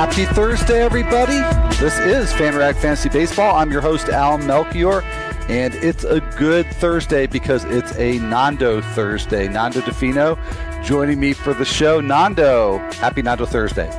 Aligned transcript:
Happy 0.00 0.24
Thursday, 0.24 0.82
everybody. 0.82 1.40
This 1.76 1.98
is 1.98 2.32
FanRag 2.32 2.76
Fantasy 2.76 3.10
Baseball. 3.10 3.54
I'm 3.54 3.70
your 3.70 3.82
host, 3.82 4.08
Al 4.08 4.38
Melchior, 4.38 5.02
and 5.50 5.74
it's 5.74 6.04
a 6.04 6.20
good 6.38 6.66
Thursday 6.76 7.26
because 7.26 7.64
it's 7.64 7.94
a 7.96 8.18
Nando 8.18 8.80
Thursday. 8.80 9.46
Nando 9.46 9.82
DeFino 9.82 10.38
joining 10.82 11.20
me 11.20 11.34
for 11.34 11.52
the 11.52 11.66
show. 11.66 12.00
Nando, 12.00 12.78
happy 12.94 13.20
Nando 13.20 13.44
Thursday. 13.44 13.90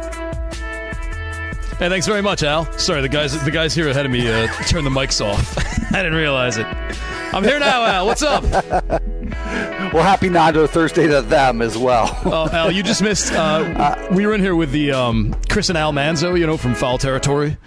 Hey, 1.78 1.88
thanks 1.88 2.08
very 2.08 2.24
much, 2.24 2.42
Al. 2.42 2.66
Sorry, 2.80 3.02
the 3.02 3.08
guys 3.08 3.40
the 3.46 3.52
guys 3.52 3.76
here 3.76 3.88
ahead 3.88 4.08
of 4.08 4.12
me 4.12 4.28
uh, 4.28 4.48
turned 4.66 4.88
the 4.88 4.90
mics 4.90 5.24
off. 5.24 5.56
I 5.94 6.02
didn't 6.02 6.18
realize 6.18 6.58
it. 6.58 6.66
I'm 7.32 7.44
here 7.44 7.60
now, 7.60 7.86
Al. 7.86 8.08
What's 8.08 8.24
up? 8.24 8.44
Well, 9.94 10.04
happy 10.04 10.30
Nando 10.30 10.68
Thursday 10.68 11.06
to 11.08 11.22
them 11.22 11.62
as 11.62 11.78
well. 11.78 12.18
Oh, 12.24 12.50
Al, 12.54 12.72
you 12.72 12.82
just 12.82 13.02
missed. 13.02 13.34
Uh, 13.34 14.08
we 14.14 14.26
were 14.26 14.34
in 14.34 14.40
here 14.40 14.56
with 14.56 14.72
the 14.72 14.94
um, 14.94 15.36
Chris 15.50 15.68
and 15.68 15.78
Al 15.78 15.92
Manzo, 15.92 16.40
you 16.40 16.48
know, 16.48 16.56
from 16.56 16.76
Foul 16.76 16.98
Territory, 16.98 17.58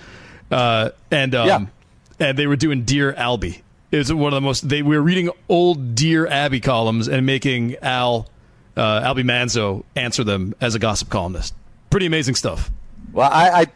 uh, 0.50 0.91
and 1.11 1.34
um, 1.34 1.47
Yeah. 1.47 1.66
and 2.28 2.39
they 2.39 2.47
were 2.47 2.56
doing 2.56 2.84
Dear 2.84 3.12
Albie. 3.12 3.61
It 3.91 3.98
was 3.98 4.11
one 4.12 4.33
of 4.33 4.36
the 4.39 4.41
most. 4.41 4.66
They 4.66 4.81
we 4.81 4.97
were 4.97 5.03
reading 5.03 5.28
old 5.50 5.94
Dear 5.94 6.27
Abby 6.27 6.61
columns 6.61 7.08
and 7.08 7.27
making 7.27 7.77
Al 7.83 8.27
uh, 8.75 9.03
Albie 9.03 9.22
Manzo 9.25 9.84
answer 9.94 10.25
them 10.25 10.55
as 10.62 10.75
a 10.75 10.78
gossip 10.78 11.11
columnist. 11.11 11.55
Pretty 11.91 12.06
amazing 12.06 12.36
stuff. 12.36 12.70
well, 13.12 13.31
I, 13.31 13.50
I 13.61 13.66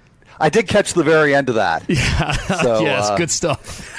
I 0.40 0.48
did 0.48 0.68
catch 0.68 0.94
the 0.94 1.02
very 1.04 1.34
end 1.34 1.50
of 1.50 1.56
that. 1.56 1.82
So, 2.62 2.80
yes, 2.82 3.10
uh, 3.10 3.16
good 3.18 3.30
stuff. 3.30 3.94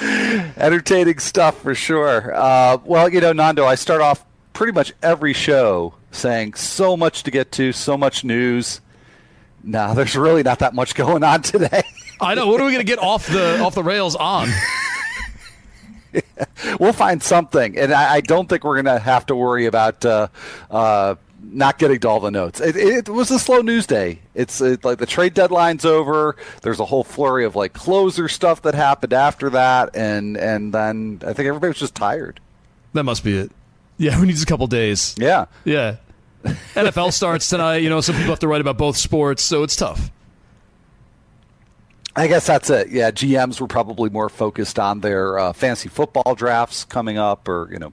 Entertaining 0.00 1.18
stuff 1.18 1.60
for 1.62 1.74
sure. 1.74 2.34
Uh, 2.34 2.78
well, 2.84 3.08
you 3.08 3.20
know, 3.20 3.32
Nando, 3.32 3.64
I 3.64 3.74
start 3.74 4.00
off 4.00 4.24
pretty 4.52 4.72
much 4.72 4.92
every 5.02 5.32
show 5.32 5.94
saying 6.10 6.54
so 6.54 6.96
much 6.96 7.22
to 7.24 7.30
get 7.30 7.52
to, 7.52 7.72
so 7.72 7.96
much 7.96 8.24
news. 8.24 8.80
Nah, 9.62 9.94
there's 9.94 10.16
really 10.16 10.42
not 10.42 10.60
that 10.60 10.74
much 10.74 10.94
going 10.94 11.24
on 11.24 11.42
today. 11.42 11.82
I 12.20 12.34
know. 12.34 12.46
What 12.46 12.60
are 12.60 12.64
we 12.64 12.72
going 12.72 12.84
to 12.84 12.90
get 12.90 12.98
off 12.98 13.26
the 13.26 13.60
off 13.60 13.74
the 13.74 13.82
rails 13.82 14.16
on? 14.16 14.48
we'll 16.80 16.92
find 16.92 17.22
something, 17.22 17.76
and 17.76 17.92
I, 17.92 18.14
I 18.14 18.20
don't 18.20 18.48
think 18.48 18.64
we're 18.64 18.80
going 18.80 18.96
to 18.96 18.98
have 18.98 19.26
to 19.26 19.36
worry 19.36 19.66
about 19.66 20.04
uh, 20.04 20.28
uh, 20.70 21.16
not 21.52 21.78
getting 21.78 22.00
to 22.00 22.08
all 22.08 22.20
the 22.20 22.30
notes. 22.30 22.60
It, 22.60 22.76
it 22.76 23.08
was 23.08 23.30
a 23.30 23.38
slow 23.38 23.60
news 23.60 23.86
day. 23.86 24.20
It's 24.34 24.60
it, 24.60 24.84
like 24.84 24.98
the 24.98 25.06
trade 25.06 25.34
deadline's 25.34 25.84
over. 25.84 26.36
There's 26.62 26.80
a 26.80 26.84
whole 26.84 27.04
flurry 27.04 27.44
of 27.44 27.56
like 27.56 27.72
closer 27.72 28.28
stuff 28.28 28.62
that 28.62 28.74
happened 28.74 29.12
after 29.12 29.50
that, 29.50 29.96
and 29.96 30.36
and 30.36 30.72
then 30.72 31.20
I 31.22 31.32
think 31.32 31.46
everybody 31.48 31.68
was 31.68 31.78
just 31.78 31.94
tired. 31.94 32.40
That 32.92 33.04
must 33.04 33.24
be 33.24 33.36
it. 33.36 33.52
Yeah, 33.98 34.20
we 34.20 34.26
need 34.26 34.40
a 34.40 34.46
couple 34.46 34.66
days. 34.66 35.14
Yeah. 35.18 35.46
Yeah. 35.64 35.96
NFL 36.44 37.12
starts 37.12 37.48
tonight. 37.48 37.78
You 37.78 37.90
know, 37.90 38.00
some 38.00 38.14
people 38.14 38.30
have 38.30 38.38
to 38.40 38.48
write 38.48 38.60
about 38.60 38.78
both 38.78 38.96
sports, 38.96 39.42
so 39.42 39.62
it's 39.62 39.74
tough. 39.74 40.10
I 42.14 42.28
guess 42.28 42.46
that's 42.46 42.70
it. 42.70 42.88
Yeah, 42.88 43.10
GMs 43.10 43.60
were 43.60 43.66
probably 43.66 44.08
more 44.08 44.28
focused 44.28 44.78
on 44.78 45.00
their 45.00 45.38
uh, 45.38 45.52
fantasy 45.52 45.88
football 45.88 46.34
drafts 46.34 46.84
coming 46.84 47.18
up, 47.18 47.46
or 47.46 47.68
you 47.70 47.78
know, 47.78 47.92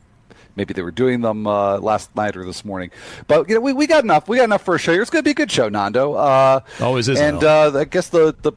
maybe 0.56 0.74
they 0.74 0.82
were 0.82 0.92
doing 0.92 1.22
them 1.22 1.48
uh, 1.48 1.80
last 1.80 2.16
night 2.16 2.36
or 2.36 2.46
this 2.46 2.64
morning. 2.64 2.92
But 3.28 3.50
you 3.50 3.56
know, 3.56 3.62
we, 3.62 3.74
we 3.74 3.88
got 3.88 4.04
enough. 4.04 4.28
We 4.28 4.38
got 4.38 4.46
enough 4.46 4.64
for 4.64 4.76
a 4.76 4.80
show. 4.80 4.92
here. 4.94 5.02
It's 5.02 5.12
going 5.12 5.24
to 5.24 5.28
be 5.28 5.32
a 5.32 5.36
good 5.36 5.52
show, 5.52 5.70
Nando. 5.70 6.14
Uh, 6.14 6.62
Always 6.80 7.10
is, 7.10 7.20
And 7.20 7.44
uh, 7.44 7.72
I 7.78 7.86
guess 7.86 8.10
the 8.10 8.36
the 8.42 8.54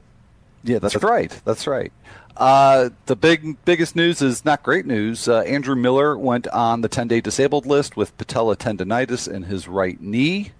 yeah, 0.65 0.79
that's 0.79 0.97
right. 1.03 1.31
That's 1.45 1.67
right. 1.67 1.93
Uh, 2.37 2.91
the 3.07 3.17
big 3.17 3.57
biggest 3.65 3.97
news 3.97 4.21
is 4.21 4.45
not 4.45 4.63
great 4.63 4.85
news. 4.85 5.27
Uh, 5.27 5.41
Andrew 5.41 5.75
Miller 5.75 6.19
went 6.19 6.47
on 6.49 6.83
the 6.83 6.89
10 6.89 7.09
day 7.09 7.21
disabled 7.21 7.65
list 7.65 7.97
with 7.97 8.17
patella 8.19 8.57
tendonitis 8.57 9.27
in 9.33 9.45
his 9.45 9.69
right 9.69 9.99
knee. 10.01 10.53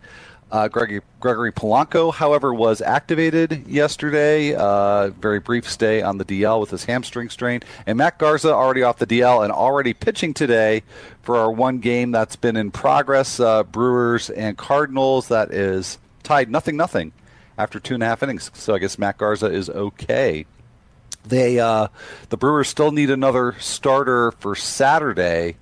Uh, 0.51 0.69
Gregory, 0.69 1.01
Gregory 1.19 1.51
Polanco, 1.51 2.15
however, 2.15 2.55
was 2.55 2.81
activated 2.81 3.67
yesterday. 3.67 4.55
Uh, 4.55 5.09
very 5.09 5.41
brief 5.41 5.69
stay 5.69 6.03
on 6.03 6.19
the 6.19 6.25
DL 6.25 6.61
with 6.61 6.71
his 6.71 6.85
hamstring 6.85 7.31
strain. 7.31 7.63
And 7.85 7.99
Matt 7.99 8.19
Garza 8.19 8.55
already 8.55 8.85
off 8.85 8.99
the 8.99 9.09
DL 9.09 9.43
and 9.43 9.53
already 9.53 9.93
pitching 9.93 10.35
today 10.35 10.85
for 11.23 11.37
our 11.37 11.51
one 11.51 11.79
game 11.79 12.13
that's 12.13 12.37
been 12.37 12.57
in 12.57 12.71
progress. 12.71 13.41
Uh, 13.41 13.65
Brewers 13.65 14.31
and 14.31 14.57
Cardinals. 14.57 15.29
That 15.29 15.53
is 15.53 15.99
tied 16.23 16.49
nothing 16.49 16.77
nothing 16.77 17.13
after 17.59 17.81
two 17.81 17.95
and 17.95 18.03
a 18.05 18.07
half 18.07 18.23
innings. 18.23 18.53
So 18.55 18.75
I 18.75 18.79
guess 18.79 18.99
Matt 18.99 19.19
Garza 19.19 19.47
is 19.47 19.69
okay. 19.69 20.47
They 21.25 21.59
uh, 21.59 21.89
the 22.29 22.37
Brewers 22.37 22.69
still 22.69 22.93
need 22.93 23.11
another 23.11 23.57
starter 23.59 24.31
for 24.33 24.55
Saturday. 24.55 25.57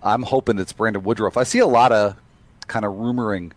I'm 0.00 0.22
hoping 0.22 0.60
it's 0.60 0.72
Brandon 0.72 1.02
Woodruff. 1.02 1.36
I 1.36 1.42
see 1.42 1.58
a 1.58 1.66
lot 1.66 1.90
of 1.90 2.16
kind 2.68 2.84
of 2.84 2.94
rumoring 2.94 3.50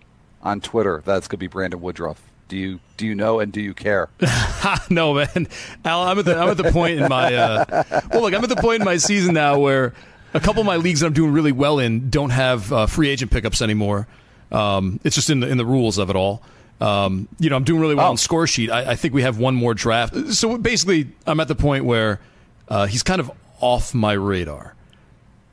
on 0.43 0.61
Twitter 0.61 1.01
That's 1.05 1.27
going 1.27 1.37
to 1.37 1.37
be 1.37 1.47
Brandon 1.47 1.81
Woodruff. 1.81 2.21
Do 2.47 2.57
you 2.57 2.79
do 2.97 3.05
you 3.07 3.15
know 3.15 3.39
and 3.39 3.51
do 3.53 3.61
you 3.61 3.73
care? 3.73 4.09
no, 4.89 5.13
man. 5.13 5.47
Al, 5.85 6.01
I'm 6.01 6.19
at 6.19 6.25
the 6.25 6.37
I'm 6.37 6.49
at 6.49 6.57
the 6.57 6.69
point 6.71 6.99
in 6.99 7.07
my 7.07 7.33
uh, 7.33 7.83
well, 8.11 8.23
look, 8.23 8.33
I'm 8.33 8.43
at 8.43 8.49
the 8.49 8.57
point 8.57 8.81
in 8.81 8.85
my 8.85 8.97
season 8.97 9.33
now 9.33 9.57
where 9.57 9.93
a 10.33 10.39
couple 10.41 10.59
of 10.59 10.65
my 10.65 10.75
leagues 10.75 10.99
that 10.99 11.05
I'm 11.07 11.13
doing 11.13 11.31
really 11.31 11.53
well 11.53 11.79
in 11.79 12.09
don't 12.09 12.31
have 12.31 12.71
uh, 12.73 12.85
free 12.87 13.07
agent 13.09 13.31
pickups 13.31 13.61
anymore. 13.61 14.05
Um, 14.51 14.99
it's 15.05 15.15
just 15.15 15.29
in 15.29 15.39
the 15.39 15.47
in 15.47 15.57
the 15.57 15.65
rules 15.65 15.97
of 15.97 16.09
it 16.09 16.17
all. 16.17 16.41
Um, 16.81 17.29
you 17.39 17.49
know, 17.49 17.55
I'm 17.55 17.63
doing 17.63 17.79
really 17.79 17.95
well 17.95 18.07
Oh. 18.07 18.11
on 18.11 18.17
score 18.17 18.47
sheet. 18.47 18.69
I, 18.69 18.91
I 18.91 18.95
think 18.95 19.13
we 19.13 19.21
have 19.21 19.37
one 19.37 19.55
more 19.55 19.73
draft. 19.73 20.33
So 20.33 20.57
basically, 20.57 21.07
I'm 21.25 21.39
at 21.39 21.47
the 21.47 21.55
point 21.55 21.85
where 21.85 22.19
uh, 22.67 22.85
he's 22.87 23.03
kind 23.03 23.21
of 23.21 23.31
off 23.61 23.93
my 23.93 24.11
radar 24.13 24.73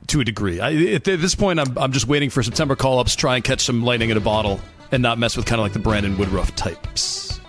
to 0.07 0.19
a 0.19 0.25
degree. 0.25 0.59
I, 0.59 0.73
at 0.95 1.03
this 1.05 1.35
point, 1.35 1.59
I'm 1.61 1.77
I'm 1.77 1.91
just 1.93 2.07
waiting 2.07 2.29
for 2.29 2.43
September 2.43 2.75
call 2.75 2.99
ups, 2.99 3.15
try 3.15 3.35
and 3.35 3.43
catch 3.43 3.61
some 3.61 3.83
lightning 3.83 4.09
in 4.09 4.17
a 4.17 4.21
bottle, 4.21 4.59
and 4.91 5.01
not 5.01 5.17
mess 5.17 5.37
with 5.37 5.45
kind 5.45 5.59
of 5.59 5.63
like 5.63 5.73
the 5.73 5.79
Brandon 5.79 6.17
Woodruff 6.17 6.55
types. 6.55 7.39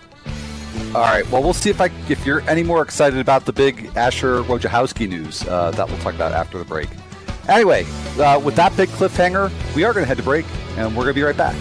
All 0.94 1.02
right. 1.02 1.28
Well, 1.30 1.42
we'll 1.42 1.52
see 1.52 1.70
if 1.70 1.80
I 1.80 1.90
if 2.08 2.26
you're 2.26 2.40
any 2.48 2.62
more 2.62 2.82
excited 2.82 3.18
about 3.18 3.44
the 3.44 3.52
big 3.52 3.90
Asher 3.96 4.42
Wojciechowski 4.42 5.08
news 5.08 5.46
uh, 5.46 5.70
that 5.72 5.88
we'll 5.88 5.98
talk 5.98 6.14
about 6.14 6.32
after 6.32 6.58
the 6.58 6.64
break. 6.64 6.88
Anyway, 7.48 7.86
uh, 8.18 8.40
with 8.40 8.56
that 8.56 8.76
big 8.76 8.88
cliffhanger, 8.90 9.50
we 9.74 9.84
are 9.84 9.92
going 9.92 10.02
to 10.02 10.08
head 10.08 10.16
to 10.16 10.22
break, 10.22 10.46
and 10.76 10.88
we're 10.96 11.04
going 11.04 11.14
to 11.14 11.14
be 11.14 11.22
right 11.22 11.36
back. 11.36 11.56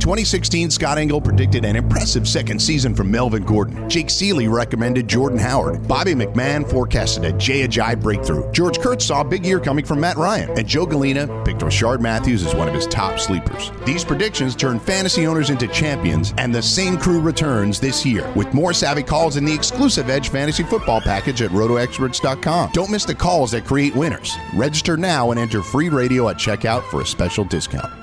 2016, 0.00 0.70
Scott 0.70 0.98
Engel 0.98 1.20
predicted 1.20 1.64
an 1.64 1.76
impressive 1.76 2.26
second 2.26 2.60
season 2.60 2.94
from 2.94 3.10
Melvin 3.10 3.44
Gordon. 3.44 3.88
Jake 3.88 4.08
Ciely 4.08 4.50
recommended 4.50 5.06
Jordan 5.06 5.38
Howard. 5.38 5.86
Bobby 5.86 6.14
McMahon 6.14 6.68
forecasted 6.68 7.24
a 7.24 7.32
Jay 7.34 7.66
breakthrough. 7.94 8.50
George 8.52 8.80
Kurtz 8.80 9.04
saw 9.04 9.20
a 9.20 9.24
big 9.24 9.44
year 9.44 9.60
coming 9.60 9.84
from 9.84 10.00
Matt 10.00 10.16
Ryan. 10.16 10.50
And 10.58 10.66
Joe 10.66 10.86
Galena 10.86 11.26
picked 11.44 11.60
Rishard 11.60 12.00
Matthews 12.00 12.44
as 12.44 12.54
one 12.54 12.66
of 12.66 12.74
his 12.74 12.86
top 12.86 13.20
sleepers. 13.20 13.70
These 13.84 14.04
predictions 14.04 14.56
turned 14.56 14.82
fantasy 14.82 15.26
owners 15.26 15.50
into 15.50 15.68
champions, 15.68 16.32
and 16.38 16.54
the 16.54 16.62
same 16.62 16.96
crew 16.96 17.20
returns 17.20 17.78
this 17.78 18.04
year 18.04 18.30
with 18.32 18.52
more 18.54 18.72
savvy 18.72 19.02
calls 19.02 19.36
in 19.36 19.44
the 19.44 19.54
exclusive 19.54 20.08
Edge 20.08 20.30
Fantasy 20.30 20.62
Football 20.62 21.00
package 21.02 21.42
at 21.42 21.50
RotoExperts.com. 21.50 22.70
Don't 22.72 22.90
miss 22.90 23.04
the 23.04 23.14
calls 23.14 23.50
that 23.50 23.66
create 23.66 23.94
winners. 23.94 24.34
Register 24.54 24.96
now 24.96 25.30
and 25.30 25.38
enter 25.38 25.62
free 25.62 25.90
radio 25.90 26.28
at 26.30 26.36
checkout 26.36 26.82
for 26.84 27.02
a 27.02 27.06
special 27.06 27.44
discount. 27.44 27.99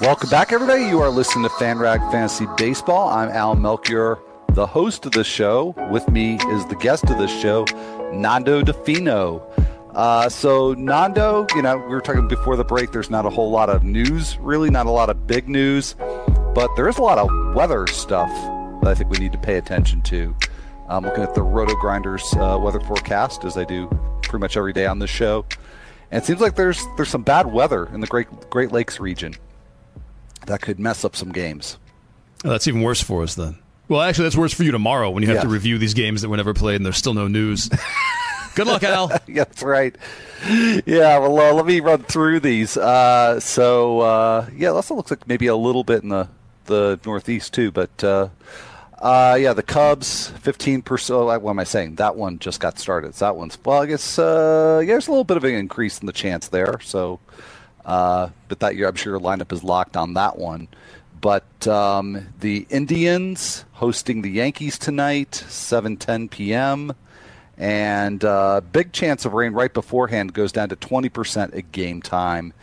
Welcome 0.00 0.30
back, 0.30 0.50
everybody. 0.50 0.84
You 0.84 1.02
are 1.02 1.10
listening 1.10 1.44
to 1.44 1.50
FanRag 1.50 2.10
Fantasy 2.10 2.46
Baseball. 2.56 3.10
I'm 3.10 3.28
Al 3.28 3.54
Melchior, 3.54 4.18
the 4.48 4.66
host 4.66 5.04
of 5.04 5.12
the 5.12 5.22
show. 5.22 5.74
With 5.90 6.08
me 6.08 6.36
is 6.36 6.64
the 6.64 6.76
guest 6.76 7.04
of 7.10 7.18
the 7.18 7.26
show, 7.26 7.66
Nando 8.10 8.62
DeFino. 8.62 9.42
Uh, 9.94 10.30
so, 10.30 10.72
Nando, 10.72 11.46
you 11.54 11.60
know, 11.60 11.76
we 11.76 11.88
were 11.88 12.00
talking 12.00 12.28
before 12.28 12.56
the 12.56 12.64
break, 12.64 12.92
there's 12.92 13.10
not 13.10 13.26
a 13.26 13.28
whole 13.28 13.50
lot 13.50 13.68
of 13.68 13.84
news, 13.84 14.38
really, 14.38 14.70
not 14.70 14.86
a 14.86 14.90
lot 14.90 15.10
of 15.10 15.26
big 15.26 15.50
news, 15.50 15.94
but 16.54 16.74
there 16.76 16.88
is 16.88 16.96
a 16.96 17.02
lot 17.02 17.18
of 17.18 17.54
weather 17.54 17.86
stuff 17.86 18.30
that 18.80 18.88
I 18.88 18.94
think 18.94 19.10
we 19.10 19.18
need 19.18 19.32
to 19.32 19.38
pay 19.38 19.58
attention 19.58 20.00
to. 20.02 20.34
I'm 20.88 21.04
looking 21.04 21.22
at 21.22 21.34
the 21.34 21.42
RotoGrinders 21.42 22.38
uh, 22.38 22.58
weather 22.58 22.80
forecast 22.80 23.44
as 23.44 23.58
I 23.58 23.64
do 23.64 23.86
pretty 24.22 24.40
much 24.40 24.56
every 24.56 24.72
day 24.72 24.86
on 24.86 24.98
this 24.98 25.10
show. 25.10 25.44
And 26.10 26.22
it 26.22 26.26
seems 26.26 26.40
like 26.40 26.56
there's 26.56 26.82
there's 26.96 27.10
some 27.10 27.22
bad 27.22 27.52
weather 27.52 27.84
in 27.92 28.00
the 28.00 28.06
Great 28.06 28.28
Great 28.48 28.72
Lakes 28.72 28.98
region 28.98 29.34
that 30.50 30.60
could 30.60 30.78
mess 30.78 31.04
up 31.04 31.16
some 31.16 31.32
games. 31.32 31.78
Oh, 32.44 32.50
that's 32.50 32.66
even 32.68 32.82
worse 32.82 33.02
for 33.02 33.22
us 33.22 33.34
then. 33.34 33.58
Well, 33.88 34.00
actually, 34.02 34.24
that's 34.24 34.36
worse 34.36 34.54
for 34.54 34.62
you 34.62 34.70
tomorrow 34.72 35.10
when 35.10 35.22
you 35.22 35.28
have 35.28 35.36
Yes. 35.36 35.42
to 35.44 35.48
review 35.48 35.76
these 35.78 35.94
games 35.94 36.22
that 36.22 36.28
were 36.28 36.36
never 36.36 36.54
played 36.54 36.76
and 36.76 36.86
there's 36.86 36.96
still 36.96 37.14
no 37.14 37.26
news. 37.28 37.68
Good 38.54 38.66
luck, 38.66 38.82
Al. 38.82 39.10
yeah, 39.10 39.18
that's 39.44 39.62
right. 39.62 39.94
Yeah, 40.48 41.18
well, 41.18 41.38
uh, 41.38 41.52
let 41.52 41.66
me 41.66 41.80
run 41.80 42.02
through 42.02 42.40
these. 42.40 42.76
Uh, 42.76 43.38
so, 43.40 44.00
uh, 44.00 44.46
yeah, 44.56 44.68
it 44.70 44.72
also 44.72 44.94
looks 44.94 45.10
like 45.10 45.26
maybe 45.28 45.46
a 45.48 45.56
little 45.56 45.84
bit 45.84 46.02
in 46.02 46.08
the, 46.08 46.28
the 46.66 46.98
Northeast, 47.04 47.52
too. 47.54 47.70
But, 47.70 48.02
uh, 48.02 48.28
uh, 49.00 49.36
yeah, 49.40 49.52
the 49.52 49.62
Cubs, 49.62 50.32
15%. 50.42 51.10
Oh, 51.10 51.38
what 51.38 51.50
am 51.50 51.58
I 51.58 51.64
saying? 51.64 51.96
That 51.96 52.16
one 52.16 52.38
just 52.38 52.58
got 52.60 52.78
started. 52.78 53.14
So 53.14 53.24
that 53.26 53.36
one's, 53.36 53.56
well, 53.64 53.82
I 53.82 53.86
guess, 53.86 54.18
uh, 54.18 54.80
yeah, 54.84 54.92
there's 54.94 55.08
a 55.08 55.10
little 55.10 55.24
bit 55.24 55.36
of 55.36 55.44
an 55.44 55.54
increase 55.54 56.00
in 56.00 56.06
the 56.06 56.12
chance 56.12 56.48
there. 56.48 56.80
So, 56.82 57.20
uh, 57.84 58.28
but 58.48 58.60
that 58.60 58.76
year, 58.76 58.88
I'm 58.88 58.94
sure 58.94 59.12
your 59.14 59.20
lineup 59.20 59.52
is 59.52 59.64
locked 59.64 59.96
on 59.96 60.14
that 60.14 60.38
one. 60.38 60.68
But 61.20 61.66
um, 61.66 62.28
the 62.40 62.66
Indians 62.70 63.64
hosting 63.72 64.22
the 64.22 64.30
Yankees 64.30 64.78
tonight, 64.78 65.44
7:10 65.48 66.30
p.m. 66.30 66.92
And 67.58 68.24
uh, 68.24 68.62
big 68.72 68.92
chance 68.92 69.26
of 69.26 69.34
rain 69.34 69.52
right 69.52 69.72
beforehand 69.72 70.32
goes 70.32 70.50
down 70.50 70.70
to 70.70 70.76
20% 70.76 71.54
at 71.54 71.72
game 71.72 72.00
time. 72.00 72.54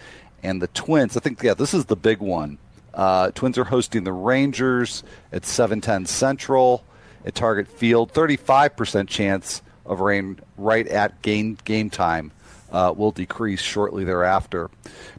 And 0.42 0.60
the 0.60 0.68
Twins, 0.70 1.16
I 1.16 1.20
think, 1.20 1.44
yeah, 1.44 1.54
this 1.54 1.76
is 1.76 1.86
the 1.86 1.96
big 1.96 2.18
one. 2.18 2.58
Uh, 2.96 3.30
Twins 3.30 3.60
are 3.60 3.64
hosting 3.64 4.06
the 4.06 4.12
Rangers 4.12 5.04
at 5.32 5.44
7:10 5.44 6.08
Central 6.08 6.84
at 7.26 7.36
Target 7.36 7.68
Field. 7.68 8.12
35% 8.12 9.08
chance 9.08 9.62
of 9.86 10.00
rain 10.00 10.40
right 10.58 10.88
at 10.88 11.22
game 11.22 11.58
game 11.64 11.92
time. 11.92 12.32
Uh, 12.72 12.94
will 12.96 13.12
decrease 13.12 13.62
shortly 13.62 14.04
thereafter. 14.04 14.70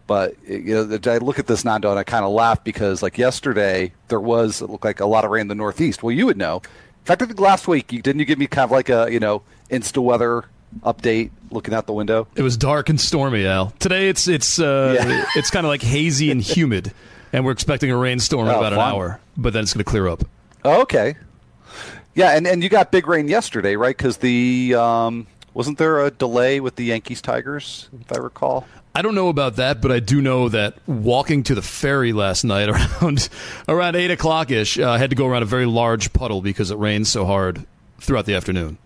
But 0.07 0.35
you 0.47 0.75
know, 0.87 0.99
I 1.11 1.19
look 1.19 1.39
at 1.39 1.47
this 1.47 1.65
Nando 1.65 1.91
and 1.91 1.99
I 1.99 2.05
kind 2.05 2.25
of 2.25 2.33
laugh 2.33 2.63
because, 2.63 3.03
like 3.03 3.17
yesterday, 3.19 3.93
there 4.09 4.21
was 4.21 4.61
it 4.63 4.69
looked 4.71 4.85
like 4.85 5.01
a 5.01 5.07
lot 5.07 5.25
of 5.25 5.31
rain 5.31 5.43
in 5.43 5.49
the 5.49 5.55
Northeast. 5.55 6.03
Well, 6.03 6.13
you 6.13 6.27
would 6.27 6.37
know. 6.37 6.57
In 6.57 7.05
fact, 7.05 7.23
I 7.23 7.27
think 7.27 7.41
last 7.41 7.67
week, 7.69 7.91
you, 7.93 8.03
didn't 8.03 8.19
you 8.21 8.27
give 8.27 8.39
me 8.39 8.47
kind 8.47 8.65
of 8.65 8.71
like 8.71 8.89
a 8.91 9.09
you 9.11 9.19
know 9.21 9.43
insta 9.71 10.03
weather 10.03 10.45
update 10.83 11.31
looking 11.51 11.73
out 11.73 11.87
the 11.87 11.93
window? 11.95 12.27
It 12.37 12.43
was 12.43 12.57
dark 12.59 12.89
and 12.91 13.01
stormy, 13.01 13.47
Al. 13.47 13.71
Today 13.79 14.09
it's 14.11 14.29
it's 14.29 14.59
uh, 14.59 14.95
Yeah. 14.99 15.25
it's 15.37 15.51
kind 15.51 15.65
of 15.65 15.69
like 15.71 15.83
hazy 15.83 16.31
and 16.31 16.43
humid, 16.43 16.93
and 17.33 17.45
we're 17.45 17.53
expecting 17.53 17.91
a 17.91 17.97
rainstorm 17.97 18.47
in 18.49 18.55
Oh, 18.55 18.59
about 18.59 18.73
an 18.75 18.79
hour, 18.79 19.21
but 19.39 19.53
then 19.55 19.63
it's 19.63 19.73
going 19.73 19.85
to 19.85 19.91
clear 19.91 20.07
up. 20.09 20.25
Oh, 20.65 20.83
okay. 20.83 21.15
Yeah, 22.15 22.37
and, 22.37 22.47
and 22.47 22.63
you 22.63 22.69
got 22.69 22.91
big 22.91 23.07
rain 23.07 23.29
yesterday, 23.29 23.77
right? 23.77 23.97
Because 23.97 24.17
the 24.19 24.75
um, 24.75 25.27
wasn't 25.59 25.77
there 25.77 26.05
a 26.05 26.11
delay 26.13 26.61
with 26.61 26.77
the 26.77 26.85
Yankees 26.85 27.21
Tigers, 27.21 27.89
if 28.01 28.13
I 28.13 28.19
recall? 28.21 28.65
I 28.95 29.03
don't 29.03 29.17
know 29.17 29.29
about 29.29 29.57
that, 29.57 29.83
but 29.83 29.91
I 29.91 29.99
do 29.99 30.23
know 30.23 30.49
that 30.51 30.77
walking 30.87 31.43
to 31.43 31.55
the 31.57 31.63
ferry 31.63 32.13
last 32.13 32.45
night 32.45 32.69
around 33.03 33.29
around 33.67 33.97
eight 33.97 34.13
o'clock 34.13 34.53
ish, 34.53 34.79
uh, 34.79 34.89
I 34.89 34.99
had 34.99 35.11
to 35.11 35.17
go 35.17 35.27
around 35.27 35.43
a 35.43 35.47
very 35.47 35.67
large 35.67 36.13
puddle 36.13 36.43
because 36.43 36.71
it 36.71 36.79
rained 36.79 37.09
so 37.09 37.27
hard 37.27 37.67
throughout 37.99 38.25
the 38.25 38.37
afternoon. 38.37 38.79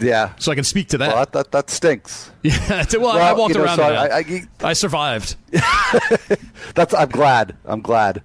Yeah. 0.00 0.32
So 0.38 0.50
I 0.50 0.54
can 0.54 0.64
speak 0.64 0.88
to 0.88 0.98
that. 0.98 1.08
Well, 1.08 1.16
that, 1.18 1.32
that, 1.32 1.52
that 1.52 1.68
stinks. 1.70 2.30
Yeah, 2.42 2.84
well, 2.94 3.08
I 3.10 3.34
walked 3.34 3.54
you 3.54 3.58
know, 3.60 3.66
around. 3.66 3.76
so 3.76 3.82
Al. 3.82 3.96
I- 4.12 4.18
I- 4.18 4.68
I 4.70 4.72
survived. 4.72 5.36
That's 6.74 6.94
I'm 6.94 7.10
glad. 7.10 7.56
I'm 7.66 7.82
glad. 7.82 8.22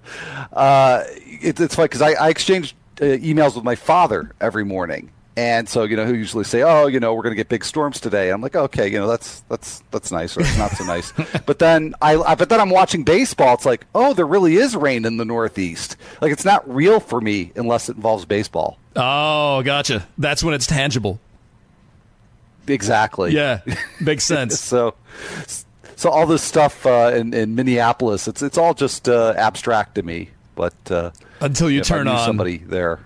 Uh, 0.50 1.02
it, 1.06 1.60
it's 1.60 1.74
funny 1.74 1.88
because 1.88 2.00
I, 2.00 2.12
I 2.12 2.28
exchange 2.30 2.74
uh, 3.02 3.04
emails 3.04 3.54
with 3.54 3.64
my 3.64 3.74
father 3.74 4.32
every 4.40 4.64
morning, 4.64 5.10
and 5.36 5.68
so 5.68 5.84
you 5.84 5.96
know 5.96 6.04
who 6.04 6.14
usually 6.14 6.44
say, 6.44 6.62
"Oh, 6.62 6.86
you 6.86 7.00
know, 7.00 7.14
we're 7.14 7.22
going 7.22 7.32
to 7.32 7.36
get 7.36 7.48
big 7.48 7.64
storms 7.64 8.00
today." 8.00 8.30
I'm 8.30 8.40
like, 8.42 8.54
"Okay, 8.54 8.90
you 8.90 8.98
know, 8.98 9.06
that's 9.08 9.40
that's 9.48 9.82
that's 9.90 10.10
nice, 10.12 10.36
or 10.36 10.40
it's 10.40 10.58
not 10.58 10.72
so 10.72 10.84
nice." 10.84 11.12
but 11.46 11.58
then 11.58 11.94
I, 12.02 12.16
I 12.16 12.34
but 12.34 12.48
then 12.48 12.60
I'm 12.60 12.70
watching 12.70 13.02
baseball. 13.02 13.54
It's 13.54 13.64
like, 13.66 13.86
oh, 13.94 14.12
there 14.14 14.26
really 14.26 14.56
is 14.56 14.76
rain 14.76 15.04
in 15.04 15.16
the 15.16 15.24
Northeast. 15.24 15.96
Like 16.20 16.32
it's 16.32 16.44
not 16.44 16.68
real 16.72 17.00
for 17.00 17.20
me 17.20 17.52
unless 17.56 17.88
it 17.88 17.96
involves 17.96 18.24
baseball. 18.24 18.78
Oh, 18.94 19.62
gotcha. 19.62 20.06
That's 20.18 20.44
when 20.44 20.54
it's 20.54 20.66
tangible. 20.66 21.18
Exactly. 22.66 23.32
Yeah, 23.32 23.60
makes 24.00 24.24
sense. 24.26 24.60
So, 24.60 24.94
so 25.96 26.10
all 26.10 26.26
this 26.26 26.42
stuff 26.42 26.86
uh, 26.86 27.12
in, 27.14 27.34
in 27.34 27.54
Minneapolis, 27.54 28.28
it's 28.28 28.42
it's 28.42 28.58
all 28.58 28.74
just 28.74 29.08
uh, 29.08 29.34
abstract 29.36 29.94
to 29.96 30.02
me. 30.02 30.30
But 30.54 30.74
uh, 30.90 31.10
Until 31.40 31.70
you 31.70 31.80
turn 31.80 32.06
on 32.06 32.24
somebody 32.26 32.58
there. 32.58 33.00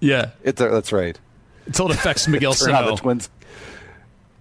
Yeah, 0.00 0.30
It's 0.42 0.60
that's 0.60 0.92
right. 0.92 1.18
Until 1.66 1.90
it 1.90 1.96
affects 1.96 2.28
Miguel 2.28 2.52
on 2.74 2.86
the 2.86 2.96
Twins. 2.96 3.30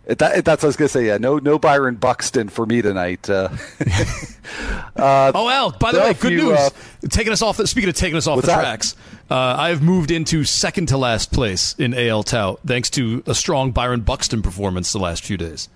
It, 0.06 0.18
that, 0.18 0.44
that's 0.44 0.62
what 0.62 0.68
I 0.68 0.68
was 0.68 0.76
gonna 0.76 0.90
say. 0.90 1.08
Yeah, 1.08 1.18
no, 1.18 1.38
no 1.38 1.58
Byron 1.58 1.96
Buxton 1.96 2.50
for 2.50 2.66
me 2.66 2.82
tonight. 2.82 3.30
Uh, 3.30 3.50
Oh, 4.96 5.50
Al, 5.50 5.72
by 5.72 5.92
the 5.92 6.00
way, 6.00 6.14
good 6.14 6.34
you, 6.34 6.50
news. 6.50 6.58
uh, 6.60 6.70
taking 7.10 7.34
us 7.34 7.42
off. 7.42 7.58
The, 7.58 7.66
speaking 7.68 7.90
of 7.90 7.96
taking 7.96 8.18
us 8.18 8.28
off 8.28 8.42
the 8.42 8.48
that? 8.48 8.60
tracks, 8.60 8.96
uh, 9.32 9.36
I 9.36 9.70
have 9.70 9.82
moved 9.82 10.12
into 10.12 10.44
second 10.44 10.88
to 10.88 10.98
last 10.98 11.32
place 11.32 11.74
in 11.80 11.94
AL 11.94 12.24
Tout 12.24 12.60
thanks 12.66 12.90
to 12.92 13.24
a 13.26 13.34
strong 13.34 13.72
Byron 13.72 14.02
Buxton 14.02 14.42
performance 14.42 14.92
the 14.92 15.00
last 15.00 15.24
few 15.24 15.38
days. 15.38 15.70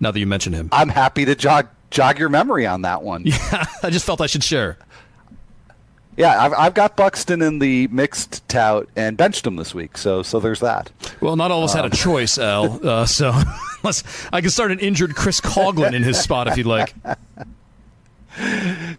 Now 0.00 0.10
that 0.12 0.20
you 0.20 0.26
mention 0.26 0.52
him, 0.52 0.68
I'm 0.72 0.88
happy 0.88 1.24
to 1.24 1.34
jog 1.34 1.68
jog 1.90 2.18
your 2.18 2.28
memory 2.28 2.66
on 2.66 2.82
that 2.82 3.02
one. 3.02 3.24
Yeah, 3.26 3.66
I 3.82 3.90
just 3.90 4.06
felt 4.06 4.20
I 4.20 4.26
should 4.26 4.44
share. 4.44 4.78
I've, 6.18 6.52
I've 6.52 6.74
got 6.74 6.96
Buxton 6.96 7.42
in 7.42 7.58
the 7.58 7.88
mixed 7.88 8.48
tout 8.48 8.88
and 8.94 9.16
benched 9.16 9.46
him 9.46 9.56
this 9.56 9.74
week. 9.74 9.98
So 9.98 10.22
so 10.22 10.40
there's 10.40 10.60
that. 10.60 10.90
Well, 11.20 11.36
not 11.36 11.50
all 11.50 11.60
of 11.64 11.70
us 11.70 11.74
had 11.74 11.84
a 11.84 11.90
choice, 11.90 12.38
Al. 12.38 12.80
Uh, 12.84 13.06
so 13.06 13.32
unless 13.82 14.04
I 14.32 14.40
can 14.40 14.50
start 14.50 14.70
an 14.70 14.78
injured 14.78 15.16
Chris 15.16 15.40
Coghlan 15.40 15.94
in 15.94 16.02
his 16.02 16.18
spot 16.20 16.46
if 16.48 16.56
you'd 16.56 16.66
like. 16.66 16.94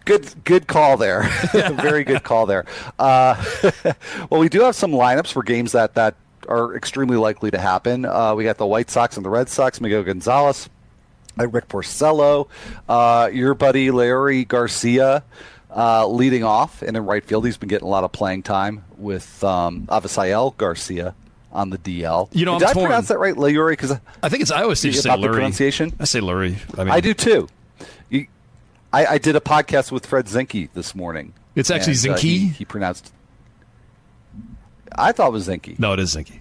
Good, 0.05 0.33
good 0.45 0.65
call 0.65 0.95
there. 0.95 1.23
Very 1.51 2.05
good 2.05 2.23
call 2.23 2.45
there. 2.45 2.65
Uh, 2.97 3.35
well, 4.29 4.39
we 4.39 4.47
do 4.47 4.61
have 4.61 4.75
some 4.75 4.91
lineups 4.91 5.31
for 5.33 5.43
games 5.43 5.73
that 5.73 5.95
that 5.95 6.15
are 6.47 6.75
extremely 6.75 7.17
likely 7.17 7.51
to 7.51 7.59
happen. 7.59 8.05
Uh, 8.05 8.33
we 8.33 8.45
got 8.45 8.57
the 8.57 8.65
White 8.65 8.89
Sox 8.89 9.17
and 9.17 9.25
the 9.25 9.29
Red 9.29 9.49
Sox. 9.49 9.81
Miguel 9.81 10.03
Gonzalez, 10.03 10.69
Rick 11.37 11.67
Porcello, 11.67 12.47
uh, 12.87 13.29
your 13.31 13.53
buddy 13.55 13.91
Larry 13.91 14.45
Garcia. 14.45 15.23
Uh, 15.77 16.07
leading 16.07 16.41
off 16.45 16.81
and 16.81 16.95
in 16.95 17.05
right 17.05 17.25
field, 17.25 17.45
he's 17.45 17.57
been 17.57 17.67
getting 17.67 17.85
a 17.85 17.91
lot 17.91 18.05
of 18.05 18.11
playing 18.13 18.41
time 18.43 18.85
with 18.97 19.43
um, 19.43 19.85
Avisail 19.87 20.55
Garcia 20.55 21.13
on 21.51 21.69
the 21.69 21.77
DL. 21.77 22.29
You 22.31 22.45
know, 22.45 22.57
did 22.57 22.65
I'm 22.65 22.69
I 22.69 22.73
torn. 22.73 22.85
pronounce 22.85 23.07
that 23.09 23.19
right, 23.19 23.35
Larry? 23.35 23.73
Because 23.73 23.91
I 24.23 24.29
think 24.29 24.41
it's 24.41 24.51
I 24.51 24.63
always 24.63 24.79
say 24.79 24.89
About 24.91 25.01
say 25.01 25.09
the 25.09 25.17
Lurie. 25.27 25.33
pronunciation? 25.33 25.91
I 25.99 26.05
say 26.05 26.21
Lurie. 26.21 26.57
I 26.79 26.83
mean, 26.85 26.93
I 26.93 27.01
do 27.01 27.13
too. 27.13 27.49
You, 28.09 28.27
I, 28.93 29.05
I 29.05 29.17
did 29.17 29.35
a 29.35 29.41
podcast 29.41 29.91
with 29.91 30.05
Fred 30.05 30.27
Zinkie 30.27 30.69
this 30.73 30.95
morning. 30.95 31.33
It's 31.55 31.69
actually 31.69 31.93
and, 31.93 32.07
uh, 32.07 32.15
Zinke? 32.15 32.19
he, 32.19 32.47
he 32.47 32.63
pronounced. 32.65 33.11
I 34.97 35.11
thought 35.11 35.27
it 35.27 35.33
was 35.33 35.47
Zinke. 35.49 35.77
No, 35.77 35.91
it 35.91 35.99
is 35.99 36.15
Zinke. 36.15 36.39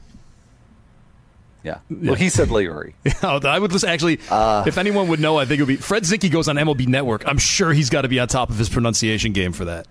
Yeah. 1.64 1.78
Well, 1.90 2.14
he 2.14 2.28
said 2.28 2.50
Larry. 2.50 2.94
Oh, 3.22 3.40
I 3.44 3.58
would 3.58 3.72
listen. 3.72 3.88
Actually, 3.88 4.20
Uh. 4.30 4.64
if 4.66 4.76
anyone 4.78 5.08
would 5.08 5.18
know, 5.18 5.38
I 5.38 5.46
think 5.46 5.58
it 5.60 5.62
would 5.62 5.68
be 5.68 5.76
Fred 5.76 6.02
Zinkie 6.04 6.30
goes 6.30 6.46
on 6.46 6.56
MLB 6.56 6.86
Network. 6.86 7.26
I'm 7.26 7.38
sure 7.38 7.72
he's 7.72 7.88
got 7.90 8.02
to 8.02 8.08
be 8.08 8.20
on 8.20 8.28
top 8.28 8.50
of 8.50 8.58
his 8.58 8.68
pronunciation 8.68 9.32
game 9.32 9.52
for 9.52 9.64
that. 9.64 9.86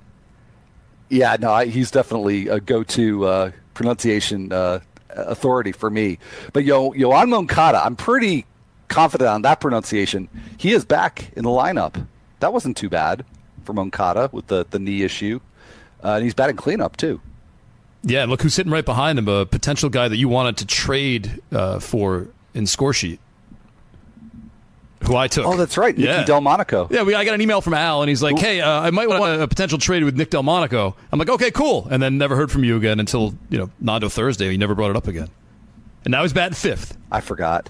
yeah, 1.10 1.36
no, 1.40 1.52
I, 1.52 1.66
he's 1.66 1.90
definitely 1.92 2.48
a 2.48 2.60
go-to 2.60 3.26
uh, 3.26 3.52
pronunciation 3.74 4.52
uh, 4.54 4.80
authority 5.10 5.72
for 5.72 5.90
me. 5.90 6.20
But 6.54 6.64
Yo, 6.64 6.92
Yoan 6.94 7.30
Moncada, 7.30 7.84
I'm 7.84 7.96
pretty 7.96 8.46
confident 8.88 9.30
on 9.30 9.42
that 9.44 9.60
pronunciation. 9.60 10.30
He 10.58 10.72
is 10.74 10.86
back 10.86 11.32
in 11.36 11.44
the 11.44 11.50
lineup. 11.50 12.06
That 12.40 12.54
wasn't 12.54 12.78
too 12.78 12.90
bad 12.90 13.26
for 13.64 13.74
Moncada 13.74 14.30
with 14.32 14.48
the, 14.48 14.66
the 14.70 14.78
knee 14.80 15.02
issue. 15.04 15.40
Uh, 16.04 16.14
and 16.16 16.24
he's 16.24 16.34
batting 16.36 16.56
cleanup, 16.56 16.98
too. 16.98 17.20
Yeah, 18.04 18.26
look 18.26 18.42
who's 18.42 18.54
sitting 18.54 18.72
right 18.72 18.84
behind 18.86 19.18
him, 19.18 19.28
a 19.28 19.46
potential 19.46 19.90
guy 19.90 20.08
that 20.08 20.18
you 20.18 20.28
wanted 20.28 20.58
to 20.58 20.66
trade 20.66 21.42
uh, 21.52 21.80
for 21.80 22.28
in 22.54 22.68
score 22.68 22.94
sheet. 22.94 23.20
Who 25.06 25.18
I 25.18 25.28
took. 25.28 25.46
Oh, 25.46 25.58
that's 25.58 25.78
right. 25.78 25.98
Nicky 25.98 26.08
Yeah. 26.10 26.24
Delmonico. 26.24 26.88
Yeah, 26.90 27.04
we, 27.04 27.14
I 27.14 27.26
got 27.26 27.34
an 27.34 27.42
email 27.42 27.60
from 27.60 27.74
Al, 27.74 28.02
and 28.02 28.08
he's 28.10 28.24
like, 28.24 28.38
"Hey, 28.40 28.62
uh, 28.62 28.70
I 28.70 28.90
might 28.92 29.10
want 29.10 29.42
a 29.42 29.48
potential 29.50 29.78
trade 29.78 30.04
with 30.06 30.16
Nick 30.16 30.30
Delmonico." 30.30 30.96
I'm 31.12 31.20
like, 31.20 31.28
"Okay, 31.30 31.52
cool," 31.52 31.88
and 31.92 32.02
then 32.02 32.18
never 32.18 32.38
heard 32.38 32.50
from 32.52 32.64
you 32.64 32.78
again 32.78 33.02
until 33.02 33.34
you 33.50 33.58
know 33.58 33.70
Nando 33.82 34.08
Thursday. 34.08 34.50
You 34.52 34.58
never 34.58 34.76
brought 34.76 34.92
it 34.92 34.96
up 34.96 35.08
again, 35.08 35.28
and 36.06 36.12
now 36.14 36.22
he's 36.22 36.32
batting 36.32 36.56
fifth. 36.56 36.98
I 37.12 37.20
forgot. 37.20 37.70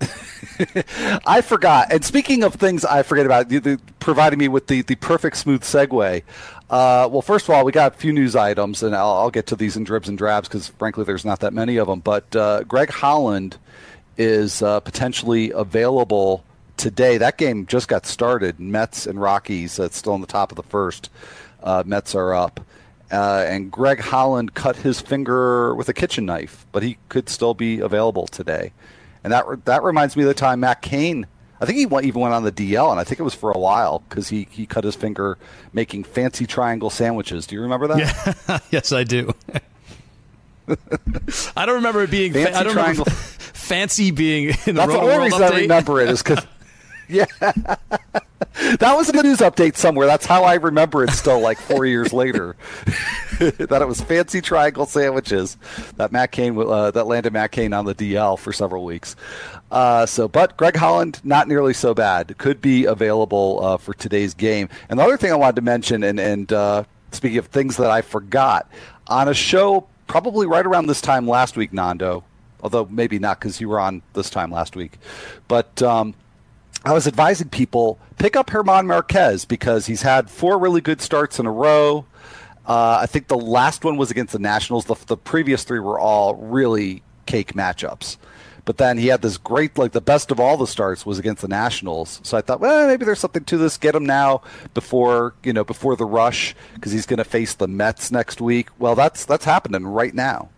I 1.26 1.40
forgot. 1.42 1.92
And 1.92 2.04
speaking 2.04 2.42
of 2.42 2.54
things 2.54 2.84
I 2.84 3.02
forget 3.02 3.26
about, 3.26 3.50
you, 3.50 3.60
you 3.64 3.78
providing 4.00 4.38
me 4.38 4.48
with 4.48 4.66
the, 4.66 4.82
the 4.82 4.94
perfect 4.96 5.36
smooth 5.36 5.62
segue. 5.62 6.22
Uh, 6.68 7.08
well, 7.10 7.22
first 7.22 7.48
of 7.48 7.54
all, 7.54 7.64
we 7.64 7.72
got 7.72 7.94
a 7.94 7.96
few 7.96 8.12
news 8.12 8.34
items, 8.34 8.82
and 8.82 8.94
I'll, 8.94 9.12
I'll 9.12 9.30
get 9.30 9.46
to 9.48 9.56
these 9.56 9.76
in 9.76 9.84
dribs 9.84 10.08
and 10.08 10.18
drabs 10.18 10.48
because, 10.48 10.68
frankly, 10.68 11.04
there's 11.04 11.24
not 11.24 11.40
that 11.40 11.52
many 11.52 11.76
of 11.76 11.86
them. 11.86 12.00
But 12.00 12.34
uh, 12.34 12.64
Greg 12.64 12.90
Holland 12.90 13.56
is 14.16 14.62
uh, 14.62 14.80
potentially 14.80 15.50
available 15.52 16.44
today. 16.76 17.18
That 17.18 17.38
game 17.38 17.66
just 17.66 17.88
got 17.88 18.06
started. 18.06 18.58
Mets 18.58 19.06
and 19.06 19.20
Rockies. 19.20 19.76
That's 19.76 19.96
still 19.96 20.12
on 20.12 20.20
the 20.20 20.26
top 20.26 20.50
of 20.50 20.56
the 20.56 20.62
first. 20.62 21.10
Uh, 21.62 21.82
Mets 21.86 22.14
are 22.14 22.34
up. 22.34 22.60
Uh, 23.10 23.44
and 23.46 23.70
Greg 23.70 24.00
Holland 24.00 24.54
cut 24.54 24.76
his 24.76 25.00
finger 25.00 25.74
with 25.74 25.88
a 25.88 25.94
kitchen 25.94 26.26
knife, 26.26 26.66
but 26.72 26.82
he 26.82 26.98
could 27.08 27.28
still 27.28 27.54
be 27.54 27.78
available 27.78 28.26
today. 28.26 28.72
And 29.26 29.32
that 29.32 29.64
that 29.64 29.82
reminds 29.82 30.16
me 30.16 30.22
of 30.22 30.28
the 30.28 30.34
time 30.34 30.60
Matt 30.60 30.82
Cain. 30.82 31.26
I 31.60 31.66
think 31.66 31.78
he 31.78 31.86
went, 31.86 32.06
even 32.06 32.20
went 32.20 32.32
on 32.32 32.44
the 32.44 32.52
DL, 32.52 32.92
and 32.92 33.00
I 33.00 33.02
think 33.02 33.18
it 33.18 33.24
was 33.24 33.34
for 33.34 33.50
a 33.50 33.58
while 33.58 34.04
because 34.08 34.28
he, 34.28 34.46
he 34.52 34.66
cut 34.66 34.84
his 34.84 34.94
finger 34.94 35.36
making 35.72 36.04
fancy 36.04 36.46
triangle 36.46 36.90
sandwiches. 36.90 37.44
Do 37.46 37.56
you 37.56 37.62
remember 37.62 37.88
that? 37.88 37.98
Yeah. 38.46 38.58
yes, 38.70 38.92
I 38.92 39.02
do. 39.02 39.32
I 41.56 41.66
don't 41.66 41.74
remember 41.74 42.04
it 42.04 42.10
being 42.10 42.34
fancy 42.34 42.52
fa- 42.52 42.58
I 42.58 42.62
don't 42.62 42.74
triangle. 42.74 43.04
remember 43.04 43.20
fancy 43.52 44.10
being 44.12 44.50
in 44.50 44.54
the 44.54 44.72
That's 44.74 44.92
the 44.92 44.98
only 45.00 45.24
reason 45.24 45.40
update. 45.40 45.52
I 45.52 45.60
remember 45.62 46.00
it 46.00 46.10
is 46.10 46.22
because 46.22 46.46
yeah, 47.08 47.24
that 47.40 47.78
was 48.80 49.08
in 49.08 49.16
the 49.16 49.24
news 49.24 49.38
update 49.38 49.76
somewhere. 49.76 50.06
That's 50.06 50.26
how 50.26 50.44
I 50.44 50.54
remember 50.54 51.02
it. 51.02 51.10
Still, 51.10 51.40
like 51.40 51.58
four 51.58 51.84
years 51.84 52.12
later, 52.12 52.54
that 53.38 53.82
it 53.82 53.88
was 53.88 54.00
fancy 54.00 54.40
triangle 54.40 54.86
sandwiches 54.86 55.56
that 55.96 56.12
Matt 56.12 56.32
Cain 56.32 56.56
uh, 56.58 56.90
that 56.90 57.06
landed 57.06 57.32
Matt 57.32 57.52
Cain 57.52 57.72
on 57.72 57.84
the 57.84 57.94
DL 57.94 58.38
for 58.38 58.52
several 58.52 58.84
weeks. 58.84 59.16
Uh, 59.70 60.06
so, 60.06 60.28
but 60.28 60.56
Greg 60.56 60.76
Holland 60.76 61.20
not 61.24 61.48
nearly 61.48 61.74
so 61.74 61.92
bad. 61.92 62.36
Could 62.38 62.60
be 62.60 62.84
available 62.84 63.60
uh, 63.62 63.76
for 63.76 63.94
today's 63.94 64.32
game. 64.32 64.68
And 64.88 64.98
the 64.98 65.04
other 65.04 65.16
thing 65.16 65.32
I 65.32 65.36
wanted 65.36 65.56
to 65.56 65.62
mention, 65.62 66.02
and 66.02 66.18
and 66.18 66.52
uh, 66.52 66.84
speaking 67.12 67.38
of 67.38 67.46
things 67.46 67.76
that 67.76 67.90
I 67.90 68.02
forgot 68.02 68.70
on 69.08 69.28
a 69.28 69.34
show 69.34 69.86
probably 70.06 70.46
right 70.46 70.64
around 70.64 70.86
this 70.86 71.00
time 71.00 71.28
last 71.28 71.56
week, 71.56 71.72
Nando. 71.72 72.24
Although 72.62 72.86
maybe 72.90 73.18
not 73.18 73.38
because 73.38 73.60
you 73.60 73.68
were 73.68 73.80
on 73.80 74.02
this 74.14 74.30
time 74.30 74.50
last 74.50 74.76
week, 74.76 74.98
but. 75.48 75.82
Um, 75.82 76.14
I 76.84 76.92
was 76.92 77.08
advising 77.08 77.48
people 77.48 77.98
pick 78.16 78.36
up 78.36 78.48
German 78.48 78.86
Marquez 78.86 79.44
because 79.44 79.86
he's 79.86 80.02
had 80.02 80.30
four 80.30 80.56
really 80.56 80.80
good 80.80 81.00
starts 81.00 81.40
in 81.40 81.46
a 81.46 81.50
row. 81.50 82.04
Uh, 82.66 82.98
I 83.00 83.06
think 83.06 83.28
the 83.28 83.38
last 83.38 83.84
one 83.84 83.96
was 83.96 84.10
against 84.10 84.32
the 84.32 84.38
Nationals. 84.38 84.86
The, 84.86 84.96
the 85.06 85.16
previous 85.16 85.64
three 85.64 85.78
were 85.78 85.98
all 85.98 86.34
really 86.34 87.02
cake 87.26 87.54
matchups. 87.54 88.16
But 88.64 88.78
then 88.78 88.98
he 88.98 89.06
had 89.06 89.22
this 89.22 89.38
great, 89.38 89.78
like 89.78 89.92
the 89.92 90.00
best 90.00 90.32
of 90.32 90.40
all 90.40 90.56
the 90.56 90.66
starts 90.66 91.06
was 91.06 91.20
against 91.20 91.40
the 91.40 91.48
Nationals. 91.48 92.20
So 92.24 92.36
I 92.36 92.40
thought, 92.40 92.58
well, 92.58 92.88
maybe 92.88 93.04
there's 93.04 93.20
something 93.20 93.44
to 93.44 93.56
this. 93.56 93.78
Get 93.78 93.94
him 93.94 94.04
now 94.04 94.42
before 94.74 95.34
you 95.44 95.52
know 95.52 95.62
before 95.62 95.94
the 95.94 96.04
rush 96.04 96.56
because 96.74 96.90
he's 96.90 97.06
going 97.06 97.18
to 97.18 97.24
face 97.24 97.54
the 97.54 97.68
Mets 97.68 98.10
next 98.10 98.40
week. 98.40 98.68
Well, 98.80 98.96
that's 98.96 99.24
that's 99.24 99.44
happening 99.44 99.86
right 99.86 100.12
now. 100.12 100.48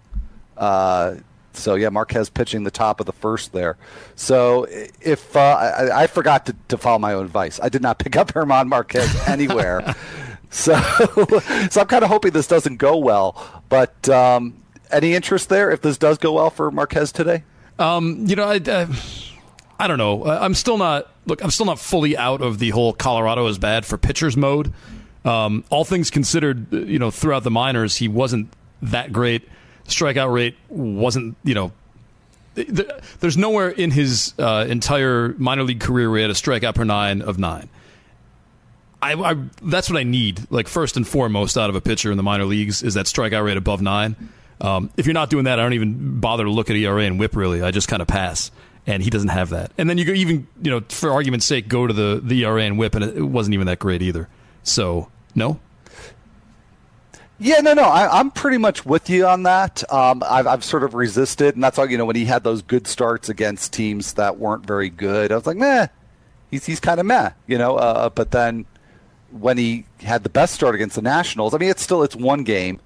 Uh, 0.57 1.17
so 1.53 1.75
yeah, 1.75 1.91
Marquez 1.91 2.31
pitching 2.31 2.65
the 2.65 2.71
top 2.71 3.01
of 3.01 3.07
the 3.07 3.13
first 3.13 3.53
there. 3.53 3.77
So 4.17 4.67
if 5.03 5.37
uh, 5.37 5.41
I, 5.41 6.05
I 6.05 6.07
forgot 6.07 6.47
to, 6.47 6.57
to 6.69 6.79
follow 6.79 6.99
my 6.99 7.13
own 7.13 7.27
advice, 7.27 7.61
I 7.63 7.69
did 7.69 7.83
not 7.83 7.99
pick 7.99 8.17
up 8.17 8.33
German 8.33 8.69
Marquez 8.69 9.15
anywhere. 9.29 9.95
so 10.51 10.75
so 11.71 11.81
I'm 11.81 11.87
kind 11.87 12.05
of 12.05 12.11
hoping 12.11 12.33
this 12.33 12.47
doesn't 12.47 12.77
go 12.77 12.97
well. 12.97 13.63
But 13.69 14.09
um, 14.09 14.63
any 14.91 15.15
interest 15.15 15.49
there 15.49 15.71
if 15.71 15.83
this 15.83 15.99
does 15.99 16.19
go 16.19 16.33
well 16.33 16.51
for 16.51 16.71
Marquez 16.71 17.13
today? 17.13 17.45
Um, 17.79 18.27
you 18.27 18.35
know, 18.35 18.45
I, 18.45 18.57
uh, 18.57 18.93
I 19.79 19.87
don't 19.87 19.99
know. 19.99 20.25
I'm 20.25 20.55
still 20.55 20.79
not 20.79 21.11
look. 21.27 21.43
I'm 21.43 21.51
still 21.51 21.67
not 21.67 21.79
fully 21.79 22.17
out 22.17 22.41
of 22.43 22.59
the 22.59 22.71
whole 22.71 22.93
Colorado 22.93 23.47
is 23.47 23.59
bad 23.59 23.87
for 23.87 23.97
pitchers 23.97 24.37
mode. 24.37 24.73
Um, 25.25 25.65
all 25.71 25.85
things 25.85 26.11
considered, 26.11 26.73
you 26.73 26.99
know, 26.99 27.11
throughout 27.11 27.45
the 27.45 27.51
minors, 27.51 27.97
he 27.97 28.09
wasn't 28.09 28.53
that 28.83 29.13
great. 29.13 29.49
Strikeout 29.87 30.33
rate 30.33 30.57
wasn't, 30.69 31.37
you 31.45 31.55
know, 31.55 31.73
th- 32.55 32.69
th- 32.75 32.91
there's 33.21 33.37
nowhere 33.37 33.69
in 33.69 33.91
his 33.91 34.35
uh, 34.39 34.67
entire 34.69 35.35
minor 35.39 35.63
league 35.65 35.81
career 35.81 36.11
where 36.11 36.19
he 36.19 36.23
had 36.23 36.31
a 36.31 36.35
strikeout 36.35 36.75
per 36.75 36.85
nine 36.85 37.23
of 37.23 37.39
nine. 37.39 37.69
I, 39.01 39.15
I 39.15 39.37
that's 39.63 39.89
what 39.91 39.99
I 39.99 40.03
need. 40.03 40.51
Like 40.51 40.69
first 40.69 40.97
and 40.97 41.07
foremost, 41.07 41.57
out 41.57 41.71
of 41.71 41.77
a 41.77 41.81
pitcher 41.81 42.11
in 42.11 42.17
the 42.17 42.23
minor 42.23 42.45
leagues 42.45 42.83
is 42.83 42.95
that 42.95 43.07
strikeout 43.07 43.45
rate 43.45 43.57
above 43.57 43.81
nine. 43.81 44.17
Um, 44.61 44.91
if 44.97 45.07
you're 45.07 45.15
not 45.15 45.31
doing 45.31 45.45
that, 45.45 45.61
I 45.61 45.63
don't 45.63 45.75
even 45.75 46.19
bother 46.21 46.45
to 46.45 46.51
look 46.51 46.69
at 46.69 46.77
ERA 46.77 47.03
and 47.05 47.19
WHIP. 47.19 47.37
Really, 47.37 47.63
I 47.63 47.71
just 47.71 47.89
kind 47.89 48.03
of 48.03 48.09
pass. 48.09 48.51
And 48.87 49.03
he 49.03 49.11
doesn't 49.11 49.29
have 49.29 49.51
that. 49.51 49.71
And 49.77 49.89
then 49.91 49.99
you 49.99 50.07
go 50.07 50.13
even, 50.13 50.47
you 50.63 50.71
know, 50.71 50.81
for 50.89 51.13
argument's 51.13 51.45
sake, 51.45 51.69
go 51.69 51.87
to 51.87 51.93
the 51.93 52.21
the 52.25 52.45
ERA 52.45 52.63
and 52.63 52.79
WHIP, 52.79 52.95
and 52.95 53.05
it 53.05 53.23
wasn't 53.23 53.55
even 53.55 53.67
that 53.67 53.79
great 53.79 54.01
either. 54.03 54.29
So 54.63 55.11
no, 55.35 55.61
Yeah, 57.39 57.61
no, 57.61 57.75
no. 57.75 57.83
I, 57.85 58.19
I'm 58.19 58.31
pretty 58.31 58.59
much 58.59 58.85
with 58.85 59.09
you 59.11 59.27
on 59.27 59.45
that. 59.45 59.85
Um, 59.93 60.25
I've, 60.27 60.47
I've 60.47 60.65
sort 60.65 60.83
of 60.83 60.95
resisted, 60.95 61.55
and 61.55 61.63
that's 61.63 61.79
all. 61.79 61.89
You 61.89 61.99
know, 61.99 62.05
when 62.07 62.17
he 62.17 62.25
had 62.25 62.43
those 62.45 62.63
good 62.63 62.87
starts 62.87 63.29
against 63.29 63.73
teams 63.73 64.15
that 64.15 64.39
weren't 64.39 64.67
very 64.67 64.89
good, 64.89 65.31
I 65.31 65.37
was 65.37 65.47
like, 65.47 65.57
meh. 65.57 65.87
He's 66.51 66.65
he's 66.65 66.81
kind 66.81 66.99
of 66.99 67.07
meh, 67.07 67.31
you 67.47 67.59
know. 67.59 67.77
Uh, 67.77 68.09
but 68.09 68.31
then 68.31 68.65
when 69.31 69.59
he 69.59 69.85
had 70.01 70.23
the 70.23 70.29
best 70.29 70.55
start 70.55 70.75
against 70.75 70.97
the 70.97 71.03
Nationals, 71.03 71.55
I 71.55 71.59
mean, 71.59 71.71
it's 71.71 71.83
still 71.83 72.03
it's 72.03 72.17
one 72.17 72.45
game. 72.45 72.81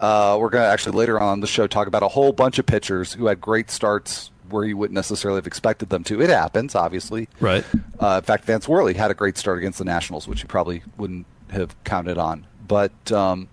Uh, 0.00 0.36
we're 0.40 0.50
going 0.50 0.64
to 0.64 0.68
actually 0.68 0.96
later 0.96 1.20
on 1.20 1.40
the 1.40 1.46
show 1.46 1.66
talk 1.66 1.86
about 1.86 2.02
a 2.02 2.08
whole 2.08 2.32
bunch 2.32 2.58
of 2.58 2.66
pitchers 2.66 3.12
who 3.12 3.26
had 3.26 3.40
great 3.40 3.70
starts 3.70 4.30
where 4.50 4.64
you 4.64 4.76
wouldn't 4.76 4.94
necessarily 4.94 5.38
have 5.38 5.46
expected 5.46 5.88
them 5.90 6.02
to. 6.04 6.20
It 6.20 6.28
happens, 6.28 6.74
obviously. 6.74 7.28
Right. 7.40 7.64
Uh, 8.00 8.20
in 8.20 8.24
fact, 8.24 8.44
Vance 8.44 8.68
Worley 8.68 8.94
had 8.94 9.10
a 9.10 9.14
great 9.14 9.38
start 9.38 9.58
against 9.58 9.78
the 9.78 9.84
Nationals, 9.84 10.26
which 10.26 10.42
you 10.42 10.48
probably 10.48 10.82
wouldn't 10.96 11.26
have 11.50 11.82
counted 11.84 12.18
on. 12.18 12.46
But 12.66 13.12
um, 13.12 13.48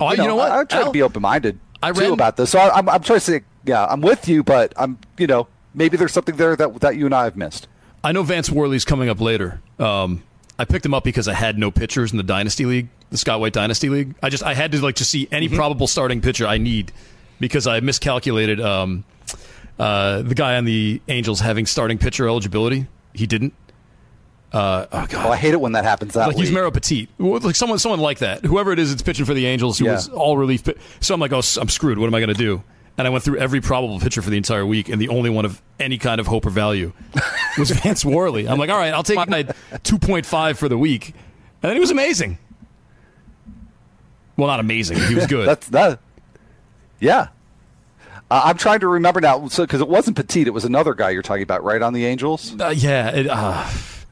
oh, 0.00 0.10
you 0.10 0.18
know, 0.18 0.36
what? 0.36 0.50
I, 0.50 0.60
I 0.60 0.64
try 0.64 0.84
to 0.84 0.90
be 0.90 1.02
open 1.02 1.22
minded 1.22 1.58
I 1.82 1.92
too 1.92 2.00
ran- 2.00 2.12
about 2.12 2.36
this. 2.36 2.50
So 2.50 2.58
I, 2.58 2.76
I'm, 2.76 2.88
I'm 2.88 3.02
trying 3.02 3.18
to 3.18 3.24
say, 3.24 3.42
yeah, 3.64 3.86
I'm 3.86 4.00
with 4.00 4.28
you, 4.28 4.42
but 4.42 4.72
I'm, 4.76 4.98
you 5.18 5.26
know, 5.26 5.48
maybe 5.74 5.96
there's 5.96 6.12
something 6.12 6.36
there 6.36 6.56
that 6.56 6.80
that 6.80 6.96
you 6.96 7.06
and 7.06 7.14
I 7.14 7.24
have 7.24 7.36
missed. 7.36 7.68
I 8.02 8.12
know 8.12 8.22
Vance 8.22 8.50
Worley's 8.50 8.84
coming 8.84 9.08
up 9.08 9.20
later. 9.20 9.60
Um, 9.78 10.22
I 10.60 10.64
picked 10.66 10.84
him 10.84 10.92
up 10.94 11.04
because 11.04 11.26
I 11.28 11.32
had 11.34 11.58
no 11.58 11.70
pitchers 11.70 12.12
in 12.12 12.18
the 12.18 12.22
Dynasty 12.22 12.66
League, 12.66 12.88
the 13.10 13.16
Scott 13.18 13.40
White 13.40 13.52
Dynasty 13.54 13.88
League. 13.88 14.14
I 14.22 14.28
just 14.28 14.42
I 14.42 14.54
had 14.54 14.72
to 14.72 14.80
like 14.82 14.96
to 14.96 15.04
see 15.04 15.26
any 15.32 15.48
probable 15.48 15.86
starting 15.86 16.20
pitcher 16.20 16.46
I 16.46 16.58
need 16.58 16.92
because 17.40 17.66
I 17.66 17.80
miscalculated 17.80 18.60
um, 18.60 19.04
uh, 19.78 20.22
the 20.22 20.34
guy 20.34 20.56
on 20.56 20.64
the 20.66 21.00
Angels 21.08 21.40
having 21.40 21.64
starting 21.66 21.96
pitcher 21.98 22.28
eligibility. 22.28 22.86
He 23.14 23.26
didn't. 23.26 23.54
Uh, 24.52 24.86
oh 24.92 25.06
god, 25.08 25.26
Oh, 25.26 25.30
I 25.30 25.36
hate 25.36 25.54
it 25.54 25.60
when 25.60 25.72
that 25.72 25.84
happens 25.84 26.14
that 26.14 26.26
like 26.26 26.36
he's 26.36 26.48
week. 26.48 26.54
Mero 26.54 26.70
Petit, 26.72 27.08
like 27.18 27.54
someone, 27.54 27.78
someone 27.78 28.00
like 28.00 28.18
that. 28.18 28.44
Whoever 28.44 28.72
it 28.72 28.78
is 28.80 28.90
that's 28.90 29.00
pitching 29.02 29.24
for 29.24 29.32
the 29.32 29.46
Angels, 29.46 29.78
who 29.78 29.84
Yeah. 29.86 29.92
was 29.92 30.08
all 30.08 30.36
relief. 30.36 30.64
pi- 30.64 30.74
So 31.00 31.14
I'm 31.14 31.20
like, 31.20 31.32
oh, 31.32 31.36
I'm 31.58 31.68
screwed. 31.68 31.98
What 31.98 32.08
am 32.08 32.14
I 32.14 32.20
going 32.20 32.34
to 32.34 32.34
do? 32.34 32.62
And 33.00 33.06
I 33.06 33.10
went 33.10 33.24
through 33.24 33.38
every 33.38 33.62
probable 33.62 33.98
pitcher 33.98 34.20
for 34.20 34.28
the 34.28 34.36
entire 34.36 34.66
week, 34.66 34.90
and 34.90 35.00
the 35.00 35.08
only 35.08 35.30
one 35.30 35.46
of 35.46 35.62
any 35.78 35.96
kind 35.96 36.20
of 36.20 36.26
hope 36.26 36.44
or 36.44 36.50
value 36.50 36.92
was 37.58 37.70
Vance 37.70 38.04
Worley. 38.04 38.46
I'm 38.46 38.58
like, 38.58 38.68
all 38.68 38.76
right, 38.76 38.92
I'll 38.92 39.02
take 39.02 39.16
my 39.26 39.44
2.5 39.44 40.58
for 40.58 40.68
the 40.68 40.76
week, 40.76 41.06
and 41.62 41.70
then 41.70 41.72
he 41.72 41.80
was 41.80 41.90
amazing. 41.90 42.36
Well, 44.36 44.48
not 44.48 44.60
amazing. 44.60 44.98
He 45.00 45.14
was 45.14 45.26
good. 45.28 45.48
That's 45.48 45.66
that. 45.70 45.98
Yeah. 47.00 47.28
Uh, 48.30 48.42
I'm 48.44 48.58
trying 48.58 48.80
to 48.80 48.88
remember 48.88 49.22
now, 49.22 49.48
so 49.48 49.64
because 49.64 49.80
it 49.80 49.88
wasn't 49.88 50.16
Petit, 50.18 50.42
it 50.42 50.52
was 50.52 50.66
another 50.66 50.92
guy 50.92 51.08
you're 51.08 51.22
talking 51.22 51.42
about, 51.42 51.64
right? 51.64 51.80
On 51.80 51.94
the 51.94 52.04
Angels, 52.04 52.54
uh, 52.60 52.68
yeah, 52.68 53.08
it, 53.16 53.26
uh, 53.28 53.66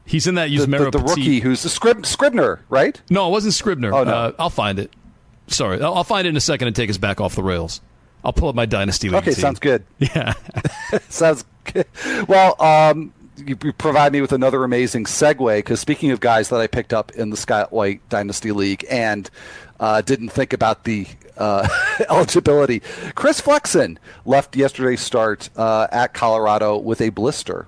he's 0.07 0.25
in 0.25 0.33
that 0.33 0.45
the, 0.45 0.49
use 0.49 0.65
the, 0.65 0.77
the 0.89 0.91
Petit. 0.91 1.03
rookie 1.03 1.39
who's 1.41 1.61
the 1.61 1.69
Scrib- 1.69 2.07
Scribner, 2.07 2.59
right? 2.69 2.99
No, 3.11 3.27
it 3.27 3.31
wasn't 3.31 3.53
Scribner. 3.53 3.93
Oh, 3.93 4.03
no. 4.03 4.11
uh, 4.11 4.31
I'll 4.39 4.49
find 4.49 4.79
it. 4.79 4.91
Sorry, 5.45 5.79
I'll, 5.79 5.93
I'll 5.93 6.03
find 6.03 6.25
it 6.25 6.31
in 6.31 6.37
a 6.37 6.41
second 6.41 6.65
and 6.67 6.75
take 6.75 6.89
us 6.89 6.97
back 6.97 7.21
off 7.21 7.35
the 7.35 7.43
rails. 7.43 7.81
I'll 8.23 8.33
pull 8.33 8.49
up 8.49 8.55
my 8.55 8.65
Dynasty 8.65 9.09
League 9.09 9.17
Okay, 9.21 9.31
team. 9.33 9.41
sounds 9.41 9.59
good. 9.59 9.83
Yeah. 9.99 10.33
Sounds 11.09 11.45
good. 11.65 11.85
Well, 12.27 12.61
um, 12.61 13.13
you, 13.37 13.57
you 13.63 13.71
provide 13.73 14.11
me 14.11 14.21
with 14.21 14.31
another 14.33 14.63
amazing 14.63 15.05
segue 15.05 15.57
because 15.59 15.79
speaking 15.79 16.11
of 16.11 16.19
guys 16.19 16.49
that 16.49 16.59
I 16.59 16.67
picked 16.67 16.93
up 16.93 17.11
in 17.11 17.29
the 17.29 17.37
Scott 17.37 17.71
White 17.71 18.07
Dynasty 18.09 18.51
League 18.51 18.85
and 18.89 19.29
uh, 19.79 20.01
didn't 20.01 20.29
think 20.29 20.51
about 20.53 20.83
the 20.83 21.07
uh, 21.37 21.67
eligibility, 22.09 22.81
Chris 23.15 23.39
Flexen 23.39 23.97
left 24.25 24.55
yesterday's 24.55 24.99
start 25.01 25.49
uh, 25.55 25.87
at 25.91 26.13
Colorado 26.13 26.77
with 26.77 26.99
a 27.01 27.09
blister. 27.09 27.67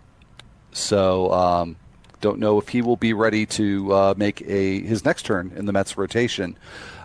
So 0.74 1.31
um, 1.31 1.75
don't 2.22 2.39
know 2.39 2.58
if 2.60 2.70
he 2.70 2.81
will 2.81 2.98
be 2.98 3.13
ready 3.13 3.46
to 3.46 3.93
uh, 3.93 4.13
make 4.17 4.41
a 4.41 4.81
his 4.81 5.05
next 5.05 5.25
turn 5.25 5.51
in 5.55 5.65
the 5.65 5.72
Mets 5.74 5.98
rotation. 5.98 6.58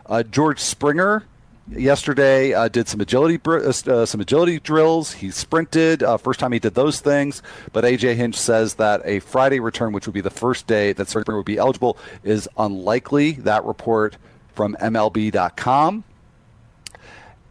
Uh, 0.07 0.23
George 0.23 0.61
Springer 0.61 1.25
yesterday 1.71 2.53
uh, 2.53 2.69
did 2.69 2.89
some 2.89 3.01
agility 3.01 3.41
uh, 3.45 3.51
uh, 3.51 4.07
some 4.07 4.21
agility 4.21 4.61
drills. 4.61 5.13
He 5.13 5.31
sprinted 5.31 6.03
uh, 6.03 6.17
first 6.17 6.41
time 6.41 6.53
he 6.53 6.59
did 6.59 6.75
those 6.75 7.01
things. 7.01 7.43
But 7.73 7.85
AJ 7.85 8.17
Hinch 8.17 8.37
says 8.37 8.75
that 8.75 9.03
a 9.05 9.21
Friday 9.21 9.61
return, 9.61 9.93
which 9.93 10.07
would 10.07 10.15
be 10.15 10.21
the 10.21 10.31
first 10.31 10.67
day 10.67 10.93
that 10.93 11.09
Springer 11.09 11.37
would 11.37 11.47
be 11.47 11.59
eligible, 11.59 11.97
is 12.23 12.49
unlikely. 12.57 13.33
That 13.33 13.65
report 13.65 14.17
from 14.55 14.77
MLB.com. 14.81 16.05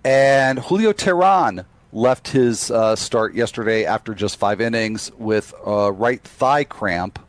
And 0.03 0.60
Julio 0.60 0.93
Teheran 0.93 1.65
left 1.91 2.27
his 2.27 2.69
uh, 2.69 2.95
start 2.95 3.34
yesterday 3.34 3.86
after 3.86 4.13
just 4.13 4.38
five 4.38 4.62
innings 4.62 5.12
with 5.17 5.53
a 5.65 5.91
right 5.91 6.22
thigh 6.22 6.63
cramp. 6.63 7.19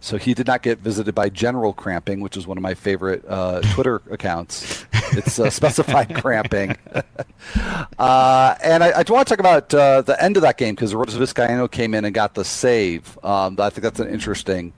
So 0.00 0.18
he 0.18 0.34
did 0.34 0.46
not 0.46 0.62
get 0.62 0.78
visited 0.78 1.14
by 1.14 1.28
general 1.28 1.72
cramping, 1.72 2.20
which 2.20 2.36
is 2.36 2.46
one 2.46 2.56
of 2.58 2.62
my 2.62 2.74
favorite 2.74 3.24
uh, 3.26 3.60
Twitter 3.72 4.02
accounts. 4.10 4.84
It's 5.12 5.38
uh, 5.38 5.50
specified 5.50 6.14
cramping. 6.22 6.76
uh, 7.98 8.54
and 8.62 8.84
I, 8.84 8.98
I 8.98 9.02
do 9.02 9.14
want 9.14 9.26
to 9.26 9.32
talk 9.32 9.40
about 9.40 9.72
uh, 9.74 10.02
the 10.02 10.22
end 10.22 10.36
of 10.36 10.42
that 10.42 10.58
game 10.58 10.74
because 10.74 10.94
Rose 10.94 11.14
Vizcaino 11.14 11.70
came 11.70 11.94
in 11.94 12.04
and 12.04 12.14
got 12.14 12.34
the 12.34 12.44
save. 12.44 13.18
Um, 13.24 13.56
I 13.58 13.70
think 13.70 13.82
that's 13.82 14.00
an 14.00 14.08
interesting 14.08 14.72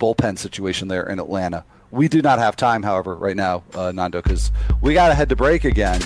bullpen 0.00 0.38
situation 0.38 0.88
there 0.88 1.06
in 1.08 1.18
Atlanta. 1.18 1.64
We 1.96 2.08
do 2.08 2.20
not 2.20 2.38
have 2.38 2.56
time, 2.56 2.82
however, 2.82 3.16
right 3.16 3.34
now, 3.34 3.64
uh, 3.74 3.90
Nando, 3.90 4.20
because 4.20 4.52
we 4.82 4.92
got 4.92 5.08
to 5.08 5.14
head 5.14 5.30
to 5.30 5.36
break 5.36 5.64
again. 5.64 5.98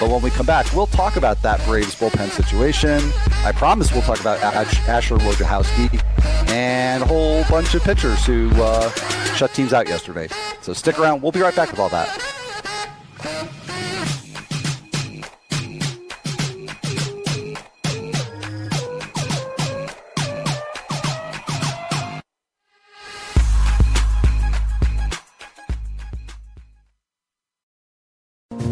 But 0.00 0.08
when 0.08 0.22
we 0.22 0.30
come 0.30 0.46
back, 0.46 0.72
we'll 0.74 0.86
talk 0.86 1.16
about 1.16 1.42
that 1.42 1.62
Braves 1.66 1.94
bullpen 1.94 2.30
situation. 2.30 3.12
I 3.44 3.52
promise 3.52 3.92
we'll 3.92 4.00
talk 4.00 4.20
about 4.20 4.42
Ash- 4.42 4.88
Asher 4.88 5.16
Wojciechowski 5.18 6.02
and 6.48 7.02
a 7.02 7.06
whole 7.06 7.44
bunch 7.50 7.74
of 7.74 7.84
pitchers 7.84 8.24
who 8.24 8.50
uh, 8.54 8.88
shut 9.36 9.52
teams 9.52 9.74
out 9.74 9.86
yesterday. 9.86 10.28
So 10.62 10.72
stick 10.72 10.98
around. 10.98 11.20
We'll 11.20 11.32
be 11.32 11.40
right 11.42 11.54
back 11.54 11.70
with 11.70 11.78
all 11.78 11.90
that. 11.90 12.08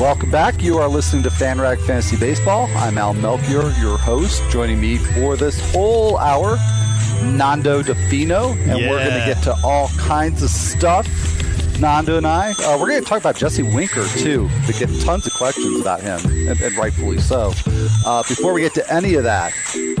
Welcome 0.00 0.30
back. 0.30 0.62
You 0.62 0.78
are 0.78 0.88
listening 0.88 1.22
to 1.24 1.28
FanRag 1.28 1.78
Fantasy 1.82 2.16
Baseball. 2.16 2.70
I'm 2.74 2.96
Al 2.96 3.12
Melchior, 3.12 3.70
your 3.78 3.98
host. 3.98 4.42
Joining 4.48 4.80
me 4.80 4.96
for 4.96 5.36
this 5.36 5.60
whole 5.72 6.16
hour, 6.16 6.56
Nando 7.22 7.82
Defino, 7.82 8.56
and 8.66 8.88
we're 8.88 9.04
going 9.04 9.20
to 9.20 9.26
get 9.26 9.42
to 9.42 9.54
all 9.62 9.88
kinds 9.98 10.42
of 10.42 10.48
stuff. 10.48 11.06
Nando 11.78 12.16
and 12.16 12.26
I, 12.26 12.52
uh, 12.52 12.78
we're 12.80 12.88
going 12.88 13.02
to 13.02 13.06
talk 13.06 13.20
about 13.20 13.36
Jesse 13.36 13.62
Winker 13.62 14.06
too. 14.16 14.48
We 14.66 14.72
get 14.72 14.88
tons 15.02 15.26
of 15.26 15.34
questions 15.34 15.82
about 15.82 16.00
him, 16.00 16.18
and, 16.48 16.58
and 16.58 16.76
rightfully 16.78 17.18
so. 17.18 17.52
Uh, 18.06 18.22
before 18.22 18.54
we 18.54 18.62
get 18.62 18.72
to 18.74 18.90
any 18.90 19.16
of 19.16 19.24
that, 19.24 19.52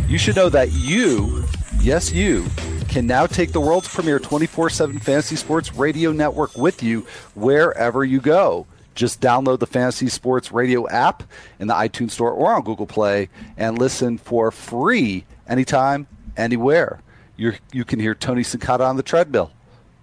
you 0.08 0.16
should 0.16 0.34
know 0.34 0.48
that 0.48 0.72
you, 0.72 1.44
yes, 1.78 2.10
you, 2.10 2.46
can 2.88 3.06
now 3.06 3.26
take 3.26 3.52
the 3.52 3.60
world's 3.60 3.86
premier 3.86 4.18
24/7 4.18 5.02
fantasy 5.02 5.36
sports 5.36 5.74
radio 5.74 6.10
network 6.10 6.56
with 6.56 6.82
you 6.82 7.06
wherever 7.34 8.02
you 8.02 8.18
go. 8.18 8.66
Just 9.00 9.22
download 9.22 9.60
the 9.60 9.66
Fantasy 9.66 10.10
Sports 10.10 10.52
Radio 10.52 10.86
app 10.86 11.22
in 11.58 11.68
the 11.68 11.72
iTunes 11.72 12.10
Store 12.10 12.32
or 12.32 12.52
on 12.52 12.62
Google 12.62 12.86
Play 12.86 13.30
and 13.56 13.78
listen 13.78 14.18
for 14.18 14.50
free 14.50 15.24
anytime, 15.48 16.06
anywhere. 16.36 17.00
you 17.34 17.54
you 17.72 17.86
can 17.86 17.98
hear 17.98 18.14
Tony 18.14 18.42
Sincata 18.42 18.80
on 18.80 18.98
the 18.98 19.02
treadmill, 19.02 19.52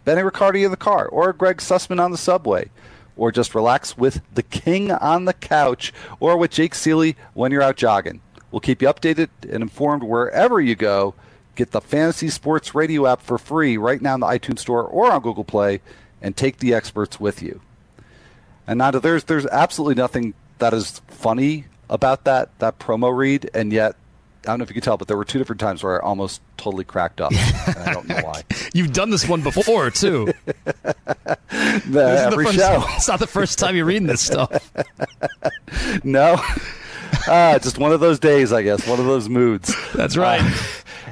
Benny 0.03 0.23
Riccardi 0.23 0.63
in 0.63 0.71
the 0.71 0.77
car, 0.77 1.07
or 1.09 1.31
Greg 1.31 1.57
Sussman 1.57 2.03
on 2.03 2.09
the 2.09 2.17
subway, 2.17 2.71
or 3.15 3.31
just 3.31 3.53
relax 3.53 3.95
with 3.95 4.21
the 4.33 4.41
king 4.41 4.91
on 4.91 5.25
the 5.25 5.33
couch, 5.33 5.93
or 6.19 6.35
with 6.35 6.49
Jake 6.49 6.73
Ciely 6.73 7.15
when 7.35 7.51
you're 7.51 7.61
out 7.61 7.77
jogging. 7.77 8.19
We'll 8.49 8.61
keep 8.61 8.81
you 8.81 8.87
updated 8.87 9.29
and 9.43 9.61
informed 9.61 10.01
wherever 10.01 10.59
you 10.59 10.73
go. 10.73 11.13
Get 11.53 11.69
the 11.69 11.81
Fantasy 11.81 12.29
Sports 12.29 12.73
Radio 12.73 13.05
app 13.05 13.21
for 13.21 13.37
free 13.37 13.77
right 13.77 14.01
now 14.01 14.15
in 14.15 14.21
the 14.21 14.25
iTunes 14.25 14.57
Store 14.57 14.83
or 14.83 15.11
on 15.11 15.21
Google 15.21 15.43
Play, 15.43 15.81
and 16.19 16.35
take 16.35 16.57
the 16.57 16.73
experts 16.73 17.19
with 17.19 17.43
you. 17.43 17.61
And 18.67 18.79
Nanda, 18.79 18.99
there's 18.99 19.23
there's 19.25 19.45
absolutely 19.45 19.95
nothing 19.95 20.33
that 20.59 20.73
is 20.73 21.01
funny 21.07 21.65
about 21.89 22.25
that 22.25 22.57
that 22.59 22.79
promo 22.79 23.15
read, 23.15 23.49
and 23.53 23.71
yet 23.71 23.95
I 24.43 24.51
don't 24.51 24.59
know 24.59 24.63
if 24.63 24.69
you 24.69 24.73
can 24.75 24.83
tell, 24.83 24.97
but 24.97 25.07
there 25.07 25.17
were 25.17 25.25
two 25.25 25.39
different 25.39 25.59
times 25.59 25.83
where 25.83 26.01
I 26.03 26.05
almost 26.07 26.41
totally 26.55 26.85
cracked 26.85 27.19
up, 27.19 27.33
I 27.33 27.91
don't 27.93 28.07
know 28.07 28.19
why. 28.21 28.43
You've 28.73 28.93
done 28.93 29.09
this 29.09 29.27
one 29.27 29.41
before 29.41 29.89
too. 29.91 30.31
The- 31.49 32.27
every 32.31 32.45
the 32.45 32.51
first, 32.51 32.57
show, 32.59 32.83
It's 32.95 33.07
not 33.07 33.19
the 33.19 33.27
first 33.27 33.57
time 33.57 33.75
you're 33.75 33.85
reading 33.85 34.07
this 34.07 34.21
stuff. 34.21 34.71
no, 36.03 36.35
ah, 37.27 37.57
just 37.61 37.77
one 37.77 37.91
of 37.91 37.99
those 37.99 38.19
days, 38.19 38.53
I 38.53 38.61
guess, 38.61 38.85
one 38.87 38.99
of 38.99 39.05
those 39.05 39.27
moods. 39.27 39.73
That's 39.93 40.15
right. 40.17 40.41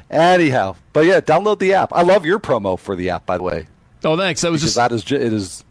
Anyhow, 0.09 0.75
but 0.93 1.05
yeah, 1.05 1.19
download 1.21 1.59
the 1.59 1.73
app. 1.73 1.91
I 1.93 2.03
love 2.03 2.25
your 2.25 2.39
promo 2.39 2.77
for 2.77 2.95
the 2.95 3.09
app, 3.09 3.25
by 3.25 3.37
the 3.37 3.43
way, 3.43 3.67
oh, 4.03 4.15
thanks. 4.17 4.41
That 4.41 4.51
was 4.51 4.61
because 4.61 4.75
just 4.75 4.75
that 4.75 4.91
is 4.91 5.11
it 5.11 5.33
is 5.33 5.63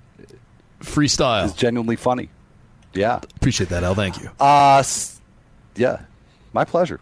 freestyle. 0.85 1.45
is 1.45 1.53
genuinely 1.53 1.97
funny. 1.97 2.29
Yeah. 2.93 3.21
Appreciate 3.37 3.71
that, 3.71 3.83
Al. 3.83 3.95
Thank 3.95 4.23
you. 4.23 4.31
Uh, 4.39 4.83
yeah, 5.77 6.01
my 6.53 6.65
pleasure. 6.65 7.01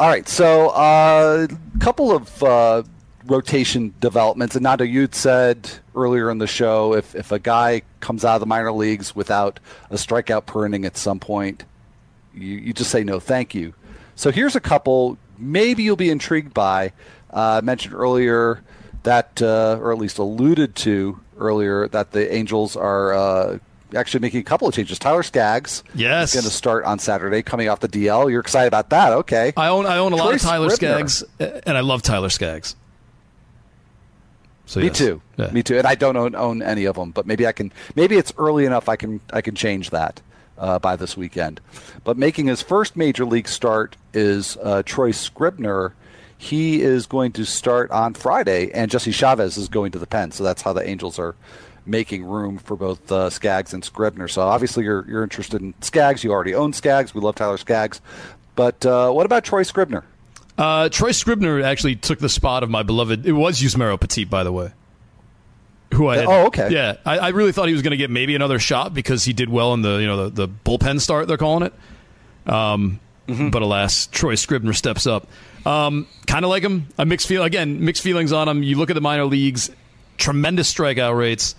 All 0.00 0.08
right, 0.08 0.28
so 0.28 0.70
a 0.70 1.44
uh, 1.44 1.46
couple 1.78 2.10
of 2.10 2.42
uh, 2.42 2.82
rotation 3.24 3.94
developments. 4.00 4.56
And 4.56 4.64
Nando, 4.64 4.84
you'd 4.84 5.14
said 5.14 5.70
earlier 5.94 6.30
in 6.30 6.38
the 6.38 6.46
show 6.46 6.94
if, 6.94 7.14
if 7.14 7.32
a 7.32 7.38
guy 7.38 7.82
comes 8.00 8.24
out 8.24 8.34
of 8.34 8.40
the 8.40 8.46
minor 8.46 8.72
leagues 8.72 9.14
without 9.14 9.60
a 9.90 9.94
strikeout 9.94 10.46
per 10.46 10.66
inning 10.66 10.84
at 10.84 10.96
some 10.96 11.20
point, 11.20 11.64
you, 12.34 12.56
you 12.56 12.72
just 12.72 12.90
say 12.90 13.04
no, 13.04 13.20
thank 13.20 13.54
you. 13.54 13.74
So 14.16 14.30
here's 14.30 14.56
a 14.56 14.60
couple 14.60 15.18
maybe 15.38 15.82
you'll 15.82 15.96
be 15.96 16.10
intrigued 16.10 16.54
by. 16.54 16.92
Uh, 17.32 17.58
I 17.58 17.60
mentioned 17.60 17.94
earlier 17.94 18.62
that, 19.06 19.40
uh, 19.42 19.78
or 19.80 19.90
at 19.92 19.98
least 19.98 20.18
alluded 20.18 20.74
to 20.76 21.18
earlier, 21.38 21.88
that 21.88 22.12
the 22.12 22.32
Angels 22.34 22.76
are 22.76 23.14
uh, 23.14 23.58
actually 23.94 24.20
making 24.20 24.40
a 24.40 24.44
couple 24.44 24.68
of 24.68 24.74
changes. 24.74 24.98
Tyler 24.98 25.22
Skaggs 25.22 25.82
Yes. 25.94 26.30
is 26.30 26.34
going 26.34 26.44
to 26.50 26.54
start 26.54 26.84
on 26.84 26.98
Saturday, 26.98 27.42
coming 27.42 27.68
off 27.68 27.80
the 27.80 27.88
DL. 27.88 28.30
You're 28.30 28.40
excited 28.40 28.68
about 28.68 28.90
that? 28.90 29.12
Okay. 29.12 29.52
I 29.56 29.68
own 29.68 29.86
I 29.86 29.98
own 29.98 30.12
a 30.12 30.16
lot 30.16 30.34
of 30.34 30.40
Tyler. 30.40 30.70
Skaggs, 30.70 31.22
uh, 31.40 31.60
and 31.66 31.76
I 31.76 31.80
love 31.80 32.02
Tyler 32.02 32.28
Skaggs. 32.28 32.76
So 34.66 34.80
Me 34.80 34.86
yes. 34.86 34.98
too. 34.98 35.22
Yeah. 35.36 35.50
Me 35.52 35.62
too. 35.62 35.78
And 35.78 35.86
I 35.86 35.94
don't 35.94 36.16
own, 36.16 36.34
own 36.34 36.60
any 36.62 36.86
of 36.86 36.96
them, 36.96 37.12
but 37.12 37.24
maybe 37.26 37.46
I 37.46 37.52
can. 37.52 37.72
Maybe 37.94 38.16
it's 38.16 38.32
early 38.36 38.64
enough. 38.66 38.88
I 38.88 38.96
can 38.96 39.20
I 39.32 39.40
can 39.40 39.54
change 39.54 39.90
that 39.90 40.20
uh, 40.58 40.80
by 40.80 40.96
this 40.96 41.16
weekend. 41.16 41.60
But 42.02 42.16
making 42.18 42.46
his 42.46 42.62
first 42.62 42.96
major 42.96 43.24
league 43.24 43.46
start 43.46 43.96
is 44.12 44.56
uh, 44.62 44.82
Troy 44.84 45.12
Scribner. 45.12 45.94
He 46.38 46.82
is 46.82 47.06
going 47.06 47.32
to 47.32 47.44
start 47.44 47.90
on 47.90 48.14
Friday, 48.14 48.70
and 48.72 48.90
Jesse 48.90 49.10
Chavez 49.12 49.56
is 49.56 49.68
going 49.68 49.92
to 49.92 49.98
the 49.98 50.06
pen. 50.06 50.32
So 50.32 50.44
that's 50.44 50.62
how 50.62 50.72
the 50.72 50.86
Angels 50.86 51.18
are 51.18 51.34
making 51.86 52.24
room 52.24 52.58
for 52.58 52.76
both 52.76 53.10
uh, 53.10 53.30
Skaggs 53.30 53.72
and 53.72 53.84
Scribner. 53.84 54.28
So 54.28 54.42
obviously 54.42 54.84
you're 54.84 55.06
you're 55.08 55.22
interested 55.22 55.62
in 55.62 55.72
Skaggs. 55.80 56.22
You 56.24 56.32
already 56.32 56.54
own 56.54 56.72
Skaggs. 56.72 57.14
We 57.14 57.20
love 57.20 57.36
Tyler 57.36 57.56
Skaggs. 57.56 58.00
But 58.54 58.84
uh, 58.84 59.10
what 59.12 59.24
about 59.26 59.44
Troy 59.44 59.62
Scribner? 59.62 60.04
Uh, 60.58 60.88
Troy 60.88 61.12
Scribner 61.12 61.62
actually 61.62 61.96
took 61.96 62.18
the 62.18 62.28
spot 62.28 62.62
of 62.62 62.70
my 62.70 62.82
beloved. 62.82 63.26
It 63.26 63.32
was 63.32 63.60
Yusmeiro 63.60 63.98
Petit, 64.00 64.24
by 64.24 64.42
the 64.44 64.52
way. 64.52 64.72
Who 65.94 66.08
I 66.08 66.16
had, 66.16 66.26
Oh, 66.26 66.46
okay. 66.46 66.68
Yeah, 66.70 66.96
I, 67.04 67.18
I 67.18 67.28
really 67.28 67.52
thought 67.52 67.68
he 67.68 67.72
was 67.74 67.82
going 67.82 67.92
to 67.92 67.96
get 67.96 68.10
maybe 68.10 68.34
another 68.34 68.58
shot 68.58 68.92
because 68.92 69.24
he 69.24 69.32
did 69.32 69.48
well 69.48 69.72
in 69.74 69.82
the 69.82 69.96
you 69.98 70.06
know 70.06 70.28
the, 70.28 70.46
the 70.46 70.52
bullpen 70.64 71.00
start 71.00 71.28
they're 71.28 71.36
calling 71.38 71.64
it. 71.64 72.52
Um, 72.52 73.00
Mm-hmm. 73.26 73.50
But 73.50 73.62
alas, 73.62 74.06
Troy 74.06 74.36
Scribner 74.36 74.72
steps 74.72 75.04
up. 75.04 75.26
Um, 75.66 76.06
kind 76.28 76.44
of 76.44 76.48
like 76.48 76.62
him. 76.62 76.86
I 76.96 77.02
mixed 77.04 77.26
feel 77.26 77.42
again 77.42 77.84
mixed 77.84 78.02
feelings 78.02 78.32
on 78.32 78.48
him. 78.48 78.62
You 78.62 78.78
look 78.78 78.88
at 78.88 78.94
the 78.94 79.00
minor 79.00 79.24
leagues, 79.24 79.68
tremendous 80.16 80.72
strikeout 80.72 81.18
rates, 81.18 81.56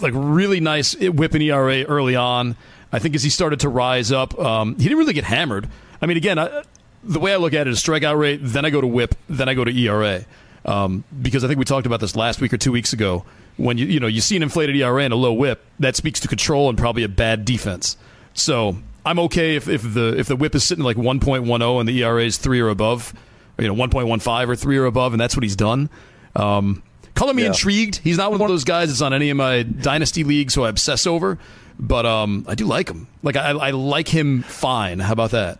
like 0.00 0.12
really 0.14 0.60
nice 0.60 0.94
whip 0.94 1.34
and 1.34 1.42
ERA 1.42 1.82
early 1.82 2.14
on. 2.14 2.56
I 2.92 3.00
think 3.00 3.16
as 3.16 3.24
he 3.24 3.30
started 3.30 3.60
to 3.60 3.68
rise 3.68 4.12
up, 4.12 4.38
um, 4.38 4.76
he 4.76 4.84
didn't 4.84 4.98
really 4.98 5.12
get 5.12 5.24
hammered. 5.24 5.68
I 6.00 6.06
mean, 6.06 6.16
again, 6.16 6.38
I, 6.38 6.62
the 7.02 7.18
way 7.18 7.32
I 7.32 7.36
look 7.36 7.52
at 7.52 7.66
it 7.66 7.70
is 7.70 7.82
strikeout 7.82 8.16
rate, 8.16 8.38
then 8.42 8.64
I 8.64 8.70
go 8.70 8.80
to 8.80 8.86
whip, 8.86 9.16
then 9.28 9.48
I 9.48 9.54
go 9.54 9.64
to 9.64 9.76
ERA. 9.76 10.24
Um, 10.64 11.02
because 11.20 11.42
I 11.42 11.48
think 11.48 11.58
we 11.58 11.64
talked 11.64 11.86
about 11.86 11.98
this 11.98 12.14
last 12.14 12.40
week 12.40 12.52
or 12.52 12.58
two 12.58 12.70
weeks 12.70 12.92
ago. 12.92 13.24
When 13.56 13.76
you 13.76 13.86
you 13.86 13.98
know 13.98 14.06
you 14.06 14.20
see 14.20 14.36
an 14.36 14.44
inflated 14.44 14.76
ERA 14.76 15.02
and 15.02 15.12
a 15.12 15.16
low 15.16 15.32
whip, 15.32 15.64
that 15.80 15.96
speaks 15.96 16.20
to 16.20 16.28
control 16.28 16.68
and 16.68 16.78
probably 16.78 17.02
a 17.02 17.08
bad 17.08 17.44
defense. 17.44 17.96
So 18.34 18.76
I'm 19.04 19.18
okay 19.18 19.56
if, 19.56 19.68
if 19.68 19.82
the 19.82 20.16
if 20.16 20.28
the 20.28 20.36
whip 20.36 20.54
is 20.54 20.62
sitting 20.62 20.84
like 20.84 20.96
1.10 20.96 21.80
and 21.80 21.88
the 21.88 22.02
ERA 22.04 22.24
is 22.24 22.38
three 22.38 22.60
or 22.60 22.68
above, 22.68 23.12
you 23.58 23.68
know 23.68 23.74
1.15 23.74 24.48
or 24.48 24.56
three 24.56 24.76
or 24.78 24.86
above, 24.86 25.12
and 25.12 25.20
that's 25.20 25.36
what 25.36 25.42
he's 25.42 25.56
done. 25.56 25.88
Um, 26.34 26.82
color 27.14 27.34
me 27.34 27.42
Yeah. 27.42 27.48
intrigued. 27.48 27.96
He's 27.96 28.16
not 28.16 28.30
one 28.32 28.40
of 28.40 28.48
those 28.48 28.64
guys 28.64 28.88
that's 28.88 29.02
on 29.02 29.12
any 29.12 29.30
of 29.30 29.36
my 29.36 29.62
dynasty 29.62 30.24
leagues 30.24 30.54
who 30.54 30.64
I 30.64 30.68
obsess 30.70 31.06
over, 31.06 31.38
but 31.78 32.06
um, 32.06 32.44
I 32.48 32.54
do 32.54 32.64
like 32.66 32.88
him. 32.88 33.06
Like 33.22 33.36
I, 33.36 33.50
I 33.50 33.70
like 33.70 34.08
him 34.08 34.42
fine. 34.42 34.98
How 35.00 35.12
about 35.12 35.30
that? 35.32 35.58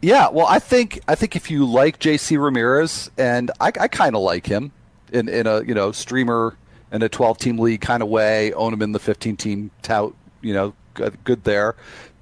Yeah, 0.00 0.28
well, 0.28 0.46
I 0.46 0.60
think 0.60 1.00
I 1.08 1.14
think 1.16 1.34
if 1.34 1.50
you 1.50 1.64
like 1.66 1.98
J.C. 1.98 2.36
Ramirez, 2.36 3.10
and 3.18 3.50
I, 3.60 3.72
I 3.80 3.88
kind 3.88 4.14
of 4.14 4.22
like 4.22 4.46
him 4.46 4.70
in 5.12 5.28
in 5.28 5.46
a 5.48 5.62
you 5.64 5.74
know 5.74 5.90
streamer 5.90 6.56
in 6.92 7.02
a 7.02 7.08
twelve 7.08 7.38
team 7.38 7.58
league 7.58 7.80
kind 7.80 8.02
of 8.02 8.08
way, 8.08 8.52
own 8.52 8.72
him 8.72 8.80
in 8.82 8.92
the 8.92 9.00
fifteen 9.00 9.36
team 9.36 9.72
tout 9.82 10.14
you 10.40 10.54
know 10.54 10.72
good, 10.94 11.18
good 11.24 11.42
there. 11.42 11.74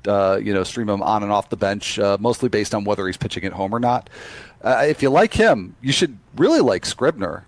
Uh, 0.06 0.38
you 0.42 0.54
know, 0.54 0.64
stream 0.64 0.88
him 0.88 1.02
on 1.02 1.22
and 1.22 1.32
off 1.32 1.48
the 1.48 1.56
bench, 1.56 1.98
uh, 1.98 2.16
mostly 2.20 2.48
based 2.48 2.74
on 2.74 2.84
whether 2.84 3.06
he's 3.06 3.16
pitching 3.16 3.44
at 3.44 3.52
home 3.52 3.74
or 3.74 3.80
not. 3.80 4.08
Uh, 4.62 4.86
if 4.88 5.02
you 5.02 5.10
like 5.10 5.34
him, 5.34 5.76
you 5.80 5.92
should 5.92 6.18
really 6.36 6.60
like 6.60 6.86
Scribner. 6.86 7.44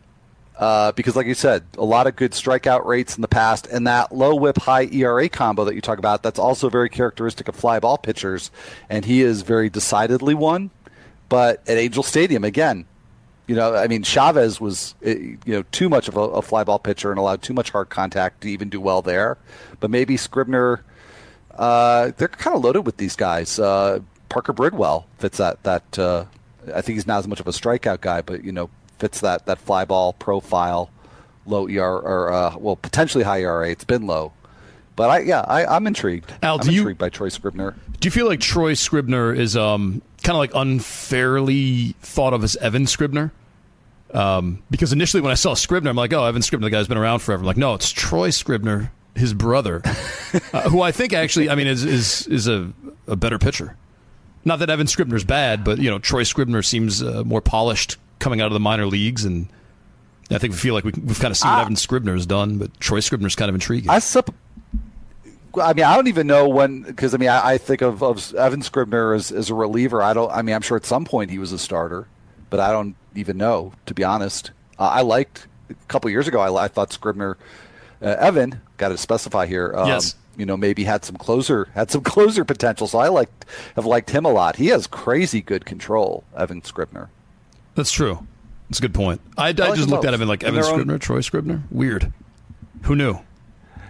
Uh, 0.56 0.90
because, 0.92 1.14
like 1.14 1.26
you 1.26 1.34
said, 1.34 1.64
a 1.76 1.84
lot 1.84 2.08
of 2.08 2.16
good 2.16 2.32
strikeout 2.32 2.84
rates 2.84 3.14
in 3.14 3.22
the 3.22 3.28
past, 3.28 3.68
and 3.68 3.86
that 3.86 4.12
low 4.12 4.34
whip, 4.34 4.58
high 4.58 4.86
ERA 4.86 5.28
combo 5.28 5.64
that 5.64 5.76
you 5.76 5.80
talk 5.80 6.00
about, 6.00 6.24
that's 6.24 6.38
also 6.38 6.68
very 6.68 6.88
characteristic 6.88 7.46
of 7.46 7.54
fly 7.54 7.78
ball 7.78 7.96
pitchers, 7.96 8.50
and 8.90 9.04
he 9.04 9.22
is 9.22 9.42
very 9.42 9.70
decidedly 9.70 10.34
one. 10.34 10.70
But 11.28 11.62
at 11.68 11.78
Angel 11.78 12.02
Stadium, 12.02 12.42
again, 12.42 12.86
you 13.46 13.54
know, 13.54 13.74
I 13.74 13.86
mean, 13.86 14.02
Chavez 14.02 14.60
was, 14.60 14.96
eh, 15.02 15.14
you 15.14 15.54
know, 15.54 15.64
too 15.70 15.88
much 15.88 16.08
of 16.08 16.16
a, 16.16 16.20
a 16.20 16.42
fly 16.42 16.64
ball 16.64 16.80
pitcher 16.80 17.10
and 17.10 17.18
allowed 17.18 17.40
too 17.40 17.54
much 17.54 17.70
hard 17.70 17.88
contact 17.88 18.42
to 18.42 18.50
even 18.50 18.68
do 18.68 18.80
well 18.80 19.00
there. 19.00 19.38
But 19.78 19.90
maybe 19.90 20.16
Scribner, 20.16 20.82
uh, 21.58 22.12
they're 22.16 22.28
kind 22.28 22.56
of 22.56 22.62
loaded 22.64 22.82
with 22.82 22.96
these 22.96 23.16
guys. 23.16 23.58
Uh, 23.58 24.00
Parker 24.28 24.52
Bridwell 24.52 25.06
fits 25.18 25.38
that 25.38 25.62
that. 25.64 25.98
Uh, 25.98 26.24
I 26.74 26.80
think 26.82 26.96
he's 26.96 27.06
not 27.06 27.18
as 27.18 27.28
much 27.28 27.40
of 27.40 27.46
a 27.46 27.50
strikeout 27.50 28.00
guy, 28.00 28.20
but 28.22 28.44
you 28.44 28.52
know, 28.52 28.70
fits 28.98 29.20
that 29.20 29.46
that 29.46 29.58
fly 29.58 29.84
ball 29.84 30.12
profile, 30.12 30.90
low 31.46 31.66
ER 31.68 31.98
or 31.98 32.32
uh, 32.32 32.56
well 32.58 32.76
potentially 32.76 33.24
high 33.24 33.40
ERA. 33.40 33.70
It's 33.70 33.84
been 33.84 34.06
low, 34.06 34.32
but 34.96 35.10
I 35.10 35.18
yeah 35.20 35.40
I, 35.40 35.64
I'm 35.66 35.86
intrigued. 35.86 36.32
Al, 36.42 36.56
I'm 36.60 36.66
do 36.66 36.72
you- 36.72 36.80
intrigued 36.80 36.98
by 36.98 37.08
Troy 37.08 37.28
Scribner. 37.30 37.74
Do 38.00 38.06
you 38.06 38.10
feel 38.12 38.26
like 38.26 38.38
Troy 38.40 38.74
Scribner 38.74 39.32
is 39.34 39.56
um, 39.56 40.02
kind 40.22 40.36
of 40.36 40.38
like 40.38 40.52
unfairly 40.54 41.96
thought 42.00 42.32
of 42.32 42.44
as 42.44 42.54
Evan 42.56 42.86
Scribner? 42.86 43.32
Um, 44.14 44.62
because 44.70 44.92
initially 44.92 45.20
when 45.20 45.32
I 45.32 45.34
saw 45.34 45.54
Scribner, 45.54 45.90
I'm 45.90 45.96
like, 45.96 46.12
oh, 46.12 46.24
Evan 46.24 46.42
Scribner, 46.42 46.66
the 46.66 46.70
guy's 46.70 46.86
been 46.88 46.96
around 46.96 47.18
forever. 47.18 47.40
I'm 47.42 47.46
like, 47.46 47.56
no, 47.56 47.74
it's 47.74 47.90
Troy 47.90 48.30
Scribner, 48.30 48.92
his 49.18 49.34
brother, 49.34 49.82
uh, 50.52 50.68
who 50.70 50.82
I 50.82 50.92
think 50.92 51.12
actually, 51.12 51.50
I 51.50 51.54
mean, 51.54 51.66
is 51.66 51.84
is 51.84 52.26
is 52.26 52.48
a, 52.48 52.72
a 53.06 53.16
better 53.16 53.38
pitcher. 53.38 53.76
Not 54.44 54.60
that 54.60 54.70
Evan 54.70 54.86
Scribner's 54.86 55.24
bad, 55.24 55.64
but 55.64 55.78
you 55.78 55.90
know, 55.90 55.98
Troy 55.98 56.22
Scribner 56.22 56.62
seems 56.62 57.02
uh, 57.02 57.22
more 57.24 57.40
polished 57.40 57.96
coming 58.18 58.40
out 58.40 58.46
of 58.46 58.52
the 58.52 58.60
minor 58.60 58.86
leagues, 58.86 59.24
and 59.24 59.48
I 60.30 60.38
think 60.38 60.52
we 60.52 60.58
feel 60.58 60.74
like 60.74 60.84
we, 60.84 60.92
we've 60.92 61.20
kind 61.20 61.30
of 61.30 61.36
seen 61.36 61.50
what. 61.50 61.60
Evan 61.60 61.76
Scribner 61.76 62.14
has 62.14 62.26
done, 62.26 62.58
but 62.58 62.78
Troy 62.80 63.00
Scribner's 63.00 63.36
kind 63.36 63.48
of 63.48 63.54
intriguing. 63.54 63.90
I 63.90 63.98
sup- 63.98 64.34
I 65.60 65.72
mean, 65.72 65.84
I 65.84 65.96
don't 65.96 66.08
even 66.08 66.26
know 66.26 66.48
when 66.48 66.82
because 66.82 67.14
I 67.14 67.16
mean, 67.16 67.28
I, 67.28 67.54
I 67.54 67.58
think 67.58 67.82
of, 67.82 68.02
of 68.02 68.34
Evan 68.34 68.62
Scribner 68.62 69.14
as, 69.14 69.32
as 69.32 69.50
a 69.50 69.54
reliever. 69.54 70.02
I 70.02 70.12
don't. 70.12 70.30
I 70.30 70.42
mean, 70.42 70.54
I'm 70.54 70.62
sure 70.62 70.76
at 70.76 70.86
some 70.86 71.04
point 71.04 71.30
he 71.30 71.38
was 71.38 71.52
a 71.52 71.58
starter, 71.58 72.06
but 72.50 72.60
I 72.60 72.70
don't 72.70 72.94
even 73.14 73.36
know 73.36 73.72
to 73.86 73.94
be 73.94 74.04
honest. 74.04 74.50
Uh, 74.78 74.84
I 74.84 75.00
liked 75.02 75.46
a 75.70 75.74
couple 75.88 76.10
years 76.10 76.28
ago. 76.28 76.40
I, 76.40 76.64
I 76.64 76.68
thought 76.68 76.92
Scribner, 76.92 77.36
uh, 78.02 78.16
Evan, 78.18 78.60
got 78.76 78.88
to 78.88 78.98
specify 78.98 79.46
here. 79.46 79.72
Um, 79.76 79.88
Yes. 79.88 80.14
You 80.36 80.46
know, 80.46 80.56
maybe 80.56 80.84
had 80.84 81.04
some 81.04 81.16
closer 81.16 81.66
had 81.74 81.90
some 81.90 82.00
closer 82.04 82.44
potential. 82.44 82.86
So 82.86 82.98
I 82.98 83.08
liked 83.08 83.44
have 83.74 83.86
liked 83.86 84.10
him 84.10 84.24
a 84.24 84.30
lot. 84.30 84.54
He 84.54 84.68
has 84.68 84.86
crazy 84.86 85.40
good 85.42 85.64
control, 85.66 86.22
Evan 86.36 86.62
Scribner. 86.62 87.10
That's 87.74 87.90
true. 87.90 88.24
That's 88.68 88.78
a 88.78 88.82
good 88.82 88.94
point. 88.94 89.20
I, 89.36 89.48
I, 89.48 89.50
like 89.50 89.74
just 89.74 89.88
looked 89.88 90.04
at 90.04 90.10
both. 90.10 90.14
him 90.14 90.22
and 90.22 90.28
like 90.28 90.44
Evan 90.44 90.54
their 90.54 90.64
own- 90.64 90.74
Scribner, 90.74 90.98
Troy 90.98 91.22
Scribner. 91.22 91.62
Weird. 91.72 92.12
Who 92.82 92.94
knew? 92.94 93.18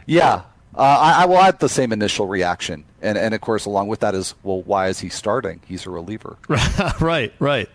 Yeah. 0.06 0.42
Uh, 0.74 0.80
I, 0.82 1.22
I 1.22 1.26
will 1.26 1.38
add 1.38 1.58
the 1.58 1.68
same 1.68 1.92
initial 1.92 2.26
reaction, 2.28 2.84
and 3.02 3.18
and 3.18 3.34
of 3.34 3.40
course, 3.40 3.64
along 3.66 3.88
with 3.88 4.00
that 4.00 4.14
is, 4.14 4.34
well, 4.42 4.62
why 4.62 4.88
is 4.88 5.00
he 5.00 5.08
starting? 5.08 5.60
He's 5.66 5.84
a 5.86 5.90
reliever. 5.90 6.36
right, 7.00 7.32
right. 7.40 7.68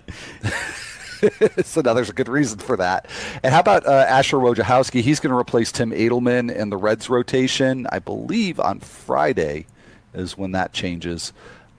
so 1.63 1.81
now 1.81 1.93
there's 1.93 2.09
a 2.09 2.13
good 2.13 2.29
reason 2.29 2.59
for 2.59 2.77
that. 2.77 3.07
And 3.43 3.53
how 3.53 3.59
about 3.59 3.85
uh, 3.85 4.05
Asher 4.07 4.37
Wojciechowski? 4.37 5.01
He's 5.01 5.19
going 5.19 5.31
to 5.31 5.37
replace 5.37 5.71
Tim 5.71 5.91
Adleman 5.91 6.53
in 6.53 6.69
the 6.69 6.77
Reds 6.77 7.09
rotation, 7.09 7.87
I 7.91 7.99
believe, 7.99 8.59
on 8.59 8.79
Friday 8.79 9.65
is 10.13 10.37
when 10.37 10.51
that 10.51 10.73
changes. 10.73 11.33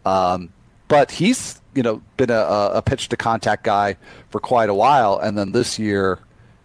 Um, 0.05 0.53
but 0.89 1.11
he's 1.11 1.61
you 1.75 1.83
know 1.83 2.03
been 2.17 2.31
a, 2.31 2.71
a 2.75 2.83
pitch 2.83 3.09
to 3.09 3.17
contact 3.17 3.65
guy 3.65 3.97
for 4.31 4.41
quite 4.41 4.69
a 4.69 4.75
while, 4.75 5.19
and 5.19 5.37
then 5.37 5.53
this 5.53 5.79
year 5.79 6.19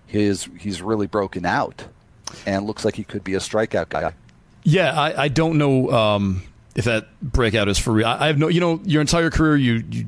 his 0.05 0.49
he's 0.59 0.81
really 0.81 1.07
broken 1.07 1.45
out 1.45 1.85
and 2.45 2.65
looks 2.65 2.83
like 2.83 2.95
he 2.95 3.03
could 3.03 3.23
be 3.23 3.35
a 3.35 3.39
strikeout 3.39 3.89
guy. 3.89 4.13
Yeah, 4.63 4.99
I, 4.99 5.23
I 5.23 5.27
don't 5.29 5.57
know 5.57 5.89
um, 5.91 6.43
if 6.75 6.85
that 6.85 7.07
breakout 7.21 7.67
is 7.67 7.79
for 7.79 7.91
real. 7.91 8.07
I, 8.07 8.27
have 8.27 8.37
no, 8.37 8.47
you 8.47 8.59
know, 8.59 8.81
your 8.83 9.01
entire 9.01 9.29
career, 9.29 9.55
you, 9.55 9.83
you 9.89 10.05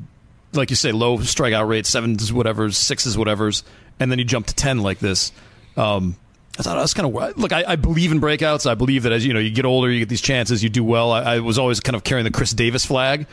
like 0.52 0.70
you 0.70 0.76
say, 0.76 0.92
low 0.92 1.18
strikeout 1.18 1.68
rate, 1.68 1.86
sevens, 1.86 2.32
whatever's, 2.32 2.76
sixes, 2.76 3.16
whatever's, 3.16 3.64
and 4.00 4.10
then 4.10 4.18
you 4.18 4.24
jump 4.24 4.46
to 4.46 4.54
ten 4.54 4.78
like 4.78 4.98
this. 4.98 5.32
Um, 5.76 6.16
I 6.58 6.62
thought 6.62 6.76
that's 6.76 6.92
kind 6.92 7.06
of 7.06 7.38
look. 7.38 7.52
I, 7.52 7.64
I 7.66 7.76
believe 7.76 8.12
in 8.12 8.20
breakouts. 8.20 8.68
I 8.70 8.74
believe 8.74 9.04
that 9.04 9.12
as 9.12 9.24
you 9.24 9.32
know, 9.32 9.40
you 9.40 9.50
get 9.50 9.64
older, 9.64 9.90
you 9.90 10.00
get 10.00 10.08
these 10.10 10.20
chances, 10.20 10.62
you 10.62 10.68
do 10.68 10.84
well. 10.84 11.10
I, 11.12 11.36
I 11.36 11.38
was 11.40 11.58
always 11.58 11.80
kind 11.80 11.96
of 11.96 12.04
carrying 12.04 12.24
the 12.24 12.30
Chris 12.30 12.52
Davis 12.52 12.84
flag. 12.84 13.26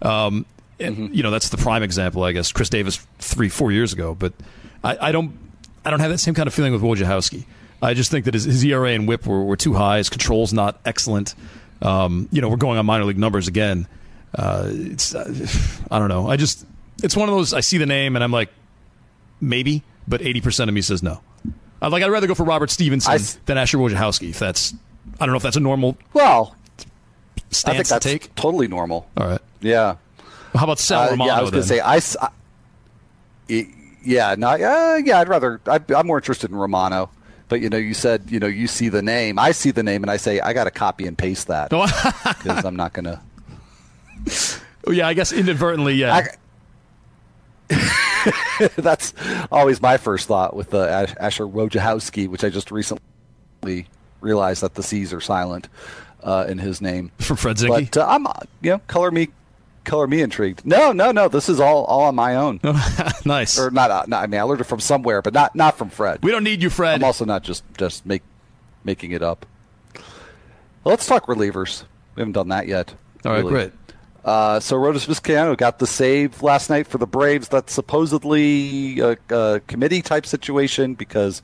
Um, 0.00 0.46
and, 0.80 1.14
You 1.14 1.22
know, 1.22 1.30
that's 1.30 1.50
the 1.50 1.58
prime 1.58 1.82
example, 1.82 2.24
I 2.24 2.32
guess. 2.32 2.50
Chris 2.50 2.70
Davis 2.70 3.06
three, 3.18 3.48
four 3.50 3.72
years 3.72 3.92
ago, 3.92 4.14
but 4.14 4.32
I, 4.82 5.08
I 5.08 5.12
don't, 5.12 5.36
I 5.84 5.90
don't 5.90 6.00
have 6.00 6.10
that 6.10 6.18
same 6.18 6.34
kind 6.34 6.46
of 6.46 6.54
feeling 6.54 6.72
with 6.72 6.82
Wojciechowski. 6.82 7.44
I 7.82 7.94
just 7.94 8.10
think 8.10 8.24
that 8.24 8.34
his, 8.34 8.44
his 8.44 8.64
ERA 8.64 8.90
and 8.90 9.06
WHIP 9.06 9.26
were, 9.26 9.44
were 9.44 9.56
too 9.56 9.74
high. 9.74 9.98
His 9.98 10.08
control's 10.08 10.52
not 10.52 10.80
excellent. 10.84 11.34
Um, 11.82 12.28
you 12.32 12.40
know, 12.40 12.48
we're 12.48 12.56
going 12.56 12.78
on 12.78 12.86
minor 12.86 13.04
league 13.04 13.18
numbers 13.18 13.48
again. 13.48 13.86
Uh, 14.34 14.68
it's, 14.70 15.14
uh, 15.14 15.30
I 15.90 15.98
don't 15.98 16.08
know. 16.08 16.28
I 16.28 16.36
just, 16.36 16.64
it's 17.02 17.16
one 17.16 17.28
of 17.28 17.34
those. 17.34 17.52
I 17.52 17.60
see 17.60 17.78
the 17.78 17.86
name 17.86 18.14
and 18.16 18.24
I'm 18.24 18.32
like, 18.32 18.48
maybe, 19.40 19.82
but 20.08 20.22
eighty 20.22 20.40
percent 20.40 20.68
of 20.68 20.74
me 20.74 20.80
says 20.80 21.02
no. 21.02 21.20
I 21.80 21.88
like. 21.88 22.02
I'd 22.02 22.10
rather 22.10 22.26
go 22.26 22.34
for 22.34 22.44
Robert 22.44 22.70
Stephenson 22.70 23.10
I 23.12 23.16
s- 23.16 23.38
than 23.46 23.58
Asher 23.58 23.76
Wojciechowski. 23.78 24.30
If 24.30 24.38
that's, 24.38 24.72
I 25.20 25.26
don't 25.26 25.32
know 25.32 25.36
if 25.36 25.42
that's 25.42 25.56
a 25.56 25.60
normal 25.60 25.96
Well, 26.14 26.54
I 26.88 26.92
stance 27.50 27.76
think 27.76 27.88
that's 27.88 28.04
to 28.04 28.10
take. 28.10 28.34
totally 28.36 28.68
normal. 28.68 29.08
All 29.16 29.26
right. 29.26 29.40
Yeah. 29.60 29.96
How 30.54 30.64
about 30.64 30.78
Sal 30.78 31.00
Uh, 31.02 31.10
Romano? 31.10 31.24
yeah, 31.32 31.38
I 31.38 31.42
was 31.42 31.50
going 31.50 31.62
to 31.62 31.68
say 31.68 31.80
I. 31.80 31.96
I- 31.96 32.30
yeah, 34.04 34.34
no, 34.36 34.48
uh, 34.48 35.00
yeah. 35.04 35.20
I'd 35.20 35.28
rather. 35.28 35.60
I, 35.66 35.78
I'm 35.94 36.06
more 36.06 36.18
interested 36.18 36.50
in 36.50 36.56
Romano. 36.56 37.10
But 37.48 37.60
you 37.60 37.68
know, 37.68 37.76
you 37.76 37.94
said 37.94 38.30
you 38.30 38.38
know 38.40 38.46
you 38.46 38.66
see 38.66 38.88
the 38.88 39.02
name. 39.02 39.38
I 39.38 39.52
see 39.52 39.70
the 39.72 39.82
name, 39.82 40.02
and 40.02 40.10
I 40.10 40.16
say 40.16 40.40
I 40.40 40.52
got 40.54 40.64
to 40.64 40.70
copy 40.70 41.06
and 41.06 41.16
paste 41.18 41.48
that 41.48 41.70
because 41.70 42.64
I'm 42.64 42.76
not 42.76 42.92
going 42.94 43.04
to. 43.04 43.20
Oh, 44.86 44.90
yeah, 44.90 45.06
I 45.06 45.14
guess 45.14 45.32
inadvertently, 45.32 45.94
yeah. 45.94 46.26
That's 48.76 49.14
always 49.50 49.80
my 49.80 49.96
first 49.96 50.28
thought 50.28 50.54
with 50.54 50.70
the 50.70 50.88
Ash- 50.88 51.14
Asher 51.18 51.46
Wojciechowski, 51.46 52.28
which 52.28 52.44
I 52.44 52.50
just 52.50 52.70
recently 52.70 53.86
realized 54.20 54.62
that 54.62 54.74
the 54.74 54.82
C's 54.82 55.12
are 55.12 55.20
silent 55.20 55.68
uh, 56.22 56.46
in 56.48 56.58
his 56.58 56.80
name. 56.80 57.10
From 57.18 57.36
Fred 57.36 57.56
Zinkie? 57.56 57.90
But 57.90 57.96
uh, 57.96 58.06
I'm, 58.08 58.26
uh, 58.26 58.32
you 58.60 58.70
know, 58.70 58.78
color 58.86 59.10
me, 59.10 59.28
color 59.84 60.06
me 60.06 60.20
intrigued. 60.20 60.64
No, 60.64 60.92
no, 60.92 61.12
no. 61.12 61.28
This 61.28 61.48
is 61.48 61.60
all 61.60 61.84
all 61.84 62.02
on 62.02 62.14
my 62.14 62.36
own, 62.36 62.60
nice. 63.24 63.58
or 63.58 63.70
not, 63.70 63.90
uh, 63.90 64.04
not. 64.06 64.22
I 64.22 64.26
mean, 64.26 64.40
I 64.40 64.44
learned 64.44 64.60
it 64.60 64.64
from 64.64 64.80
somewhere, 64.80 65.22
but 65.22 65.34
not 65.34 65.54
not 65.56 65.76
from 65.78 65.90
Fred. 65.90 66.20
We 66.22 66.30
don't 66.30 66.44
need 66.44 66.62
you, 66.62 66.70
Fred. 66.70 66.96
I'm 66.96 67.04
also 67.04 67.24
not 67.24 67.42
just 67.42 67.64
just 67.76 68.06
make 68.06 68.22
making 68.84 69.12
it 69.12 69.22
up. 69.22 69.46
Well, 69.94 70.92
let's 70.92 71.06
talk 71.06 71.26
relievers. 71.26 71.84
We 72.14 72.20
haven't 72.20 72.32
done 72.32 72.48
that 72.48 72.66
yet. 72.66 72.94
All 73.24 73.32
right, 73.32 73.38
really. 73.38 73.50
great. 73.50 73.72
Uh, 74.24 74.60
so 74.60 74.76
Arodys 74.76 75.06
Vizcaino 75.06 75.56
got 75.56 75.78
the 75.78 75.86
save 75.86 76.42
last 76.42 76.70
night 76.70 76.86
for 76.86 76.98
the 76.98 77.06
Braves. 77.06 77.48
That's 77.48 77.72
supposedly 77.72 79.00
a, 79.00 79.16
a 79.30 79.60
committee 79.66 80.02
type 80.02 80.26
situation 80.26 80.94
because 80.94 81.42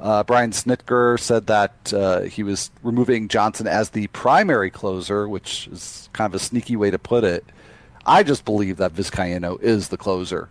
uh, 0.00 0.24
Brian 0.24 0.50
Snitker 0.50 1.20
said 1.20 1.46
that 1.48 1.92
uh, 1.92 2.22
he 2.22 2.42
was 2.42 2.70
removing 2.82 3.28
Johnson 3.28 3.66
as 3.66 3.90
the 3.90 4.06
primary 4.08 4.70
closer, 4.70 5.28
which 5.28 5.68
is 5.68 6.08
kind 6.12 6.32
of 6.32 6.34
a 6.34 6.42
sneaky 6.42 6.76
way 6.76 6.90
to 6.90 6.98
put 6.98 7.24
it. 7.24 7.44
I 8.06 8.22
just 8.22 8.44
believe 8.44 8.78
that 8.78 8.94
Vizcaino 8.94 9.60
is 9.62 9.88
the 9.88 9.96
closer, 9.96 10.48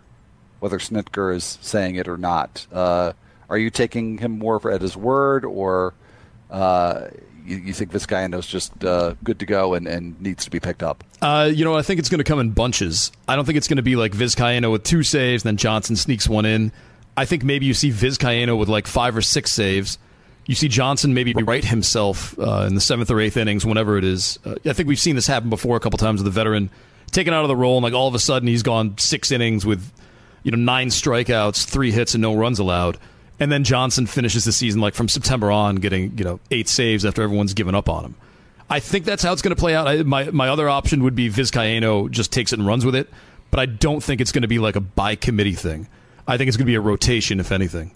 whether 0.60 0.78
Snitker 0.78 1.34
is 1.34 1.58
saying 1.60 1.96
it 1.96 2.08
or 2.08 2.16
not. 2.16 2.66
Uh, 2.72 3.12
are 3.48 3.58
you 3.58 3.70
taking 3.70 4.18
him 4.18 4.38
more 4.38 4.70
at 4.70 4.80
his 4.80 4.96
word, 4.96 5.44
or 5.44 5.94
uh, 6.50 7.08
you, 7.44 7.58
you 7.58 7.72
think 7.72 7.92
Vizcaino's 7.92 8.46
just 8.46 8.84
uh, 8.84 9.14
good 9.22 9.38
to 9.38 9.46
go 9.46 9.74
and, 9.74 9.86
and 9.86 10.20
needs 10.20 10.44
to 10.44 10.50
be 10.50 10.60
picked 10.60 10.82
up? 10.82 11.04
Uh, 11.20 11.50
you 11.52 11.64
know, 11.64 11.74
I 11.74 11.82
think 11.82 12.00
it's 12.00 12.08
going 12.08 12.18
to 12.18 12.24
come 12.24 12.38
in 12.40 12.50
bunches. 12.50 13.12
I 13.28 13.36
don't 13.36 13.44
think 13.44 13.56
it's 13.56 13.68
going 13.68 13.76
to 13.76 13.82
be 13.82 13.96
like 13.96 14.12
Vizcaino 14.12 14.72
with 14.72 14.84
two 14.84 15.02
saves, 15.02 15.42
then 15.42 15.56
Johnson 15.56 15.96
sneaks 15.96 16.28
one 16.28 16.46
in. 16.46 16.72
I 17.16 17.24
think 17.24 17.44
maybe 17.44 17.66
you 17.66 17.74
see 17.74 17.90
Vizcaino 17.90 18.58
with 18.58 18.68
like 18.68 18.86
five 18.86 19.16
or 19.16 19.22
six 19.22 19.52
saves. 19.52 19.98
You 20.46 20.54
see 20.54 20.68
Johnson 20.68 21.14
maybe 21.14 21.32
right 21.32 21.64
himself 21.64 22.38
uh, 22.38 22.66
in 22.66 22.74
the 22.74 22.80
seventh 22.80 23.10
or 23.10 23.20
eighth 23.20 23.36
innings, 23.36 23.64
whenever 23.64 23.96
it 23.96 24.04
is. 24.04 24.38
Uh, 24.44 24.56
I 24.66 24.72
think 24.72 24.88
we've 24.88 24.98
seen 24.98 25.14
this 25.14 25.26
happen 25.26 25.48
before 25.48 25.76
a 25.76 25.80
couple 25.80 25.98
times 25.98 26.20
with 26.22 26.26
the 26.26 26.38
veteran 26.38 26.70
taken 27.12 27.32
out 27.32 27.42
of 27.42 27.48
the 27.48 27.56
role, 27.56 27.76
and 27.76 27.84
like 27.84 27.94
all 27.94 28.08
of 28.08 28.14
a 28.14 28.18
sudden 28.18 28.48
he's 28.48 28.62
gone 28.62 28.98
six 28.98 29.30
innings 29.30 29.64
with 29.64 29.90
you 30.42 30.50
know 30.50 30.58
nine 30.58 30.88
strikeouts, 30.88 31.64
three 31.64 31.92
hits, 31.92 32.14
and 32.14 32.22
no 32.22 32.34
runs 32.34 32.58
allowed. 32.58 32.98
And 33.44 33.52
then 33.52 33.62
Johnson 33.62 34.06
finishes 34.06 34.46
the 34.46 34.52
season 34.52 34.80
like 34.80 34.94
from 34.94 35.06
September 35.06 35.50
on, 35.52 35.76
getting 35.76 36.16
you 36.16 36.24
know 36.24 36.40
eight 36.50 36.66
saves 36.66 37.04
after 37.04 37.22
everyone's 37.22 37.52
given 37.52 37.74
up 37.74 37.90
on 37.90 38.02
him. 38.02 38.14
I 38.70 38.80
think 38.80 39.04
that's 39.04 39.22
how 39.22 39.34
it's 39.34 39.42
going 39.42 39.54
to 39.54 39.60
play 39.60 39.74
out. 39.74 39.86
I, 39.86 40.02
my 40.02 40.30
my 40.30 40.48
other 40.48 40.66
option 40.66 41.02
would 41.04 41.14
be 41.14 41.28
Vizcaino 41.28 42.10
just 42.10 42.32
takes 42.32 42.54
it 42.54 42.58
and 42.58 42.66
runs 42.66 42.86
with 42.86 42.94
it, 42.94 43.06
but 43.50 43.60
I 43.60 43.66
don't 43.66 44.02
think 44.02 44.22
it's 44.22 44.32
going 44.32 44.40
to 44.42 44.48
be 44.48 44.58
like 44.58 44.76
a 44.76 44.80
by 44.80 45.14
committee 45.14 45.52
thing. 45.52 45.88
I 46.26 46.38
think 46.38 46.48
it's 46.48 46.56
going 46.56 46.64
to 46.64 46.70
be 46.70 46.74
a 46.74 46.80
rotation, 46.80 47.38
if 47.38 47.52
anything, 47.52 47.90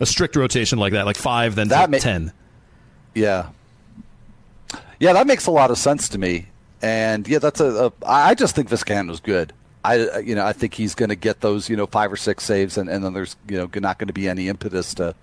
a 0.00 0.04
strict 0.04 0.34
rotation 0.34 0.80
like 0.80 0.94
that, 0.94 1.06
like 1.06 1.16
five 1.16 1.54
then 1.54 1.68
That 1.68 1.88
ma- 1.88 1.98
ten. 1.98 2.32
Yeah. 3.14 3.50
Yeah, 4.98 5.12
that 5.12 5.28
makes 5.28 5.46
a 5.46 5.52
lot 5.52 5.70
of 5.70 5.78
sense 5.78 6.08
to 6.08 6.18
me. 6.18 6.48
And 6.82 7.28
yeah, 7.28 7.38
that's 7.38 7.60
a. 7.60 7.86
a 7.86 7.92
I 8.04 8.34
just 8.34 8.56
think 8.56 8.68
Vizcaino's 8.68 9.20
good. 9.20 9.52
I 9.84 10.18
you 10.18 10.34
know 10.34 10.44
I 10.44 10.52
think 10.52 10.74
he's 10.74 10.94
going 10.94 11.08
to 11.08 11.16
get 11.16 11.40
those 11.40 11.68
you 11.68 11.76
know 11.76 11.86
five 11.86 12.12
or 12.12 12.16
six 12.16 12.44
saves, 12.44 12.76
and, 12.78 12.88
and 12.88 13.04
then 13.04 13.12
there's 13.12 13.36
you 13.48 13.58
know 13.58 13.68
not 13.74 13.98
going 13.98 14.08
to 14.08 14.12
be 14.12 14.28
any 14.28 14.48
impetus 14.48 14.94
to 14.94 15.14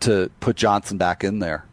to 0.00 0.30
put 0.40 0.56
Johnson 0.56 0.98
back 0.98 1.24
in 1.24 1.38
there. 1.38 1.64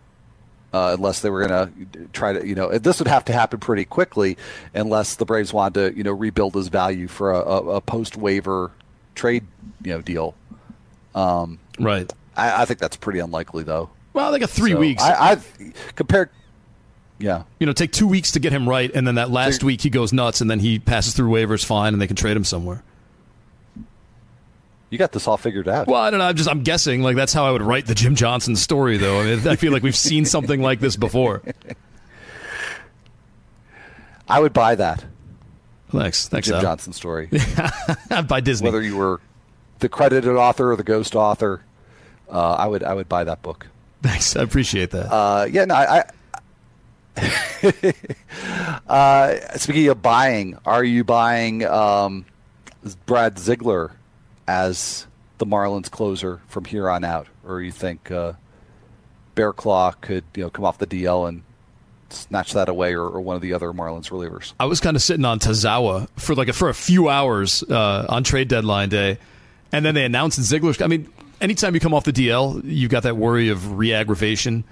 Uh, 0.74 0.96
unless 0.98 1.22
they 1.22 1.30
were 1.30 1.46
going 1.48 1.52
to 1.52 2.08
try 2.14 2.34
to, 2.34 2.48
you 2.48 2.56
know, 2.56 2.76
this 2.80 2.98
would 2.98 3.08
have 3.08 3.24
to 3.24 3.32
happen 3.32 3.60
pretty 3.60 3.86
quickly, 3.86 4.40
unless 4.74 5.18
the 5.18 5.26
Braves 5.26 5.54
wanted 5.54 5.92
to, 5.92 5.96
you 5.96 6.04
know, 6.04 6.12
rebuild 6.12 6.56
his 6.56 6.68
value 6.68 7.08
for 7.08 7.32
a, 7.32 7.38
a, 7.38 7.70
a 7.76 7.82
post 7.82 8.18
waiver 8.18 8.72
trade, 9.14 9.46
you 9.84 9.92
know, 9.92 10.02
deal. 10.02 10.34
Um, 11.14 11.60
right. 11.80 12.12
I, 12.36 12.64
I, 12.64 12.66
think 12.66 12.80
that's 12.80 12.98
pretty 12.98 13.20
unlikely, 13.20 13.62
though. 13.62 13.92
Well, 14.14 14.32
they 14.32 14.40
got 14.40 14.50
three 14.50 14.72
so 14.72 14.80
weeks. 14.80 15.04
I, 15.04 15.32
I've 15.32 15.74
compared. 15.96 16.32
Yeah. 17.24 17.44
You 17.58 17.66
know, 17.66 17.72
take 17.72 17.94
two 17.94 18.06
weeks 18.06 18.34
to 18.34 18.42
get 18.42 18.52
him 18.52 18.68
right, 18.68 18.92
and 18.94 19.08
then 19.08 19.16
that 19.16 19.32
last 19.32 19.62
They're, 19.62 19.68
week 19.68 19.80
he 19.80 19.90
goes 19.90 20.12
nuts, 20.12 20.42
and 20.42 20.52
then 20.52 20.60
he 20.60 20.78
passes 20.78 21.14
through 21.14 21.30
waivers 21.30 21.64
fine, 21.64 21.94
and 21.94 22.02
they 22.02 22.08
can 22.08 22.18
trade 22.18 22.36
him 22.36 22.44
somewhere. 22.44 22.84
You 24.90 24.98
got 24.98 25.14
this 25.14 25.26
all 25.26 25.38
figured 25.38 25.70
out. 25.70 25.88
Well, 25.88 26.02
I 26.02 26.10
don't 26.10 26.20
know. 26.20 26.26
I'm 26.26 26.36
just 26.36 26.50
I'm 26.50 26.64
guessing. 26.64 27.02
Like 27.02 27.16
that's 27.16 27.32
how 27.32 27.46
I 27.46 27.52
would 27.52 27.62
write 27.62 27.86
the 27.86 27.96
Jim 27.96 28.16
Johnson 28.16 28.58
story, 28.58 28.98
though. 28.98 29.22
I, 29.22 29.24
mean, 29.24 29.48
I 29.48 29.56
feel 29.56 29.72
like 29.72 29.84
we've 29.84 29.96
seen 29.96 30.26
something 30.26 30.62
like 30.62 30.82
this 30.82 30.98
before. 30.98 31.42
I 34.28 34.42
would 34.42 34.52
buy 34.52 34.76
that. 34.76 35.06
Thanks. 35.92 36.28
Thanks, 36.28 36.50
Jim 36.50 36.58
Al. 36.58 36.62
Johnson 36.62 36.92
story. 36.92 37.30
by 38.28 38.42
Disney. 38.42 38.66
Whether 38.66 38.82
you 38.82 38.98
were 38.98 39.22
the 39.80 39.88
credited 39.88 40.36
author 40.36 40.74
or 40.74 40.76
the 40.76 40.84
ghost 40.84 41.16
author, 41.16 41.64
uh, 42.30 42.56
I 42.56 42.68
would 42.68 42.84
I 42.84 42.94
would 42.94 43.08
buy 43.08 43.24
that 43.24 43.42
book. 43.42 43.68
Thanks. 44.02 44.36
I 44.36 44.44
appreciate 44.44 44.92
that. 44.92 45.10
Uh, 45.10 45.48
yeah. 45.50 45.64
No. 45.64 45.76
I. 45.76 46.04
Uh, 48.88 49.58
speaking 49.58 49.88
of 49.88 50.02
buying, 50.02 50.58
are 50.66 50.84
you 50.84 51.04
buying 51.04 51.64
um, 51.66 52.26
Brad 53.06 53.40
Ziegler 53.40 53.92
as 54.48 55.08
the 55.38 55.46
Marlins 55.46 55.90
closer 55.90 56.42
from 56.48 56.66
here 56.66 56.90
on 56.90 57.04
out, 57.04 57.28
or 57.48 57.62
you 57.62 57.72
think 57.72 58.12
uh, 58.12 58.34
Bear 59.36 59.54
Claw 59.54 59.92
could 59.92 60.24
you 60.36 60.44
know 60.44 60.50
come 60.50 60.66
off 60.66 60.78
the 60.78 60.88
DL 60.88 61.28
and 61.28 61.44
snatch 62.10 62.54
that 62.54 62.70
away, 62.70 62.94
or, 62.94 63.08
or 63.08 63.22
one 63.22 63.36
of 63.36 63.42
the 63.42 63.54
other 63.54 63.72
Marlins 63.72 64.10
relievers? 64.10 64.54
I 64.60 64.66
was 64.66 64.80
kind 64.80 64.96
of 64.96 65.02
sitting 65.02 65.26
on 65.26 65.40
Tazawa 65.40 66.08
for 66.18 66.36
like 66.36 66.50
a, 66.50 66.54
for 66.54 66.70
a 66.70 66.74
few 66.74 67.10
hours 67.10 67.64
uh, 67.64 68.06
on 68.10 68.24
trade 68.24 68.50
deadline 68.50 68.90
day, 68.90 69.18
and 69.72 69.86
then 69.86 69.96
they 69.96 70.06
announced 70.06 70.42
Ziegler. 70.42 70.74
I 70.82 70.88
mean, 70.88 71.10
anytime 71.42 71.74
you 71.74 71.80
come 71.80 71.94
off 71.94 72.04
the 72.04 72.14
DL, 72.14 72.62
you've 72.66 72.92
got 72.92 73.04
that 73.04 73.18
worry 73.18 73.50
of 73.50 73.78
re-aggravation. 73.78 74.64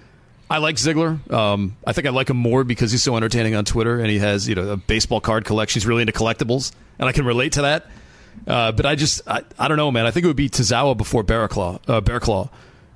I 0.51 0.57
like 0.57 0.77
Ziegler. 0.77 1.17
Um, 1.29 1.77
I 1.87 1.93
think 1.93 2.07
I 2.07 2.09
like 2.09 2.29
him 2.29 2.35
more 2.35 2.65
because 2.65 2.91
he's 2.91 3.01
so 3.01 3.15
entertaining 3.15 3.55
on 3.55 3.63
Twitter, 3.63 3.99
and 3.99 4.09
he 4.09 4.19
has 4.19 4.49
you 4.49 4.55
know 4.55 4.71
a 4.71 4.75
baseball 4.75 5.21
card 5.21 5.45
collection. 5.45 5.79
He's 5.79 5.87
really 5.87 6.01
into 6.01 6.11
collectibles, 6.11 6.73
and 6.99 7.07
I 7.07 7.13
can 7.13 7.23
relate 7.23 7.53
to 7.53 7.61
that. 7.61 7.87
Uh, 8.45 8.73
but 8.73 8.85
I 8.85 8.95
just, 8.95 9.21
I, 9.25 9.43
I 9.57 9.69
don't 9.69 9.77
know, 9.77 9.91
man. 9.91 10.05
I 10.05 10.11
think 10.11 10.25
it 10.25 10.27
would 10.27 10.35
be 10.35 10.49
Tazawa 10.49 10.97
before 10.97 11.23
Barraclough, 11.23 11.79
uh, 11.87 12.01
Bearclaw. 12.01 12.49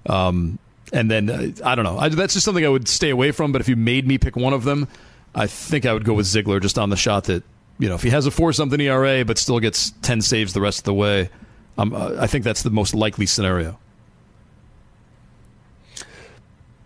Um, 0.05 0.59
and 0.91 1.09
then, 1.09 1.29
uh, 1.29 1.51
I 1.63 1.75
don't 1.75 1.85
know. 1.85 1.97
I, 1.97 2.09
that's 2.09 2.33
just 2.33 2.45
something 2.45 2.65
I 2.65 2.69
would 2.69 2.89
stay 2.89 3.09
away 3.09 3.31
from. 3.31 3.53
But 3.53 3.61
if 3.61 3.69
you 3.69 3.77
made 3.77 4.05
me 4.05 4.17
pick 4.17 4.35
one 4.35 4.53
of 4.53 4.65
them, 4.65 4.89
I 5.33 5.47
think 5.47 5.85
I 5.85 5.93
would 5.93 6.03
go 6.03 6.13
with 6.13 6.25
Ziegler 6.25 6.59
just 6.59 6.77
on 6.77 6.89
the 6.89 6.97
shot 6.97 7.25
that, 7.25 7.43
you 7.79 7.87
know, 7.87 7.95
if 7.95 8.03
he 8.03 8.09
has 8.09 8.25
a 8.25 8.31
4 8.31 8.51
something 8.51 8.81
ERA 8.81 9.23
but 9.23 9.37
still 9.37 9.59
gets 9.61 9.91
10 10.01 10.21
saves 10.21 10.51
the 10.53 10.61
rest 10.61 10.79
of 10.79 10.83
the 10.85 10.93
way, 10.93 11.29
um, 11.77 11.93
I 11.95 12.27
think 12.27 12.43
that's 12.43 12.63
the 12.63 12.69
most 12.69 12.93
likely 12.93 13.25
scenario. 13.25 13.77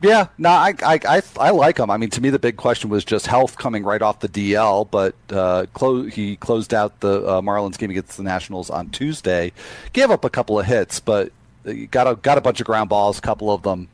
Yeah, 0.01 0.27
no, 0.37 0.49
I, 0.49 0.73
I, 0.81 0.99
I, 1.05 1.21
I, 1.37 1.49
like 1.49 1.77
him. 1.77 1.91
I 1.91 1.97
mean, 1.97 2.09
to 2.11 2.21
me, 2.21 2.29
the 2.29 2.39
big 2.39 2.55
question 2.55 2.89
was 2.89 3.03
just 3.03 3.27
health 3.27 3.57
coming 3.57 3.83
right 3.83 4.01
off 4.01 4.21
the 4.21 4.29
DL, 4.29 4.89
but 4.89 5.13
uh, 5.29 5.65
clo- 5.73 6.03
he 6.03 6.37
closed 6.37 6.73
out 6.73 7.01
the 7.01 7.25
uh, 7.27 7.41
Marlins 7.41 7.77
game 7.77 7.91
against 7.91 8.15
the 8.15 8.23
Nationals 8.23 8.69
on 8.69 8.89
Tuesday. 8.89 9.51
Gave 9.91 10.09
up 10.09 10.23
a 10.23 10.29
couple 10.29 10.57
of 10.57 10.65
hits, 10.65 11.01
but 11.01 11.33
got 11.91 12.07
a 12.07 12.15
got 12.15 12.37
a 12.37 12.41
bunch 12.41 12.61
of 12.61 12.65
ground 12.65 12.89
balls. 12.89 13.17
A 13.17 13.21
couple 13.21 13.51
of 13.51 13.63
them, 13.63 13.89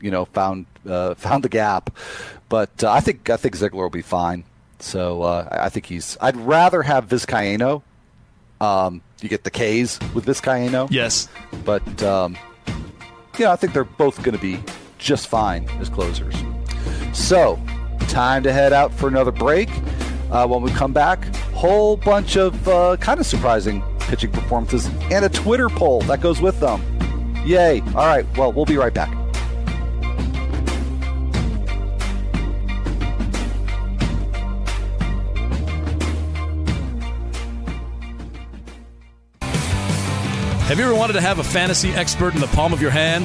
you 0.00 0.10
know, 0.10 0.26
found 0.26 0.66
uh, 0.86 1.14
found 1.16 1.42
the 1.42 1.48
gap. 1.48 1.90
But 2.50 2.84
uh, 2.84 2.92
I 2.92 3.00
think 3.00 3.30
I 3.30 3.38
think 3.38 3.56
Ziegler 3.56 3.84
will 3.84 3.90
be 3.90 4.02
fine. 4.02 4.44
So 4.78 5.22
uh, 5.22 5.48
I 5.50 5.70
think 5.70 5.86
he's. 5.86 6.18
I'd 6.20 6.36
rather 6.36 6.82
have 6.82 7.08
Vizcaino. 7.08 7.82
Um, 8.60 9.00
you 9.22 9.30
get 9.30 9.44
the 9.44 9.50
K's 9.50 9.98
with 10.14 10.26
Vizcaino. 10.26 10.88
Yes, 10.90 11.28
but 11.64 12.02
um, 12.02 12.36
yeah, 13.38 13.52
I 13.52 13.56
think 13.56 13.72
they're 13.72 13.84
both 13.84 14.22
going 14.22 14.36
to 14.36 14.40
be 14.40 14.60
just 14.98 15.28
fine 15.28 15.68
as 15.80 15.88
closers. 15.88 16.34
So, 17.12 17.60
time 18.08 18.42
to 18.42 18.52
head 18.52 18.72
out 18.72 18.92
for 18.92 19.08
another 19.08 19.32
break. 19.32 19.68
Uh, 20.30 20.46
when 20.46 20.62
we 20.62 20.70
come 20.72 20.92
back, 20.92 21.24
whole 21.54 21.96
bunch 21.96 22.36
of 22.36 22.68
uh, 22.68 22.96
kind 22.98 23.20
of 23.20 23.26
surprising 23.26 23.82
pitching 24.00 24.30
performances 24.30 24.86
and 25.10 25.24
a 25.24 25.28
Twitter 25.28 25.68
poll 25.68 26.00
that 26.02 26.20
goes 26.20 26.40
with 26.40 26.58
them. 26.60 26.82
Yay! 27.44 27.80
All 27.88 28.06
right, 28.06 28.26
well, 28.36 28.52
we'll 28.52 28.64
be 28.64 28.76
right 28.76 28.92
back. 28.92 29.08
Have 40.66 40.80
you 40.80 40.84
ever 40.84 40.96
wanted 40.96 41.12
to 41.12 41.20
have 41.20 41.38
a 41.38 41.44
fantasy 41.44 41.90
expert 41.90 42.34
in 42.34 42.40
the 42.40 42.48
palm 42.48 42.72
of 42.72 42.82
your 42.82 42.90
hand? 42.90 43.24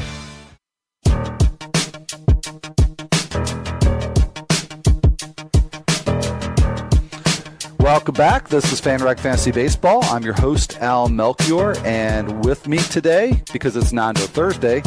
Welcome 7.91 8.15
back. 8.15 8.47
This 8.47 8.71
is 8.71 8.79
FanRag 8.79 9.19
Fantasy 9.19 9.51
Baseball. 9.51 10.01
I'm 10.05 10.23
your 10.23 10.33
host, 10.33 10.77
Al 10.79 11.09
Melchior, 11.09 11.75
and 11.79 12.45
with 12.45 12.65
me 12.65 12.77
today, 12.77 13.43
because 13.51 13.75
it's 13.75 13.91
Nando 13.91 14.21
Thursday, 14.21 14.81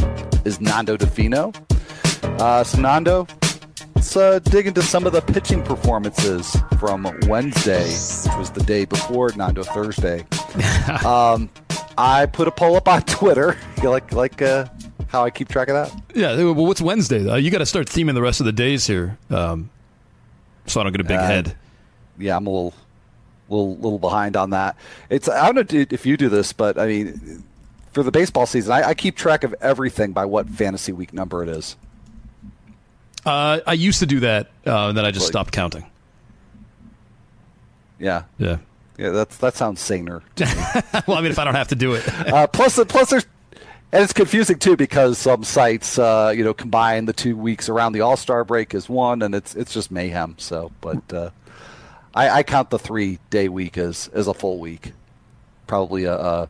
is 0.47 0.59
Nando 0.59 0.97
Defino. 0.97 1.55
Uh, 2.41 2.65
so, 2.65 2.81
Nando, 2.81 3.27
let's 3.95 4.17
uh, 4.17 4.39
dig 4.39 4.67
into 4.69 4.81
some 4.81 5.05
of 5.05 5.13
the 5.13 5.21
pitching 5.21 5.63
performances 5.63 6.57
from 6.79 7.07
Wednesday, 7.27 7.85
which 7.85 8.39
was 8.39 8.51
the 8.53 8.65
day 8.67 8.87
before 8.87 9.31
Nando 9.37 9.65
Thursday. 9.65 10.25
um, 11.05 11.51
I 11.99 12.25
put 12.25 12.49
a 12.49 12.53
poll 12.53 12.75
up 12.75 12.89
on 12.89 13.03
Twitter. 13.03 13.59
You 13.83 13.91
like 13.91 14.13
like 14.13 14.41
uh, 14.41 14.65
how 15.09 15.25
I 15.25 15.29
keep 15.29 15.49
track 15.49 15.69
of 15.69 15.75
that? 15.75 16.03
Yeah. 16.15 16.37
Well, 16.37 16.55
what's 16.55 16.81
Wednesday? 16.81 17.19
Though? 17.19 17.35
You 17.35 17.51
got 17.51 17.59
to 17.59 17.67
start 17.67 17.87
theming 17.87 18.15
the 18.15 18.23
rest 18.23 18.41
of 18.41 18.47
the 18.47 18.53
days 18.53 18.87
here, 18.87 19.19
um, 19.29 19.69
so 20.65 20.81
I 20.81 20.85
don't 20.85 20.93
get 20.93 21.03
a 21.03 21.05
big 21.05 21.19
uh, 21.19 21.27
head. 21.27 21.57
Yeah, 22.17 22.37
I'm 22.37 22.47
a 22.47 22.51
little 22.51 22.73
little 23.49 23.77
little 23.77 23.99
behind 23.99 24.37
on 24.37 24.51
that. 24.51 24.77
It's 25.11 25.29
I 25.29 25.51
don't 25.51 25.73
know 25.73 25.87
if 25.91 26.07
you 26.07 26.17
do 26.17 26.29
this, 26.29 26.53
but 26.53 26.79
I 26.79 26.87
mean, 26.87 27.45
for 27.93 28.03
the 28.03 28.11
baseball 28.11 28.47
season, 28.47 28.73
I, 28.73 28.89
I 28.89 28.95
keep 28.95 29.17
track 29.17 29.45
of 29.45 29.55
everything 29.61 30.13
by 30.13 30.25
what 30.25 30.49
fantasy 30.49 30.93
week 30.93 31.13
number 31.13 31.43
it 31.43 31.49
is. 31.49 31.77
Uh, 33.25 33.61
I 33.67 33.73
used 33.73 34.01
to 34.01 34.07
do 34.07 34.21
that, 34.21 34.51
uh, 34.67 34.89
and 34.89 34.99
then 34.99 35.05
I 35.05 35.11
just 35.11 35.27
like, 35.27 35.33
stopped 35.33 35.53
counting. 35.53 35.85
Yeah, 37.99 38.25
yeah, 38.39 38.59
yeah. 38.99 39.11
That's 39.11 39.37
that 39.39 39.55
sounds 39.55 39.81
saner. 39.81 40.23
well, 41.07 41.17
I 41.19 41.21
mean, 41.23 41.31
if 41.31 41.39
I 41.39 41.45
don't 41.45 41.55
have 41.55 41.69
to 41.69 41.75
do 41.75 41.95
it. 41.95 42.07
uh, 42.33 42.47
plus, 42.49 42.83
plus, 42.85 43.11
there's 43.11 43.27
and 43.95 44.03
it's 44.03 44.13
confusing 44.13 44.59
too 44.59 44.77
because 44.77 45.19
some 45.19 45.45
sites, 45.45 46.01
uh, 46.01 46.33
you 46.37 46.43
know, 46.43 46.53
combine 46.53 47.05
the 47.05 47.13
two 47.13 47.37
weeks 47.37 47.69
around 47.69 47.93
the 47.93 48.01
All 48.01 48.17
Star 48.17 48.45
break 48.45 48.75
as 48.75 48.89
one, 48.89 49.23
and 49.23 49.37
it's 49.37 49.55
it's 49.55 49.73
just 49.73 49.93
mayhem. 49.93 50.35
So, 50.37 50.73
but 50.81 51.13
uh, 51.13 51.31
I, 52.15 52.31
I 52.31 52.43
count 52.43 52.71
the 52.71 52.79
three 52.79 53.19
day 53.31 53.49
week 53.49 53.77
as 53.77 54.09
as 54.13 54.27
a 54.27 54.35
full 54.35 54.59
week, 54.59 54.93
probably 55.67 56.05
a, 56.05 56.15
a 56.15 56.49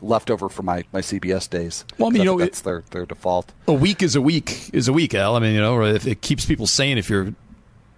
leftover 0.00 0.48
from 0.48 0.66
my, 0.66 0.84
my 0.92 1.00
CBS 1.00 1.48
days. 1.48 1.84
Well, 1.96 2.08
I 2.08 2.12
mean, 2.12 2.22
you 2.22 2.26
know, 2.26 2.38
that's 2.38 2.60
their 2.60 2.84
their 2.90 3.06
default. 3.06 3.52
A 3.66 3.72
week 3.72 4.02
is 4.02 4.16
a 4.16 4.20
week 4.20 4.70
is 4.72 4.88
a 4.88 4.92
week, 4.92 5.14
Al. 5.14 5.36
I 5.36 5.40
mean, 5.40 5.54
you 5.54 5.60
know, 5.60 5.82
if 5.82 6.06
it 6.06 6.20
keeps 6.20 6.44
people 6.44 6.66
sane 6.66 6.98
if 6.98 7.08
you're 7.08 7.34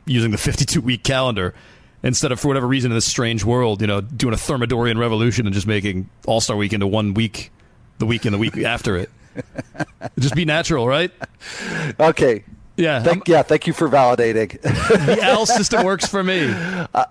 using 0.06 0.30
the 0.30 0.38
52 0.38 0.80
week 0.80 1.02
calendar 1.02 1.54
instead 2.02 2.32
of 2.32 2.40
for 2.40 2.48
whatever 2.48 2.66
reason 2.66 2.90
in 2.90 2.96
this 2.96 3.06
strange 3.06 3.44
world, 3.44 3.80
you 3.80 3.86
know, 3.86 4.00
doing 4.00 4.34
a 4.34 4.36
Thermidorian 4.36 4.98
revolution 4.98 5.46
and 5.46 5.54
just 5.54 5.66
making 5.66 6.08
All 6.26 6.40
Star 6.40 6.56
Week 6.56 6.72
into 6.72 6.86
one 6.86 7.14
week, 7.14 7.50
the 7.98 8.06
week 8.06 8.24
and 8.24 8.34
the 8.34 8.38
week 8.38 8.56
after 8.64 8.96
it. 8.96 9.10
just 10.18 10.34
be 10.34 10.44
natural, 10.44 10.88
right? 10.88 11.10
Okay. 11.98 12.44
Yeah. 12.80 13.02
Thank, 13.02 13.28
yeah. 13.28 13.42
Thank 13.42 13.66
you 13.66 13.72
for 13.72 13.88
validating. 13.88 14.60
the 14.60 15.18
L 15.22 15.46
system 15.46 15.84
works 15.84 16.06
for 16.06 16.22
me. 16.24 16.46
Uh, 16.94 17.04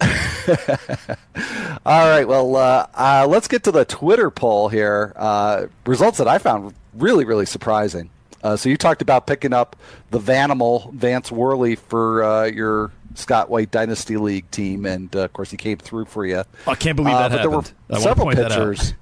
All 1.86 2.08
right. 2.08 2.26
Well, 2.26 2.56
uh, 2.56 2.86
uh, 2.94 3.26
let's 3.28 3.48
get 3.48 3.64
to 3.64 3.72
the 3.72 3.84
Twitter 3.84 4.30
poll 4.30 4.68
here. 4.68 5.12
Uh, 5.16 5.66
results 5.86 6.18
that 6.18 6.28
I 6.28 6.38
found 6.38 6.74
really, 6.94 7.24
really 7.24 7.46
surprising. 7.46 8.10
Uh, 8.42 8.56
so 8.56 8.68
you 8.68 8.76
talked 8.76 9.00
about 9.00 9.26
picking 9.26 9.54
up 9.54 9.74
the 10.10 10.20
Vanimal 10.20 10.92
Vance 10.92 11.32
Worley 11.32 11.76
for 11.76 12.22
uh, 12.22 12.44
your 12.44 12.92
Scott 13.14 13.48
White 13.48 13.70
Dynasty 13.70 14.18
League 14.18 14.50
team, 14.50 14.84
and 14.84 15.14
uh, 15.16 15.20
of 15.20 15.32
course 15.32 15.50
he 15.50 15.56
came 15.56 15.78
through 15.78 16.04
for 16.04 16.26
you. 16.26 16.44
I 16.66 16.74
can't 16.74 16.96
believe 16.96 17.14
that 17.14 17.30
but 17.30 17.40
there 17.40 17.50
were. 17.50 17.62
I 17.90 18.00
several 18.00 18.26
point 18.26 18.36
that 18.36 18.52
out. 18.52 18.58
pitchers. 18.58 18.94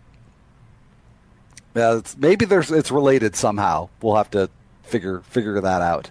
Yeah, 1.75 1.97
it's, 1.99 2.17
maybe 2.17 2.45
there's 2.45 2.71
it's 2.71 2.93
related 2.93 3.35
somehow. 3.35 3.89
We'll 4.01 4.17
have 4.17 4.31
to 4.33 4.49
figure 4.83 5.21
figure 5.21 5.61
that 5.61 5.83
out 5.83 6.11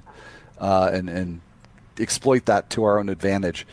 uh, 0.60 0.90
and 0.94 1.10
and 1.10 1.42
exploit 2.00 2.46
that 2.46 2.70
to 2.72 2.84
our 2.84 3.00
own 3.00 3.10
advantage. 3.10 3.68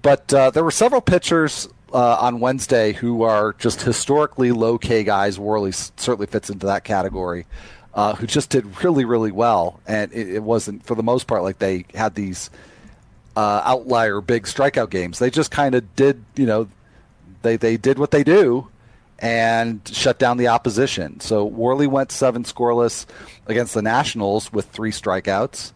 But 0.00 0.32
uh, 0.32 0.50
there 0.50 0.64
were 0.64 0.70
several 0.70 1.00
pitchers 1.00 1.68
uh, 1.92 2.16
on 2.20 2.40
Wednesday 2.40 2.92
who 2.92 3.22
are 3.22 3.52
just 3.54 3.82
historically 3.82 4.50
low 4.52 4.78
K 4.78 5.04
guys. 5.04 5.38
Worley 5.38 5.72
certainly 5.72 6.26
fits 6.26 6.50
into 6.50 6.66
that 6.66 6.84
category. 6.84 7.46
Uh, 7.94 8.14
who 8.14 8.26
just 8.26 8.48
did 8.48 8.82
really 8.82 9.04
really 9.04 9.32
well, 9.32 9.78
and 9.86 10.10
it, 10.14 10.36
it 10.36 10.42
wasn't 10.42 10.82
for 10.82 10.94
the 10.94 11.02
most 11.02 11.26
part 11.26 11.42
like 11.42 11.58
they 11.58 11.84
had 11.94 12.14
these 12.14 12.48
uh, 13.36 13.60
outlier 13.64 14.22
big 14.22 14.44
strikeout 14.44 14.88
games. 14.88 15.18
They 15.18 15.28
just 15.28 15.50
kind 15.50 15.74
of 15.74 15.94
did, 15.94 16.24
you 16.34 16.46
know, 16.46 16.68
they 17.42 17.56
they 17.56 17.76
did 17.76 17.98
what 17.98 18.10
they 18.10 18.24
do 18.24 18.68
and 19.22 19.80
shut 19.86 20.18
down 20.18 20.36
the 20.36 20.48
opposition. 20.48 21.20
So 21.20 21.44
Worley 21.44 21.86
went 21.86 22.10
seven 22.12 22.42
scoreless 22.44 23.06
against 23.46 23.72
the 23.72 23.80
Nationals 23.82 24.52
with 24.52 24.66
three 24.66 24.90
strikeouts. 24.90 25.72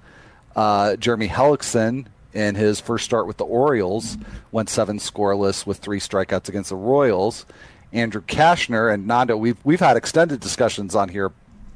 Uh, 0.54 0.96
Jeremy 0.96 1.28
Hellickson 1.28 2.06
in 2.34 2.54
his 2.56 2.80
first 2.80 3.04
start 3.04 3.26
with 3.26 3.36
the 3.38 3.44
Orioles 3.44 4.18
went 4.52 4.68
seven 4.68 4.98
scoreless 4.98 5.64
with 5.64 5.78
three 5.78 6.00
strikeouts 6.00 6.48
against 6.48 6.70
the 6.70 6.76
Royals. 6.76 7.46
Andrew 7.92 8.20
Cashner 8.20 8.92
and 8.92 9.06
Nando, 9.06 9.36
we've 9.36 9.56
we've 9.64 9.80
had 9.80 9.96
extended 9.96 10.40
discussions 10.40 10.94
on 10.94 11.08
here 11.08 11.30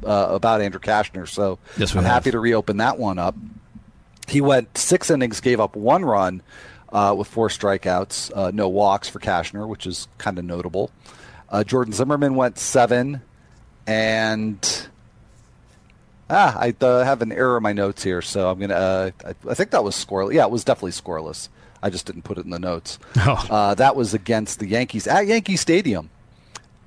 uh, 0.04 0.26
about 0.30 0.60
Andrew 0.60 0.80
Cashner, 0.80 1.26
so 1.28 1.58
Yes, 1.78 1.92
I'm 1.94 2.02
have. 2.02 2.12
happy 2.12 2.30
to 2.32 2.40
reopen 2.40 2.78
that 2.78 2.98
one 2.98 3.18
up. 3.18 3.36
He 4.26 4.40
went 4.40 4.76
six 4.76 5.08
innings, 5.10 5.40
gave 5.40 5.60
up 5.60 5.76
one 5.76 6.04
run 6.04 6.42
uh, 6.92 7.14
with 7.16 7.28
four 7.28 7.48
strikeouts, 7.48 8.32
uh, 8.34 8.50
no 8.52 8.68
walks 8.68 9.08
for 9.08 9.18
Cashner, 9.20 9.66
which 9.68 9.86
is 9.86 10.08
kind 10.18 10.38
of 10.38 10.44
notable. 10.44 10.90
Uh, 11.50 11.64
Jordan 11.64 11.92
Zimmermann 11.92 12.36
went 12.36 12.58
seven, 12.58 13.22
and 13.86 14.88
ah, 16.28 16.56
I 16.58 16.74
uh, 16.80 17.04
have 17.04 17.22
an 17.22 17.32
error 17.32 17.56
in 17.56 17.62
my 17.62 17.72
notes 17.72 18.04
here, 18.04 18.22
so 18.22 18.48
I'm 18.48 18.58
gonna. 18.60 18.74
Uh, 18.74 19.10
I, 19.24 19.34
I 19.50 19.54
think 19.54 19.70
that 19.70 19.82
was 19.82 19.94
scoreless. 19.96 20.34
Yeah, 20.34 20.44
it 20.44 20.50
was 20.50 20.64
definitely 20.64 20.92
scoreless. 20.92 21.48
I 21.82 21.90
just 21.90 22.06
didn't 22.06 22.22
put 22.22 22.38
it 22.38 22.44
in 22.44 22.50
the 22.50 22.58
notes. 22.58 22.98
Oh. 23.16 23.46
Uh, 23.50 23.74
that 23.74 23.96
was 23.96 24.14
against 24.14 24.60
the 24.60 24.66
Yankees 24.66 25.06
at 25.06 25.26
Yankee 25.26 25.56
Stadium. 25.56 26.10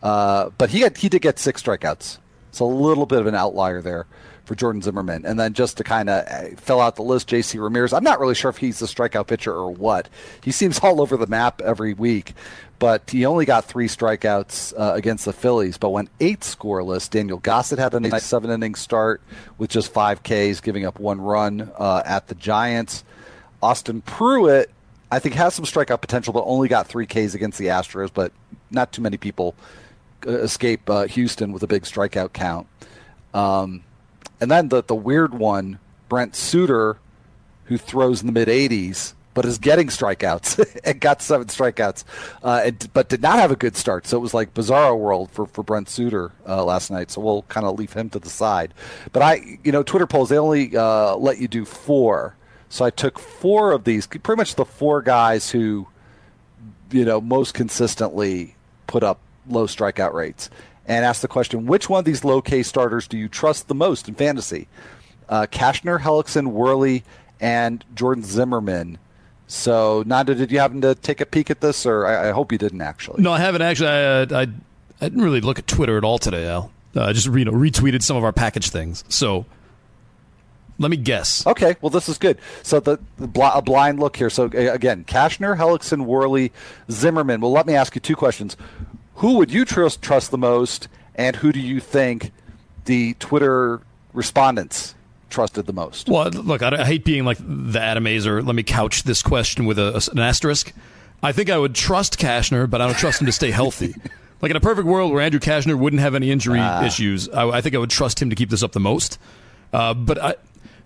Uh, 0.01 0.49
but 0.57 0.69
he 0.69 0.81
had, 0.81 0.97
he 0.97 1.09
did 1.09 1.21
get 1.21 1.39
six 1.39 1.61
strikeouts. 1.61 2.17
It's 2.49 2.59
a 2.59 2.65
little 2.65 3.05
bit 3.05 3.19
of 3.19 3.27
an 3.27 3.35
outlier 3.35 3.81
there 3.81 4.07
for 4.45 4.55
Jordan 4.55 4.81
Zimmermann. 4.81 5.25
And 5.25 5.39
then 5.39 5.53
just 5.53 5.77
to 5.77 5.83
kind 5.83 6.09
of 6.09 6.59
fill 6.59 6.81
out 6.81 6.95
the 6.95 7.03
list, 7.03 7.27
J.C. 7.27 7.57
Ramirez. 7.57 7.93
I'm 7.93 8.03
not 8.03 8.19
really 8.19 8.35
sure 8.35 8.49
if 8.49 8.57
he's 8.57 8.81
a 8.81 8.85
strikeout 8.85 9.27
pitcher 9.27 9.53
or 9.53 9.71
what. 9.71 10.09
He 10.43 10.51
seems 10.51 10.79
all 10.83 11.01
over 11.01 11.17
the 11.17 11.27
map 11.27 11.61
every 11.61 11.93
week, 11.93 12.33
but 12.79 13.09
he 13.09 13.25
only 13.25 13.45
got 13.45 13.65
three 13.65 13.87
strikeouts 13.87 14.73
uh, 14.77 14.93
against 14.93 15.25
the 15.25 15.33
Phillies, 15.33 15.77
but 15.77 15.89
went 15.91 16.09
eight 16.19 16.41
scoreless. 16.41 17.09
Daniel 17.09 17.37
Gossett 17.37 17.79
had 17.79 17.93
a 17.93 17.99
nice 17.99 18.25
seven 18.25 18.51
inning 18.51 18.75
start 18.75 19.21
with 19.57 19.69
just 19.69 19.93
five 19.93 20.23
Ks, 20.23 20.59
giving 20.59 20.85
up 20.85 20.99
one 20.99 21.21
run 21.21 21.71
uh, 21.77 22.03
at 22.05 22.27
the 22.27 22.35
Giants. 22.35 23.03
Austin 23.61 24.01
Pruitt, 24.01 24.69
I 25.09 25.19
think, 25.19 25.35
has 25.35 25.53
some 25.53 25.63
strikeout 25.63 26.01
potential, 26.01 26.33
but 26.33 26.43
only 26.45 26.67
got 26.67 26.87
three 26.87 27.05
Ks 27.05 27.33
against 27.33 27.57
the 27.57 27.67
Astros, 27.67 28.09
but 28.13 28.33
not 28.69 28.91
too 28.91 29.01
many 29.01 29.15
people 29.15 29.55
uh, 30.27 30.31
escape 30.39 30.89
uh, 30.89 31.05
Houston 31.07 31.53
with 31.53 31.63
a 31.63 31.67
big 31.67 31.83
strikeout 31.83 32.33
count. 32.33 32.67
Um, 33.33 33.85
and 34.43 34.51
then 34.51 34.69
the 34.69 34.83
the 34.83 34.95
weird 34.95 35.33
one, 35.33 35.79
Brent 36.09 36.35
Suter, 36.35 36.97
who 37.65 37.77
throws 37.77 38.21
in 38.21 38.27
the 38.27 38.33
mid 38.33 38.47
80s 38.47 39.13
but 39.33 39.45
is 39.45 39.57
getting 39.57 39.87
strikeouts 39.87 40.79
and 40.83 40.99
got 40.99 41.19
seven 41.19 41.47
strikeouts, 41.47 42.03
uh, 42.43 42.61
and, 42.65 42.87
but 42.93 43.09
did 43.09 43.19
not 43.19 43.39
have 43.39 43.49
a 43.49 43.55
good 43.55 43.75
start. 43.75 44.05
So 44.05 44.15
it 44.15 44.19
was 44.19 44.31
like 44.31 44.53
bizarro 44.53 44.95
world 44.95 45.31
for, 45.31 45.47
for 45.47 45.63
Brent 45.63 45.89
Suter 45.89 46.31
uh, 46.47 46.63
last 46.63 46.91
night. 46.91 47.09
So 47.09 47.19
we'll 47.19 47.41
kind 47.43 47.65
of 47.65 47.79
leave 47.79 47.93
him 47.93 48.11
to 48.11 48.19
the 48.19 48.29
side. 48.29 48.75
But 49.11 49.23
I, 49.23 49.57
you 49.63 49.71
know, 49.71 49.81
Twitter 49.81 50.05
polls 50.05 50.29
they 50.29 50.37
only 50.37 50.77
uh, 50.77 51.15
let 51.15 51.39
you 51.39 51.47
do 51.47 51.65
four. 51.65 52.35
So 52.69 52.85
I 52.85 52.91
took 52.91 53.17
four 53.17 53.71
of 53.71 53.85
these, 53.85 54.05
pretty 54.05 54.37
much 54.37 54.53
the 54.53 54.65
four 54.65 55.01
guys 55.01 55.49
who 55.49 55.87
you 56.93 57.03
know, 57.03 57.19
most 57.19 57.53
consistently 57.53 58.55
put 58.87 59.03
up 59.03 59.19
low 59.49 59.65
strikeout 59.65 60.13
rates. 60.13 60.49
And 60.85 61.05
ask 61.05 61.21
the 61.21 61.29
question, 61.29 61.65
which 61.65 61.89
one 61.89 61.99
of 61.99 62.05
these 62.05 62.25
low 62.25 62.41
K 62.41 62.61
starters 62.61 63.07
do 63.07 63.17
you 63.17 63.29
trust 63.29 63.67
the 63.67 63.75
most 63.75 64.09
in 64.09 64.15
fantasy? 64.15 64.67
Uh, 65.29 65.47
Cashner, 65.49 65.99
Hellickson, 65.99 66.47
Worley, 66.47 67.03
and 67.39 67.85
Jordan 67.95 68.23
Zimmermann. 68.23 68.97
So, 69.47 70.03
Nando, 70.05 70.33
did 70.33 70.51
you 70.51 70.59
happen 70.59 70.81
to 70.81 70.95
take 70.95 71.21
a 71.21 71.25
peek 71.25 71.49
at 71.49 71.61
this, 71.61 71.85
or 71.85 72.05
I, 72.05 72.29
I 72.29 72.31
hope 72.31 72.51
you 72.51 72.57
didn't 72.57 72.81
actually? 72.81 73.21
No, 73.21 73.31
I 73.31 73.39
haven't 73.39 73.61
actually. 73.61 73.89
I, 73.89 74.03
uh, 74.03 74.25
I, 74.31 74.41
I 74.41 75.09
didn't 75.09 75.21
really 75.21 75.41
look 75.41 75.59
at 75.59 75.67
Twitter 75.67 75.97
at 75.97 76.03
all 76.03 76.17
today, 76.17 76.47
Al. 76.47 76.71
Uh, 76.95 77.05
I 77.05 77.13
just 77.13 77.27
you 77.27 77.45
know 77.45 77.51
retweeted 77.51 78.03
some 78.03 78.17
of 78.17 78.23
our 78.23 78.33
package 78.33 78.69
things. 78.69 79.03
So 79.09 79.45
let 80.79 80.91
me 80.91 80.97
guess. 80.97 81.45
Okay, 81.45 81.75
well, 81.81 81.89
this 81.89 82.09
is 82.09 82.17
good. 82.17 82.37
So 82.61 82.79
the, 82.79 82.99
the 83.17 83.27
bl- 83.27 83.43
a 83.43 83.61
blind 83.61 83.99
look 83.99 84.15
here. 84.15 84.29
So 84.29 84.45
again, 84.45 85.03
Cashner, 85.05 85.57
Hellickson, 85.57 86.05
Worley, 86.05 86.51
Zimmermann. 86.89 87.41
Well, 87.41 87.51
let 87.51 87.67
me 87.67 87.75
ask 87.75 87.95
you 87.95 88.01
two 88.01 88.15
questions: 88.15 88.57
Who 89.15 89.37
would 89.37 89.51
you 89.51 89.65
trust 89.65 90.01
trust 90.01 90.31
the 90.31 90.37
most, 90.37 90.87
and 91.15 91.35
who 91.35 91.51
do 91.51 91.59
you 91.59 91.79
think 91.79 92.31
the 92.85 93.13
Twitter 93.15 93.81
respondents 94.13 94.95
trusted 95.29 95.65
the 95.65 95.73
most? 95.73 96.09
Well, 96.09 96.29
look, 96.29 96.61
I, 96.61 96.81
I 96.81 96.85
hate 96.85 97.03
being 97.05 97.25
like 97.25 97.37
the 97.39 97.79
atomizer. 97.81 98.41
Let 98.41 98.55
me 98.55 98.63
couch 98.63 99.03
this 99.03 99.21
question 99.21 99.65
with 99.65 99.79
a, 99.79 100.09
an 100.11 100.19
asterisk. 100.19 100.73
I 101.21 101.31
think 101.31 101.49
I 101.49 101.57
would 101.57 101.73
trust 101.73 102.19
Cashner, 102.19 102.69
but 102.69 102.81
I 102.81 102.85
don't 102.87 102.97
trust 102.97 103.21
him 103.21 103.27
to 103.27 103.31
stay 103.31 103.51
healthy. 103.51 103.95
like 104.41 104.49
in 104.49 104.57
a 104.57 104.61
perfect 104.61 104.85
world 104.87 105.11
where 105.13 105.21
Andrew 105.21 105.39
Cashner 105.39 105.77
wouldn't 105.77 106.01
have 106.01 106.15
any 106.15 106.29
injury 106.29 106.59
issues, 106.85 107.29
I, 107.29 107.47
I 107.49 107.61
think 107.61 107.75
I 107.75 107.77
would 107.77 107.89
trust 107.89 108.21
him 108.21 108.29
to 108.29 108.35
keep 108.35 108.49
this 108.49 108.61
up 108.61 108.73
the 108.73 108.81
most. 108.81 109.17
Uh, 109.71 109.93
but 109.93 110.21
I, 110.21 110.35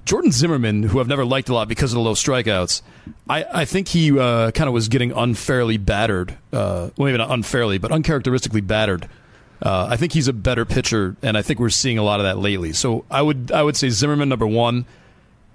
Jordan 0.07 0.31
Zimmermann, 0.31 0.83
who 0.83 1.01
I've 1.01 1.09
never 1.09 1.25
liked 1.25 1.49
a 1.49 1.53
lot 1.53 1.67
because 1.67 1.91
of 1.91 1.95
the 1.95 2.01
low 2.01 2.13
strikeouts, 2.13 2.81
I, 3.29 3.45
I 3.53 3.65
think 3.65 3.89
he 3.89 4.17
uh, 4.17 4.51
kind 4.51 4.69
of 4.69 4.73
was 4.73 4.87
getting 4.87 5.11
unfairly 5.11 5.75
battered. 5.77 6.31
Uh, 6.53 6.91
well, 6.95 7.07
maybe 7.07 7.17
not 7.17 7.29
unfairly, 7.29 7.77
but 7.77 7.91
uncharacteristically 7.91 8.61
battered. 8.61 9.09
Uh, 9.61 9.87
I 9.89 9.97
think 9.97 10.13
he's 10.13 10.29
a 10.29 10.33
better 10.33 10.63
pitcher, 10.63 11.17
and 11.21 11.37
I 11.37 11.41
think 11.41 11.59
we're 11.59 11.69
seeing 11.69 11.97
a 11.97 12.03
lot 12.03 12.21
of 12.21 12.23
that 12.23 12.37
lately. 12.37 12.71
So 12.71 13.03
I 13.11 13.21
would 13.21 13.51
I 13.51 13.61
would 13.61 13.75
say 13.75 13.89
Zimmermann 13.89 14.29
number 14.29 14.47
one, 14.47 14.85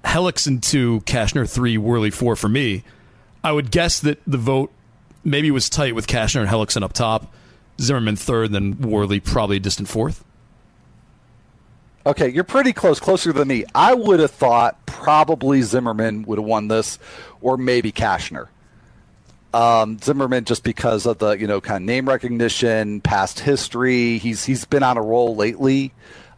Hellickson 0.05 0.61
two, 0.61 1.01
Cashner 1.07 1.51
three, 1.51 1.79
Worley 1.79 2.11
four 2.11 2.37
for 2.37 2.51
me. 2.51 2.85
I 3.43 3.53
would 3.53 3.71
guess 3.71 4.01
that 4.01 4.21
the 4.27 4.39
vote 4.39 4.71
maybe 5.25 5.51
was 5.51 5.71
tight 5.71 5.95
with 5.95 6.07
Cashner 6.07 6.41
and 6.41 6.51
Hellickson 6.51 6.83
up 6.83 6.93
top, 6.93 7.33
Zimmermann 7.81 8.17
third, 8.17 8.53
then 8.53 8.79
Worley 8.83 9.19
probably 9.19 9.59
distant 9.59 9.89
fourth. 9.89 10.23
Okay, 12.05 12.29
you're 12.29 12.43
pretty 12.43 12.73
close, 12.73 12.99
closer 12.99 13.33
than 13.33 13.47
me. 13.47 13.65
I 13.75 13.95
would 13.95 14.19
have 14.19 14.33
thought 14.33 14.87
probably 14.87 15.63
Zimmermann 15.63 16.25
would 16.25 16.39
have 16.39 16.45
won 16.45 16.67
this, 16.67 16.99
or 17.41 17.57
maybe 17.57 17.93
Cashner. 17.93 18.49
Um, 19.55 19.99
Zimmermann, 19.99 20.45
just 20.45 20.65
because 20.65 21.07
of 21.07 21.19
the 21.19 21.33
you 21.33 21.47
know 21.47 21.61
kind 21.61 21.83
of 21.83 21.87
name 21.87 22.09
recognition, 22.09 23.01
past 23.03 23.39
history, 23.39 24.19
he's 24.19 24.45
he's 24.45 24.65
been 24.65 24.83
on 24.83 24.97
a 24.97 25.03
roll 25.03 25.37
lately. 25.37 25.93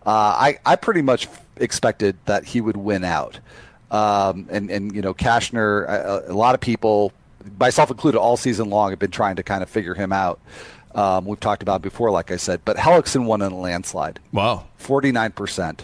Uh, 0.05 0.11
I 0.11 0.59
I 0.66 0.77
pretty 0.77 1.00
much 1.00 1.29
expected 1.57 2.16
that 2.27 2.44
he 2.44 2.61
would 2.61 2.77
win 2.77 3.05
out, 3.05 3.40
um, 3.90 4.48
and 4.50 4.70
and 4.70 4.94
you 4.94 5.00
know 5.00 5.14
Cashner, 5.14 5.88
a, 5.88 6.33
a 6.33 6.35
lot 6.35 6.55
of 6.55 6.61
people, 6.61 7.12
myself 7.59 7.90
included, 7.90 8.18
all 8.18 8.37
season 8.37 8.68
long 8.68 8.90
have 8.90 8.98
been 8.98 9.11
trying 9.11 9.37
to 9.37 9.42
kind 9.42 9.62
of 9.62 9.70
figure 9.70 9.94
him 9.94 10.12
out. 10.12 10.40
Um, 10.94 11.24
we've 11.24 11.40
talked 11.40 11.62
about 11.62 11.83
before, 11.83 12.11
like 12.11 12.30
I 12.30 12.37
said, 12.37 12.61
but 12.64 12.76
Hellickson 12.76 13.24
won 13.24 13.42
in 13.42 13.52
a 13.52 13.59
landslide. 13.59 14.20
Wow. 14.33 14.66
49%. 14.80 15.80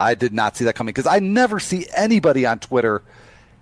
I 0.00 0.14
did 0.14 0.32
not 0.32 0.56
see 0.56 0.64
that 0.64 0.74
coming 0.74 0.92
because 0.92 1.06
I 1.06 1.18
never 1.18 1.58
see 1.58 1.86
anybody 1.96 2.46
on 2.46 2.58
Twitter 2.58 3.02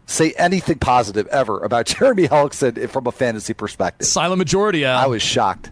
say 0.07 0.33
anything 0.33 0.79
positive 0.79 1.27
ever 1.29 1.61
about 1.61 1.87
Jeremy 1.87 2.29
Hellickson 2.29 2.89
from 2.91 3.07
a 3.07 3.13
fantasy 3.13 3.55
perspective. 3.55 4.07
Silent 4.07 4.39
majority, 4.39 4.85
Al. 4.85 4.99
I 4.99 5.07
was 5.07 5.23
shocked. 5.23 5.71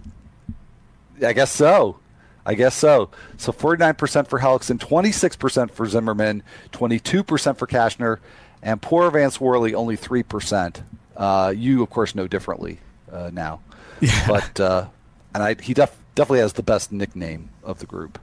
I 1.24 1.32
guess 1.32 1.50
so. 1.50 1.98
I 2.46 2.54
guess 2.54 2.74
so. 2.74 3.10
So 3.38 3.52
49% 3.52 4.26
for 4.28 4.38
Hellickson, 4.38 4.78
26% 4.78 5.70
for 5.70 5.86
Zimmermann, 5.86 6.42
22% 6.72 7.56
for 7.56 7.66
Cashner, 7.66 8.18
and 8.62 8.82
poor 8.82 9.10
Vance 9.10 9.40
Worley 9.40 9.74
only 9.74 9.96
3%. 9.96 10.82
Uh, 11.16 11.54
you, 11.56 11.82
of 11.82 11.90
course, 11.90 12.14
know 12.14 12.26
differently 12.26 12.80
uh, 13.10 13.30
now. 13.32 13.60
Yeah. 14.00 14.26
But, 14.28 14.60
uh, 14.60 14.86
and 15.34 15.42
I, 15.42 15.56
he 15.60 15.74
def- 15.74 15.96
definitely 16.14 16.40
has 16.40 16.54
the 16.54 16.62
best 16.62 16.92
nickname 16.92 17.50
of 17.62 17.78
the 17.78 17.86
group. 17.86 18.18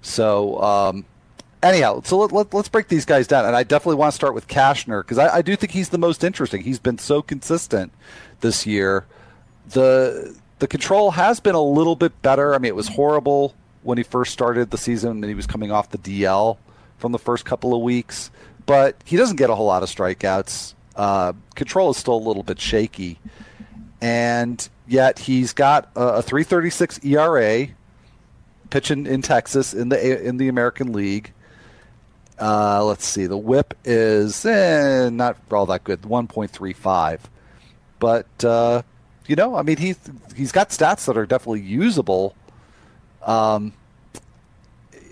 So, 0.00 0.60
um, 0.62 1.04
anyhow, 1.62 2.02
so 2.04 2.18
let, 2.18 2.32
let, 2.32 2.54
us 2.54 2.68
break 2.68 2.88
these 2.88 3.04
guys 3.04 3.26
down. 3.26 3.44
And 3.44 3.56
I 3.56 3.62
definitely 3.62 3.96
want 3.96 4.12
to 4.12 4.14
start 4.16 4.34
with 4.34 4.48
Cashner 4.48 5.02
because 5.02 5.18
I, 5.18 5.36
I, 5.36 5.42
do 5.42 5.56
think 5.56 5.72
he's 5.72 5.88
the 5.90 5.98
most 5.98 6.24
interesting. 6.24 6.62
He's 6.62 6.78
been 6.78 6.98
so 6.98 7.22
consistent 7.22 7.92
this 8.40 8.66
year. 8.66 9.06
The 9.70 10.36
the 10.58 10.66
control 10.66 11.12
has 11.12 11.40
been 11.40 11.54
a 11.54 11.62
little 11.62 11.96
bit 11.96 12.20
better. 12.22 12.54
I 12.54 12.58
mean, 12.58 12.68
it 12.68 12.76
was 12.76 12.88
horrible 12.88 13.54
when 13.82 13.98
he 13.98 14.04
first 14.04 14.32
started 14.32 14.70
the 14.70 14.78
season 14.78 15.10
and 15.10 15.24
he 15.24 15.34
was 15.34 15.46
coming 15.46 15.70
off 15.70 15.90
the 15.90 15.98
DL 15.98 16.56
from 16.98 17.12
the 17.12 17.18
first 17.18 17.44
couple 17.44 17.74
of 17.74 17.80
weeks, 17.80 18.30
but 18.66 18.96
he 19.04 19.16
doesn't 19.16 19.36
get 19.36 19.50
a 19.50 19.54
whole 19.54 19.66
lot 19.66 19.82
of 19.82 19.88
strikeouts. 19.88 20.74
Uh, 20.96 21.32
control 21.54 21.90
is 21.90 21.96
still 21.96 22.16
a 22.16 22.26
little 22.26 22.42
bit 22.42 22.60
shaky, 22.60 23.18
and 24.00 24.68
yet 24.86 25.18
he's 25.18 25.52
got 25.52 25.90
a, 25.96 26.14
a 26.16 26.22
336 26.22 27.04
ERA 27.04 27.68
pitching 28.70 29.06
in 29.06 29.22
Texas 29.22 29.74
in 29.74 29.88
the 29.88 30.26
in 30.26 30.36
the 30.36 30.48
American 30.48 30.92
League. 30.92 31.32
Uh, 32.40 32.84
let's 32.84 33.04
see. 33.04 33.26
The 33.26 33.36
WHIP 33.36 33.74
is 33.84 34.44
eh, 34.44 35.10
not 35.10 35.36
all 35.50 35.66
that 35.66 35.82
good, 35.82 36.02
1.35. 36.02 37.20
But 37.98 38.44
uh, 38.44 38.82
you 39.26 39.36
know, 39.36 39.56
I 39.56 39.62
mean, 39.62 39.76
he's 39.76 39.98
he's 40.36 40.52
got 40.52 40.70
stats 40.70 41.06
that 41.06 41.16
are 41.16 41.26
definitely 41.26 41.62
usable. 41.62 42.34
Um, 43.22 43.72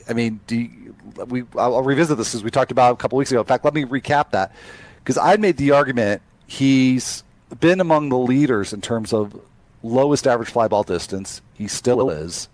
I 0.08 0.12
mean, 0.12 0.40
you, 0.48 0.94
we 1.26 1.44
I'll 1.56 1.82
revisit 1.82 2.16
this 2.16 2.34
as 2.34 2.44
we 2.44 2.50
talked 2.50 2.70
about 2.70 2.92
a 2.92 2.96
couple 2.96 3.18
weeks 3.18 3.30
ago. 3.30 3.40
In 3.40 3.46
fact, 3.46 3.64
let 3.64 3.74
me 3.74 3.84
recap 3.84 4.30
that 4.30 4.54
because 4.98 5.18
I 5.18 5.36
made 5.36 5.56
the 5.56 5.72
argument 5.72 6.22
he's 6.46 7.24
been 7.60 7.80
among 7.80 8.08
the 8.08 8.18
leaders 8.18 8.72
in 8.72 8.80
terms 8.80 9.12
of 9.12 9.40
lowest 9.82 10.26
average 10.26 10.50
fly 10.50 10.68
ball 10.68 10.82
distance. 10.82 11.40
He 11.54 11.68
still 11.68 12.10
is. 12.10 12.48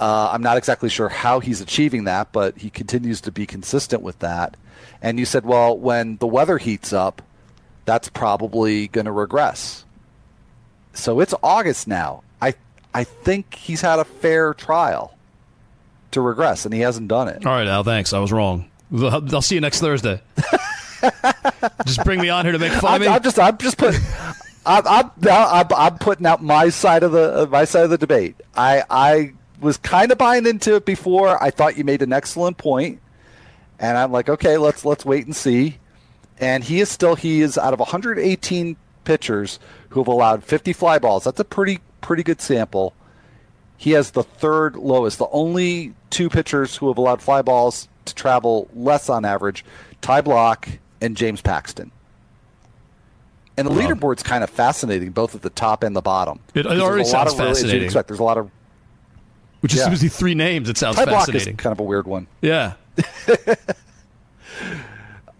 Uh, 0.00 0.30
I'm 0.32 0.42
not 0.42 0.56
exactly 0.56 0.88
sure 0.88 1.08
how 1.08 1.40
he's 1.40 1.60
achieving 1.60 2.04
that, 2.04 2.32
but 2.32 2.56
he 2.58 2.70
continues 2.70 3.20
to 3.22 3.32
be 3.32 3.46
consistent 3.46 4.02
with 4.02 4.18
that. 4.20 4.56
And 5.02 5.18
you 5.18 5.24
said, 5.24 5.44
well, 5.44 5.76
when 5.76 6.16
the 6.18 6.26
weather 6.26 6.58
heats 6.58 6.92
up, 6.92 7.20
that's 7.84 8.08
probably 8.08 8.88
going 8.88 9.06
to 9.06 9.12
regress. 9.12 9.84
So 10.92 11.20
it's 11.20 11.34
August 11.42 11.88
now. 11.88 12.22
I 12.40 12.54
I 12.94 13.04
think 13.04 13.54
he's 13.54 13.80
had 13.80 13.98
a 13.98 14.04
fair 14.04 14.54
trial 14.54 15.16
to 16.10 16.20
regress, 16.20 16.64
and 16.64 16.74
he 16.74 16.80
hasn't 16.80 17.08
done 17.08 17.28
it. 17.28 17.46
All 17.46 17.52
right, 17.52 17.66
Al. 17.66 17.84
Thanks. 17.84 18.12
I 18.12 18.18
was 18.18 18.32
wrong. 18.32 18.68
I'll 18.92 19.42
see 19.42 19.54
you 19.54 19.60
next 19.60 19.80
Thursday. 19.80 20.20
just 21.86 22.04
bring 22.04 22.20
me 22.20 22.28
on 22.28 22.44
here 22.44 22.52
to 22.52 22.58
make 22.58 22.72
fun 22.72 22.94
I'm, 22.94 22.94
of 22.96 23.00
me. 23.00 23.08
I'm 23.08 23.22
just 23.22 23.38
I'm 23.38 23.58
just 23.58 23.78
putting. 23.78 24.00
I'm, 24.66 24.86
I'm, 24.86 25.10
I'm, 25.30 25.66
I'm 25.74 25.98
putting 25.98 26.26
out 26.26 26.42
my 26.42 26.68
side 26.68 27.02
of 27.02 27.12
the 27.12 27.42
uh, 27.42 27.46
my 27.46 27.64
side 27.64 27.84
of 27.84 27.90
the 27.90 27.98
debate. 27.98 28.36
I 28.54 28.82
I 28.90 29.32
was 29.60 29.76
kind 29.78 30.12
of 30.12 30.18
buying 30.18 30.46
into 30.46 30.74
it 30.76 30.84
before. 30.84 31.42
I 31.42 31.50
thought 31.50 31.76
you 31.76 31.84
made 31.84 32.02
an 32.02 32.12
excellent 32.12 32.58
point, 32.58 33.00
and 33.78 33.96
I'm 33.96 34.12
like, 34.12 34.28
okay, 34.28 34.58
let's 34.58 34.84
let's 34.84 35.04
wait 35.04 35.26
and 35.26 35.34
see. 35.34 35.78
And 36.38 36.62
he 36.62 36.80
is 36.80 36.88
still 36.88 37.14
he 37.14 37.40
is 37.40 37.58
out 37.58 37.72
of 37.72 37.80
118 37.80 38.76
pitchers 39.04 39.58
who 39.88 40.00
have 40.00 40.08
allowed 40.08 40.44
50 40.44 40.72
fly 40.74 40.98
balls. 40.98 41.24
That's 41.24 41.40
a 41.40 41.44
pretty 41.44 41.80
pretty 42.00 42.22
good 42.22 42.40
sample. 42.40 42.94
He 43.76 43.92
has 43.92 44.10
the 44.10 44.22
third 44.22 44.76
lowest. 44.76 45.18
The 45.18 45.28
only 45.30 45.94
two 46.10 46.28
pitchers 46.28 46.76
who 46.76 46.88
have 46.88 46.98
allowed 46.98 47.22
fly 47.22 47.42
balls 47.42 47.88
to 48.04 48.14
travel 48.14 48.68
less 48.74 49.08
on 49.08 49.24
average, 49.24 49.64
Ty 50.00 50.22
Blach 50.22 50.78
and 51.00 51.16
James 51.16 51.40
Paxton. 51.40 51.90
And 53.56 53.66
the 53.66 53.72
leaderboard's 53.72 54.22
kind 54.22 54.44
of 54.44 54.50
fascinating, 54.50 55.10
both 55.10 55.34
at 55.34 55.42
the 55.42 55.50
top 55.50 55.82
and 55.82 55.96
the 55.96 56.00
bottom. 56.00 56.38
It, 56.54 56.64
it 56.64 56.80
already 56.80 57.04
sounds 57.04 57.32
of, 57.32 57.38
fascinating. 57.38 57.82
Expect, 57.82 58.06
there's 58.06 58.20
a 58.20 58.24
lot 58.24 58.38
of 58.38 58.50
which 59.60 59.72
is 59.72 59.80
yeah. 59.80 59.88
simply 59.88 60.08
three 60.08 60.34
names. 60.34 60.68
It 60.68 60.78
sounds 60.78 60.96
Ty 60.96 61.06
fascinating. 61.06 61.56
Kind 61.56 61.72
of 61.72 61.80
a 61.80 61.84
weird 61.84 62.06
one. 62.06 62.28
Yeah. 62.40 62.74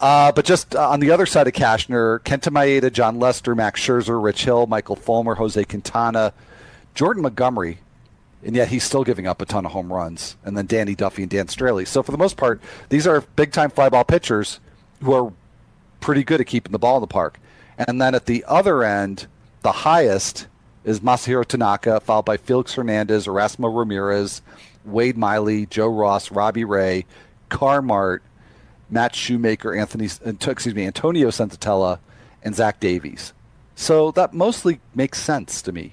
uh, 0.01 0.33
but 0.33 0.45
just 0.45 0.75
uh, 0.75 0.91
on 0.91 1.01
the 1.01 1.13
other 1.13 1.27
side 1.27 1.47
of 1.47 1.53
Cashner, 1.53 2.19
Kenta 2.21 2.51
Maeda, 2.53 2.93
Jon 2.93 3.19
Lester, 3.21 3.55
Max 3.55 3.81
Scherzer, 3.81 4.23
Rich 4.23 4.45
Hill, 4.45 4.67
Michael 4.67 4.97
Fulmer, 4.97 5.37
Jose 5.37 5.63
Quintana, 5.65 6.33
Jordan 6.95 7.23
Montgomery, 7.23 7.79
and 8.43 8.57
yet 8.57 8.69
he's 8.69 8.83
still 8.83 9.05
giving 9.05 9.27
up 9.27 9.41
a 9.41 9.45
ton 9.45 9.65
of 9.65 9.73
home 9.73 9.93
runs. 9.93 10.37
And 10.45 10.57
then 10.57 10.67
Danny 10.67 10.97
Duffy 10.97 11.23
and 11.23 11.31
Dan 11.31 11.47
Straily. 11.47 11.87
So 11.87 12.03
for 12.03 12.11
the 12.11 12.19
most 12.19 12.37
part, 12.37 12.61
these 12.89 13.07
are 13.07 13.21
big 13.21 13.53
time 13.53 13.71
flyball 13.71 14.07
pitchers 14.07 14.59
who 15.01 15.13
are 15.13 15.33
pretty 16.01 16.25
good 16.25 16.41
at 16.41 16.47
keeping 16.47 16.73
the 16.73 16.79
ball 16.79 16.97
in 16.97 17.01
the 17.01 17.07
park. 17.07 17.39
And 17.77 18.01
then 18.01 18.15
at 18.15 18.27
the 18.27 18.45
other 18.47 18.83
end, 18.83 19.27
the 19.63 19.73
highest 19.73 20.47
is 20.85 21.01
Masahiro 21.01 21.45
Tanaka, 21.45 22.01
followed 22.01 22.25
by 22.25 22.37
Felix 22.37 22.75
Hernandez, 22.75 23.27
Erasmo 23.27 23.77
Ramirez, 23.77 24.43
Wade 24.85 25.17
Miley, 25.17 25.67
Joe 25.67 25.89
Ross, 25.89 26.31
Robbie 26.31 26.65
Ray, 26.65 27.05
Carmart, 27.51 28.21
Matt 28.91 29.15
Shoemaker, 29.15 29.75
Anthony, 29.75 30.09
uh, 30.25 30.33
excuse 30.51 30.75
me, 30.75 30.87
Antonio 30.87 31.29
Senzatela, 31.29 31.99
and 32.43 32.55
Zach 32.55 32.81
Davies. 32.81 33.33
So 33.75 34.11
that 34.13 34.33
mostly 34.33 34.81
makes 34.95 35.21
sense 35.21 35.63
to 35.63 35.73
me. 35.73 35.93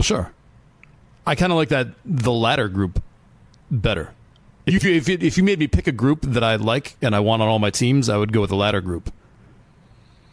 Sure. 0.00 0.32
I 1.26 1.34
kind 1.34 1.52
of 1.52 1.56
like 1.56 1.70
that 1.70 1.88
the 2.04 2.32
latter 2.32 2.68
group 2.68 3.02
better. 3.70 4.12
If 4.66 4.82
you, 4.82 4.94
if, 4.94 5.08
you, 5.08 5.16
if 5.20 5.36
you 5.36 5.44
made 5.44 5.60
me 5.60 5.68
pick 5.68 5.86
a 5.86 5.92
group 5.92 6.22
that 6.22 6.42
I 6.42 6.56
like 6.56 6.96
and 7.00 7.14
I 7.14 7.20
want 7.20 7.40
on 7.40 7.48
all 7.48 7.60
my 7.60 7.70
teams, 7.70 8.08
I 8.08 8.16
would 8.16 8.32
go 8.32 8.40
with 8.40 8.50
the 8.50 8.56
latter 8.56 8.80
group. 8.80 9.12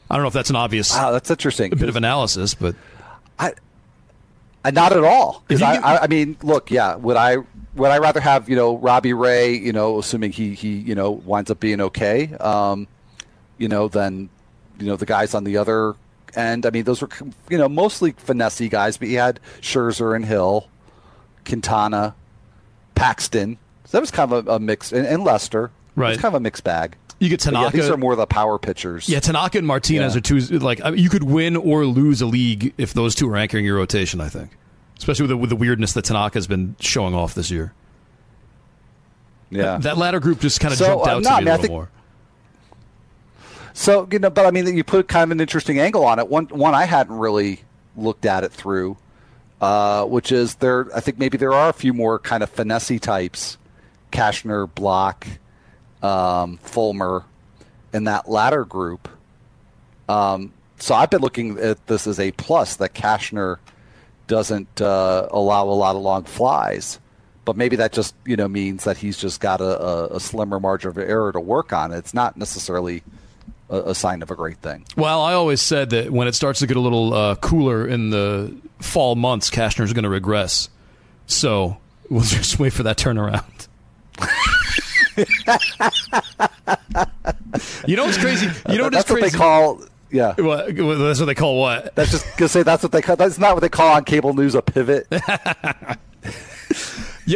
I 0.09 0.15
don't 0.15 0.23
know 0.23 0.27
if 0.27 0.33
that's 0.33 0.49
an 0.49 0.55
obvious. 0.55 0.91
Wow, 0.91 1.11
that's 1.11 1.29
interesting. 1.29 1.71
A 1.71 1.75
bit 1.75 1.89
of 1.89 1.95
analysis, 1.95 2.53
but 2.55 2.75
I, 3.37 3.53
I 4.65 4.71
not 4.71 4.91
at 4.91 5.03
all. 5.03 5.43
Because 5.47 5.61
I, 5.61 5.75
I, 5.75 6.03
I 6.03 6.07
mean, 6.07 6.37
look, 6.41 6.71
yeah, 6.71 6.95
would 6.95 7.17
I 7.17 7.37
would 7.75 7.91
I 7.91 7.97
rather 7.97 8.19
have 8.19 8.49
you 8.49 8.55
know 8.55 8.77
Robbie 8.77 9.13
Ray, 9.13 9.55
you 9.55 9.71
know, 9.71 9.99
assuming 9.99 10.31
he 10.31 10.53
he 10.53 10.73
you 10.73 10.95
know 10.95 11.11
winds 11.11 11.49
up 11.51 11.59
being 11.59 11.81
okay, 11.81 12.33
um, 12.35 12.87
you 13.57 13.67
know, 13.67 13.87
than 13.87 14.29
you 14.79 14.85
know 14.85 14.95
the 14.95 15.05
guys 15.05 15.33
on 15.33 15.43
the 15.43 15.57
other 15.57 15.95
end. 16.35 16.65
I 16.65 16.69
mean, 16.69 16.83
those 16.83 17.01
were 17.01 17.09
you 17.49 17.57
know 17.57 17.69
mostly 17.69 18.11
finesse 18.11 18.67
guys, 18.69 18.97
but 18.97 19.07
you 19.07 19.17
had 19.17 19.39
Scherzer 19.61 20.15
and 20.15 20.25
Hill, 20.25 20.67
Quintana, 21.45 22.15
Paxton. 22.95 23.57
So 23.93 23.97
that 23.97 24.01
was 24.01 24.09
kind 24.09 24.33
of 24.33 24.47
a, 24.47 24.53
a 24.53 24.59
mix, 24.59 24.91
and, 24.91 25.05
and 25.05 25.23
Lester. 25.23 25.69
Right, 25.95 26.13
it's 26.13 26.21
kind 26.23 26.33
of 26.33 26.39
a 26.39 26.43
mixed 26.43 26.63
bag. 26.63 26.95
You 27.19 27.29
get 27.29 27.41
Tanaka. 27.41 27.65
Yeah, 27.77 27.83
these 27.83 27.91
are 27.91 27.95
more 27.95 28.15
the 28.15 28.25
power 28.25 28.57
pitchers. 28.57 29.07
Yeah, 29.07 29.19
Tanaka 29.19 29.59
and 29.59 29.67
Martinez 29.67 30.15
yeah. 30.15 30.17
are 30.17 30.21
two. 30.21 30.39
Like 30.57 30.81
you 30.95 31.11
could 31.11 31.21
win 31.21 31.55
or 31.55 31.85
lose 31.85 32.19
a 32.19 32.25
league 32.25 32.73
if 32.79 32.95
those 32.95 33.13
two 33.13 33.29
are 33.29 33.37
anchoring 33.37 33.65
your 33.65 33.77
rotation. 33.77 34.19
I 34.19 34.29
think, 34.29 34.49
especially 34.97 35.25
with 35.25 35.29
the, 35.29 35.37
with 35.37 35.49
the 35.51 35.55
weirdness 35.55 35.93
that 35.93 36.05
Tanaka 36.05 36.39
has 36.39 36.47
been 36.47 36.75
showing 36.79 37.13
off 37.13 37.35
this 37.35 37.51
year. 37.51 37.71
Yeah, 39.51 39.61
that, 39.61 39.83
that 39.83 39.97
latter 39.99 40.19
group 40.19 40.39
just 40.39 40.59
kind 40.59 40.71
of 40.71 40.79
so, 40.79 40.87
jumped 40.87 41.05
out 41.05 41.17
uh, 41.17 41.19
no, 41.19 41.37
to 41.37 41.45
me 41.45 41.51
a 41.51 41.53
little 41.53 41.61
think, 41.61 41.71
more. 41.71 41.91
So 43.73 44.07
you 44.11 44.17
know, 44.17 44.31
but 44.31 44.47
I 44.47 44.49
mean, 44.49 44.75
you 44.75 44.83
put 44.83 45.07
kind 45.07 45.25
of 45.25 45.29
an 45.29 45.39
interesting 45.39 45.77
angle 45.77 46.03
on 46.03 46.17
it. 46.17 46.27
One 46.27 46.47
one 46.47 46.73
I 46.73 46.85
hadn't 46.85 47.15
really 47.15 47.61
looked 47.95 48.25
at 48.25 48.43
it 48.43 48.51
through, 48.51 48.97
uh, 49.61 50.05
which 50.05 50.31
is 50.31 50.55
there. 50.55 50.87
I 50.95 50.99
think 50.99 51.19
maybe 51.19 51.37
there 51.37 51.53
are 51.53 51.69
a 51.69 51.73
few 51.73 51.93
more 51.93 52.17
kind 52.17 52.41
of 52.41 52.49
finesse 52.49 52.99
types, 52.99 53.59
Cashner, 54.13 54.69
Blach, 54.69 55.27
um, 56.07 56.57
Fulmer 56.59 57.25
in 57.93 58.05
that 58.05 58.29
latter 58.29 58.63
group. 58.63 59.09
Um, 60.07 60.53
so 60.79 60.95
I've 60.95 61.09
been 61.09 61.21
looking 61.21 61.59
at 61.59 61.85
this 61.87 62.07
as 62.07 62.19
a 62.19 62.31
plus 62.31 62.77
that 62.77 62.93
Cashner 62.93 63.57
doesn't 64.27 64.81
uh, 64.81 65.27
allow 65.31 65.65
a 65.65 65.71
lot 65.71 65.95
of 65.95 66.01
long 66.01 66.23
flies, 66.23 66.99
but 67.45 67.57
maybe 67.57 67.75
that 67.77 67.91
just 67.91 68.15
you 68.25 68.35
know 68.35 68.47
means 68.47 68.83
that 68.85 68.97
he's 68.97 69.17
just 69.17 69.41
got 69.41 69.61
a, 69.61 69.81
a, 69.81 70.07
a 70.15 70.19
slimmer 70.19 70.59
margin 70.59 70.89
of 70.89 70.97
error 70.97 71.31
to 71.31 71.39
work 71.39 71.73
on. 71.73 71.91
It's 71.91 72.13
not 72.13 72.37
necessarily 72.37 73.03
a, 73.69 73.95
sign 73.95 74.21
of 74.21 74.29
a 74.29 74.35
great 74.35 74.57
thing. 74.57 74.85
Well, 74.95 75.21
I 75.21 75.33
always 75.33 75.61
said 75.61 75.89
that 75.91 76.11
when 76.11 76.27
it 76.27 76.35
starts 76.35 76.59
to 76.59 76.67
get 76.67 76.77
a 76.77 76.79
little 76.79 77.13
uh, 77.13 77.35
cooler 77.35 77.87
in 77.87 78.11
the 78.11 78.55
fall 78.79 79.15
months, 79.15 79.49
Cashner's 79.49 79.93
going 79.93 80.03
to 80.03 80.09
regress. 80.09 80.69
So 81.25 81.77
we'll 82.09 82.21
just 82.23 82.59
wait 82.59 82.73
for 82.73 82.83
that 82.83 82.97
turnaround. 82.97 83.67
you 87.87 87.95
know 87.95 88.05
what's 88.05 88.17
crazy? 88.17 88.49
You 88.69 88.77
know 88.77 88.89
that's 88.89 89.09
what 89.09 89.21
they 89.21 89.29
call. 89.29 89.81
Yeah, 90.09 90.33
what, 90.37 90.75
that's 90.75 91.19
what 91.19 91.25
they 91.25 91.35
call 91.35 91.59
what? 91.59 91.95
That's 91.95 92.11
just 92.11 92.25
gonna 92.37 92.49
say 92.49 92.63
that's 92.63 92.83
what 92.83 92.91
they 92.91 93.01
call. 93.01 93.15
That's 93.15 93.39
not 93.39 93.55
what 93.55 93.61
they 93.61 93.69
call 93.69 93.95
on 93.95 94.05
cable 94.05 94.33
news 94.33 94.55
a 94.55 94.61
pivot. 94.61 95.07
yeah, 95.11 95.19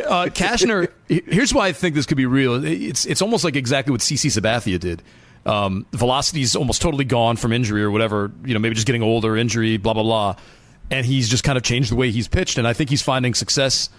uh, 0.06 0.26
Cashner. 0.28 0.90
here's 1.08 1.54
why 1.54 1.68
I 1.68 1.72
think 1.72 1.96
this 1.96 2.06
could 2.06 2.18
be 2.18 2.26
real. 2.26 2.64
It's 2.64 3.06
it's 3.06 3.22
almost 3.22 3.44
like 3.44 3.56
exactly 3.56 3.92
what 3.92 4.02
CC 4.02 4.30
Sabathia 4.30 4.80
did. 4.80 5.02
Um, 5.46 5.86
velocity's 5.92 6.56
almost 6.56 6.82
totally 6.82 7.06
gone 7.06 7.38
from 7.38 7.54
injury 7.54 7.84
or 7.84 7.92
whatever. 7.92 8.32
You 8.46 8.54
know, 8.54 8.60
maybe 8.60 8.76
just 8.76 8.88
getting 8.88 9.04
older, 9.04 9.38
injury, 9.38 9.78
blah 9.78 9.94
blah 9.94 10.04
blah, 10.04 10.36
and 10.92 11.06
he's 11.06 11.30
just 11.30 11.44
kind 11.44 11.58
of 11.58 11.64
changed 11.64 11.92
the 11.92 11.96
way 11.96 12.12
he's 12.12 12.28
pitched. 12.28 12.58
And 12.58 12.68
I 12.68 12.74
think 12.74 12.90
he's 12.90 13.02
finding 13.02 13.34
success, 13.34 13.90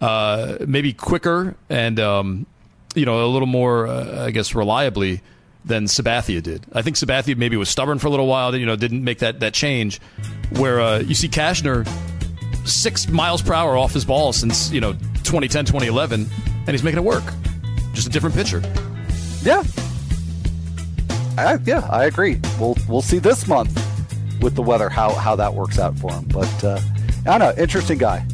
uh, 0.00 0.58
maybe 0.66 0.92
quicker 0.92 1.56
and 1.68 2.00
um, 2.00 2.46
you 2.94 3.06
know, 3.06 3.24
a 3.24 3.28
little 3.28 3.46
more, 3.46 3.86
uh, 3.86 4.26
I 4.26 4.30
guess, 4.30 4.54
reliably 4.54 5.20
than 5.64 5.84
Sabathia 5.84 6.42
did. 6.42 6.66
I 6.72 6.82
think 6.82 6.96
Sabathia 6.96 7.36
maybe 7.36 7.56
was 7.56 7.68
stubborn 7.68 7.98
for 7.98 8.08
a 8.08 8.10
little 8.10 8.26
while, 8.26 8.54
you 8.56 8.66
know, 8.66 8.76
didn't 8.76 9.04
make 9.04 9.18
that, 9.20 9.40
that 9.40 9.54
change. 9.54 10.00
Where 10.56 10.80
uh, 10.80 10.98
you 11.00 11.14
see 11.14 11.28
Cashner 11.28 11.88
six 12.66 13.08
miles 13.08 13.42
per 13.42 13.52
hour 13.52 13.76
off 13.76 13.92
his 13.92 14.04
ball 14.04 14.32
since, 14.32 14.70
you 14.70 14.80
know, 14.80 14.92
2010, 14.92 15.64
2011. 15.66 16.26
and 16.46 16.68
he's 16.68 16.82
making 16.82 16.98
it 16.98 17.04
work. 17.04 17.24
Just 17.92 18.06
a 18.06 18.10
different 18.10 18.34
pitcher. 18.34 18.62
Yeah. 19.42 19.62
I, 21.38 21.58
yeah, 21.64 21.86
I 21.90 22.04
agree. 22.04 22.38
We'll 22.60 22.76
we'll 22.88 23.02
see 23.02 23.18
this 23.18 23.46
month 23.46 23.74
with 24.42 24.54
the 24.54 24.62
weather 24.62 24.88
how 24.90 25.14
how 25.14 25.34
that 25.36 25.54
works 25.54 25.78
out 25.78 25.98
for 25.98 26.12
him. 26.12 26.24
But 26.24 26.64
uh, 26.64 26.78
I 27.26 27.38
don't 27.38 27.56
know, 27.56 27.62
interesting 27.62 27.98
guy. 27.98 28.26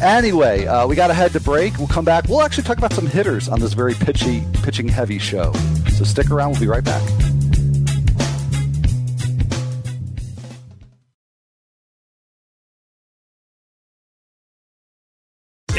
Anyway, 0.00 0.66
uh, 0.66 0.86
we 0.86 0.96
got 0.96 1.08
to 1.08 1.14
head 1.14 1.32
to 1.32 1.40
break. 1.40 1.76
We'll 1.78 1.86
come 1.86 2.04
back. 2.04 2.26
We'll 2.28 2.42
actually 2.42 2.64
talk 2.64 2.78
about 2.78 2.92
some 2.92 3.06
hitters 3.06 3.48
on 3.48 3.60
this 3.60 3.74
very 3.74 3.94
pitchy, 3.94 4.44
pitching 4.62 4.88
heavy 4.88 5.18
show. 5.18 5.52
So 5.92 6.04
stick 6.04 6.30
around. 6.30 6.52
We'll 6.52 6.60
be 6.60 6.66
right 6.66 6.84
back. 6.84 7.02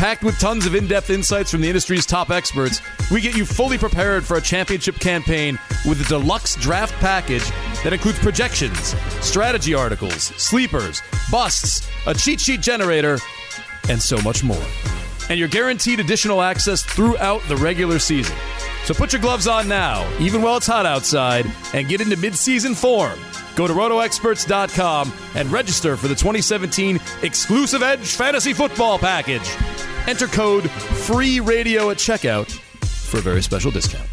Packed 0.00 0.24
with 0.24 0.38
tons 0.38 0.64
of 0.64 0.74
in 0.74 0.86
depth 0.86 1.10
insights 1.10 1.50
from 1.50 1.60
the 1.60 1.68
industry's 1.68 2.06
top 2.06 2.30
experts, 2.30 2.80
we 3.10 3.20
get 3.20 3.36
you 3.36 3.44
fully 3.44 3.76
prepared 3.76 4.24
for 4.24 4.38
a 4.38 4.40
championship 4.40 4.94
campaign 4.94 5.58
with 5.86 6.00
a 6.00 6.04
deluxe 6.08 6.56
draft 6.56 6.94
package 7.00 7.46
that 7.84 7.92
includes 7.92 8.18
projections, 8.18 8.94
strategy 9.20 9.74
articles, 9.74 10.22
sleepers, 10.38 11.02
busts, 11.30 11.86
a 12.06 12.14
cheat 12.14 12.40
sheet 12.40 12.62
generator, 12.62 13.18
and 13.90 14.00
so 14.00 14.16
much 14.22 14.42
more. 14.42 14.64
And 15.28 15.38
you're 15.38 15.48
guaranteed 15.48 16.00
additional 16.00 16.40
access 16.40 16.82
throughout 16.82 17.42
the 17.46 17.58
regular 17.58 17.98
season. 17.98 18.34
So 18.84 18.94
put 18.94 19.12
your 19.12 19.20
gloves 19.20 19.46
on 19.46 19.68
now, 19.68 20.10
even 20.18 20.40
while 20.40 20.56
it's 20.56 20.66
hot 20.66 20.86
outside, 20.86 21.44
and 21.74 21.88
get 21.88 22.00
into 22.00 22.16
midseason 22.16 22.74
form. 22.74 23.18
Go 23.54 23.66
to 23.66 23.74
rotoexperts.com 23.74 25.12
and 25.34 25.52
register 25.52 25.98
for 25.98 26.08
the 26.08 26.14
2017 26.14 26.98
exclusive 27.22 27.82
Edge 27.82 28.14
Fantasy 28.14 28.54
Football 28.54 28.98
Package. 28.98 29.46
Enter 30.08 30.26
code 30.26 30.70
FREE 30.70 31.40
RADIO 31.40 31.90
at 31.90 31.96
checkout 31.96 32.50
for 32.50 33.18
a 33.18 33.20
very 33.20 33.42
special 33.42 33.70
discount. 33.70 34.08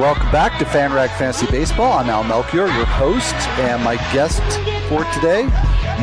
Welcome 0.00 0.32
back 0.32 0.58
to 0.58 0.64
FanRag 0.64 1.14
Fantasy 1.18 1.44
Baseball. 1.50 1.92
I'm 1.92 2.08
Al 2.08 2.24
Melchior, 2.24 2.68
your 2.68 2.86
host, 2.86 3.34
and 3.58 3.84
my 3.84 3.96
guest 4.14 4.40
for 4.88 5.04
today, 5.12 5.42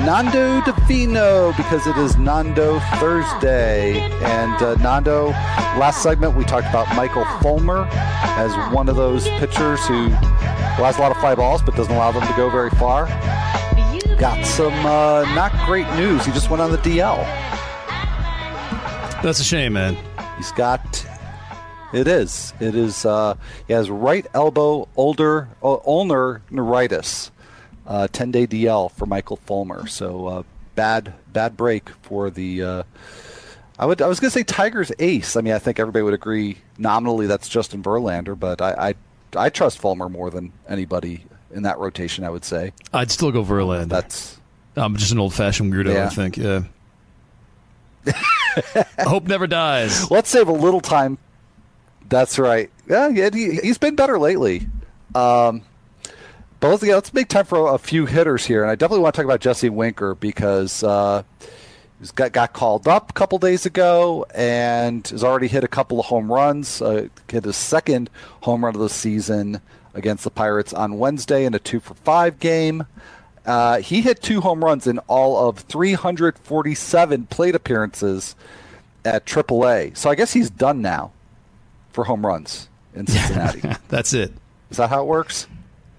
Nando 0.05 0.61
Di 0.61 0.71
Fino, 0.85 1.53
because 1.53 1.85
it 1.87 1.97
is 1.97 2.17
Nando 2.17 2.79
Thursday. 2.99 3.99
And 4.23 4.61
uh, 4.61 4.75
Nando, 4.75 5.29
last 5.77 6.01
segment 6.01 6.35
we 6.35 6.43
talked 6.45 6.67
about 6.67 6.87
Michael 6.95 7.25
Fulmer 7.41 7.87
as 7.91 8.51
one 8.73 8.89
of 8.89 8.95
those 8.95 9.27
pitchers 9.39 9.85
who 9.87 10.07
has 10.07 10.97
a 10.97 11.01
lot 11.01 11.11
of 11.11 11.17
fly 11.17 11.35
balls 11.35 11.61
but 11.61 11.75
doesn't 11.75 11.93
allow 11.93 12.11
them 12.11 12.25
to 12.27 12.33
go 12.35 12.49
very 12.49 12.69
far. 12.71 13.07
Got 14.17 14.45
some 14.45 14.73
uh, 14.85 15.23
not 15.35 15.51
great 15.65 15.87
news. 15.95 16.25
He 16.25 16.31
just 16.31 16.49
went 16.49 16.61
on 16.61 16.71
the 16.71 16.77
DL. 16.77 17.17
That's 19.21 19.39
a 19.39 19.43
shame, 19.43 19.73
man. 19.73 19.97
He's 20.37 20.51
got 20.51 21.05
it 21.93 22.07
is. 22.07 22.53
It 22.59 22.75
is. 22.75 23.05
Uh, 23.05 23.35
he 23.67 23.73
has 23.73 23.89
right 23.89 24.25
elbow 24.33 24.87
older 24.97 25.47
uh, 25.63 25.77
ulnar 25.85 26.41
neuritis. 26.49 27.31
Uh, 27.87 28.07
Ten 28.11 28.31
day 28.31 28.45
DL 28.45 28.91
for 28.91 29.05
Michael 29.05 29.37
Fulmer. 29.37 29.87
So 29.87 30.27
uh, 30.27 30.43
bad 30.75 31.13
bad 31.31 31.57
break 31.57 31.89
for 31.89 32.29
the. 32.29 32.63
Uh, 32.63 32.83
I 33.79 33.85
would. 33.85 34.01
I 34.01 34.07
was 34.07 34.19
going 34.19 34.29
to 34.29 34.33
say 34.33 34.43
Tigers 34.43 34.91
ace. 34.99 35.35
I 35.35 35.41
mean, 35.41 35.53
I 35.53 35.59
think 35.59 35.79
everybody 35.79 36.03
would 36.03 36.13
agree 36.13 36.57
nominally 36.77 37.27
that's 37.27 37.47
Justin 37.47 37.81
Verlander, 37.83 38.37
but 38.37 38.61
I, 38.61 38.95
I 39.35 39.45
I 39.45 39.49
trust 39.49 39.79
Fulmer 39.79 40.09
more 40.09 40.29
than 40.29 40.51
anybody 40.67 41.25
in 41.51 41.63
that 41.63 41.77
rotation. 41.77 42.23
I 42.23 42.29
would 42.29 42.45
say. 42.45 42.73
I'd 42.93 43.11
still 43.11 43.31
go 43.31 43.43
Verlander. 43.43 43.89
That's. 43.89 44.37
I'm 44.75 44.95
just 44.95 45.11
an 45.11 45.19
old 45.19 45.33
fashioned 45.33 45.73
weirdo. 45.73 45.93
Yeah. 45.93 46.05
I 46.05 46.09
think. 46.09 46.37
Yeah. 46.37 46.63
Hope 48.99 49.25
never 49.25 49.47
dies. 49.47 50.09
Let's 50.11 50.29
save 50.29 50.47
a 50.47 50.53
little 50.53 50.81
time. 50.81 51.17
That's 52.09 52.39
right. 52.39 52.69
Yeah, 52.87 53.09
yeah 53.09 53.29
he, 53.33 53.55
he's 53.55 53.77
been 53.77 53.95
better 53.95 54.17
lately. 54.19 54.67
Um, 55.13 55.63
but 56.59 56.69
let's, 56.69 56.83
yeah, 56.83 56.95
let's 56.95 57.13
make 57.13 57.27
time 57.27 57.45
for 57.45 57.73
a, 57.73 57.77
few 57.77 58.05
hitters 58.05 58.45
here, 58.45 58.63
and 58.63 58.71
I 58.71 58.75
definitely 58.75 59.03
want 59.03 59.15
to 59.15 59.19
talk 59.19 59.25
about 59.25 59.41
Jesse 59.41 59.69
Winker 59.69 60.15
because 60.15 60.83
uh, 60.83 61.23
he's 61.99 62.11
got 62.11 62.31
got 62.31 62.53
called 62.53 62.87
up 62.87 63.11
a 63.11 63.13
couple 63.13 63.37
days 63.37 63.65
ago 63.65 64.25
and 64.33 65.07
has 65.07 65.23
already 65.23 65.47
hit 65.47 65.63
a 65.63 65.67
couple 65.67 65.99
of 65.99 66.07
home 66.07 66.31
runs. 66.31 66.81
Uh, 66.81 67.09
hit 67.29 67.45
his 67.45 67.55
second 67.55 68.09
home 68.41 68.65
run 68.65 68.75
of 68.75 68.81
the 68.81 68.89
season 68.89 69.61
against 69.93 70.23
the 70.23 70.31
Pirates 70.31 70.73
on 70.73 70.97
Wednesday 70.97 71.45
in 71.45 71.53
a 71.53 71.59
two 71.59 71.79
for 71.79 71.93
five 71.93 72.39
game. 72.39 72.85
Uh, 73.45 73.79
he 73.79 74.01
hit 74.01 74.21
two 74.21 74.41
home 74.41 74.63
runs 74.63 74.87
in 74.87 74.99
all 75.07 75.47
of 75.47 75.59
347 75.59 77.27
plate 77.27 77.55
appearances 77.55 78.35
at 79.05 79.25
AAA. 79.25 79.95
So 79.95 80.09
I 80.09 80.15
guess 80.15 80.33
he's 80.33 80.49
done 80.49 80.81
now 80.81 81.13
for 81.93 82.03
home 82.03 82.25
runs 82.25 82.67
in 82.93 83.07
Cincinnati. 83.07 83.61
That's 83.87 84.13
it. 84.13 84.33
Is 84.69 84.77
that 84.77 84.89
how 84.89 85.03
it 85.03 85.07
works? 85.07 85.47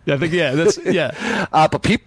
Yeah, 0.09 0.15
I 0.15 0.19
think. 0.19 0.33
Yeah, 0.33 0.53
that's 0.53 0.79
yeah. 0.85 1.47
Uh, 1.53 1.69
but 1.69 1.83
peop- 1.83 2.07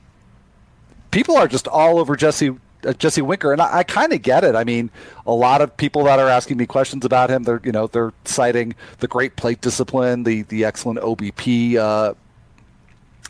people 1.12 1.38
are 1.38 1.48
just 1.48 1.68
all 1.68 2.00
over 2.00 2.16
Jesse 2.16 2.50
uh, 2.84 2.94
Jesse 2.94 3.22
Winker, 3.22 3.54
and 3.54 3.62
I, 3.62 3.80
I 3.80 3.84
kind 3.84 4.12
of 4.12 4.24
get 4.24 4.44
it. 4.44 4.56
I 4.56 4.64
mean, 4.64 4.90
a 5.28 5.34
lot 5.34 5.62
of 5.62 5.78
people 5.78 6.06
that 6.06 6.18
are 6.18 6.28
asking 6.28 6.58
me 6.58 6.66
questions 6.66 7.06
about 7.06 7.30
him, 7.30 7.44
they're 7.44 7.62
you 7.64 7.72
know 7.72 7.86
they're 7.86 8.12
citing 8.26 8.74
the 8.98 9.08
great 9.08 9.36
plate 9.36 9.62
discipline, 9.62 10.24
the 10.24 10.42
the 10.44 10.66
excellent 10.66 11.00
OBP 11.00 11.76
uh, 11.76 12.16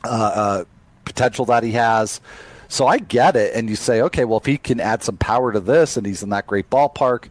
uh, 0.05 0.07
uh, 0.07 0.63
potential 1.03 1.43
that 1.45 1.63
he 1.63 1.74
has. 1.74 2.22
So 2.69 2.88
I 2.88 2.99
get 2.99 3.36
it, 3.36 3.53
and 3.53 3.69
you 3.69 3.76
say, 3.76 4.01
okay, 4.03 4.24
well, 4.24 4.39
if 4.39 4.45
he 4.45 4.57
can 4.57 4.80
add 4.80 5.03
some 5.03 5.17
power 5.17 5.51
to 5.51 5.59
this, 5.59 5.97
and 5.97 6.07
he's 6.07 6.24
in 6.24 6.30
that 6.30 6.47
great 6.47 6.69
ballpark, 6.69 7.28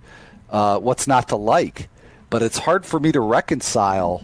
uh, 0.51 0.79
what's 0.79 1.07
not 1.07 1.29
to 1.31 1.37
like? 1.37 1.89
But 2.29 2.43
it's 2.43 2.59
hard 2.59 2.85
for 2.85 3.01
me 3.01 3.13
to 3.13 3.21
reconcile 3.21 4.23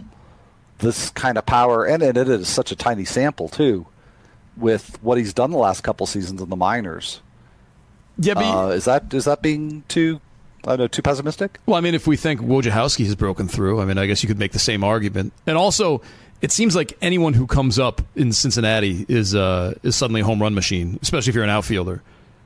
this 0.79 1.09
kind 1.11 1.37
of 1.37 1.45
power, 1.45 1.85
and, 1.85 2.03
and 2.03 2.17
it 2.17 2.29
is 2.29 2.47
such 2.47 2.71
a 2.71 2.75
tiny 2.75 3.05
sample 3.05 3.49
too, 3.49 3.85
with 4.55 5.01
what 5.01 5.17
he's 5.17 5.33
done 5.33 5.51
the 5.51 5.57
last 5.57 5.81
couple 5.81 6.05
seasons 6.05 6.41
in 6.41 6.49
the 6.49 6.55
minors. 6.55 7.21
Yeah, 8.19 8.33
but 8.33 8.45
Uh, 8.45 8.67
is 8.69 8.85
that 8.85 9.13
is 9.13 9.25
that 9.25 9.41
being 9.41 9.83
too 9.87 10.19
I 10.65 10.71
don't 10.71 10.79
know 10.79 10.87
too 10.87 11.01
pessimistic? 11.01 11.59
Well, 11.65 11.77
I 11.77 11.81
mean, 11.81 11.95
if 11.95 12.07
we 12.07 12.17
think 12.17 12.41
Wojciechowski 12.41 13.05
has 13.05 13.15
broken 13.15 13.47
through, 13.47 13.79
I 13.79 13.85
mean, 13.85 13.97
I 13.97 14.05
guess 14.05 14.21
you 14.23 14.27
could 14.27 14.39
make 14.39 14.51
the 14.51 14.59
same 14.59 14.83
argument. 14.83 15.31
And 15.45 15.57
also, 15.57 16.01
it 16.41 16.51
seems 16.51 16.75
like 16.75 16.97
anyone 17.01 17.33
who 17.33 17.47
comes 17.47 17.79
up 17.79 18.01
in 18.15 18.33
Cincinnati 18.33 19.05
is 19.07 19.33
uh, 19.33 19.75
is 19.83 19.95
suddenly 19.95 20.21
a 20.21 20.25
home 20.25 20.41
run 20.41 20.53
machine, 20.53 20.99
especially 21.01 21.29
if 21.29 21.35
you're 21.35 21.43
an 21.43 21.49
outfielder. 21.49 22.01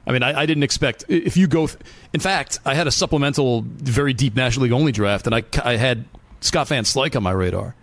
I 0.06 0.12
mean, 0.12 0.24
I, 0.24 0.42
I 0.42 0.46
didn't 0.46 0.64
expect 0.64 1.06
if 1.08 1.38
you 1.38 1.48
go. 1.48 1.68
Th- 1.68 1.80
in 2.14 2.20
fact, 2.20 2.60
I 2.66 2.74
had 2.74 2.88
a 2.88 2.92
supplemental, 2.92 3.62
very 3.62 4.14
deep 4.14 4.36
National 4.36 4.64
League 4.64 4.74
only 4.74 4.92
draft, 4.92 5.26
and 5.26 5.36
I, 5.36 5.44
I 5.64 5.78
had 5.78 6.06
Scott 6.42 6.68
Van 6.68 6.84
Slyke 6.84 7.16
on 7.16 7.24
my 7.24 7.32
radar 7.32 7.76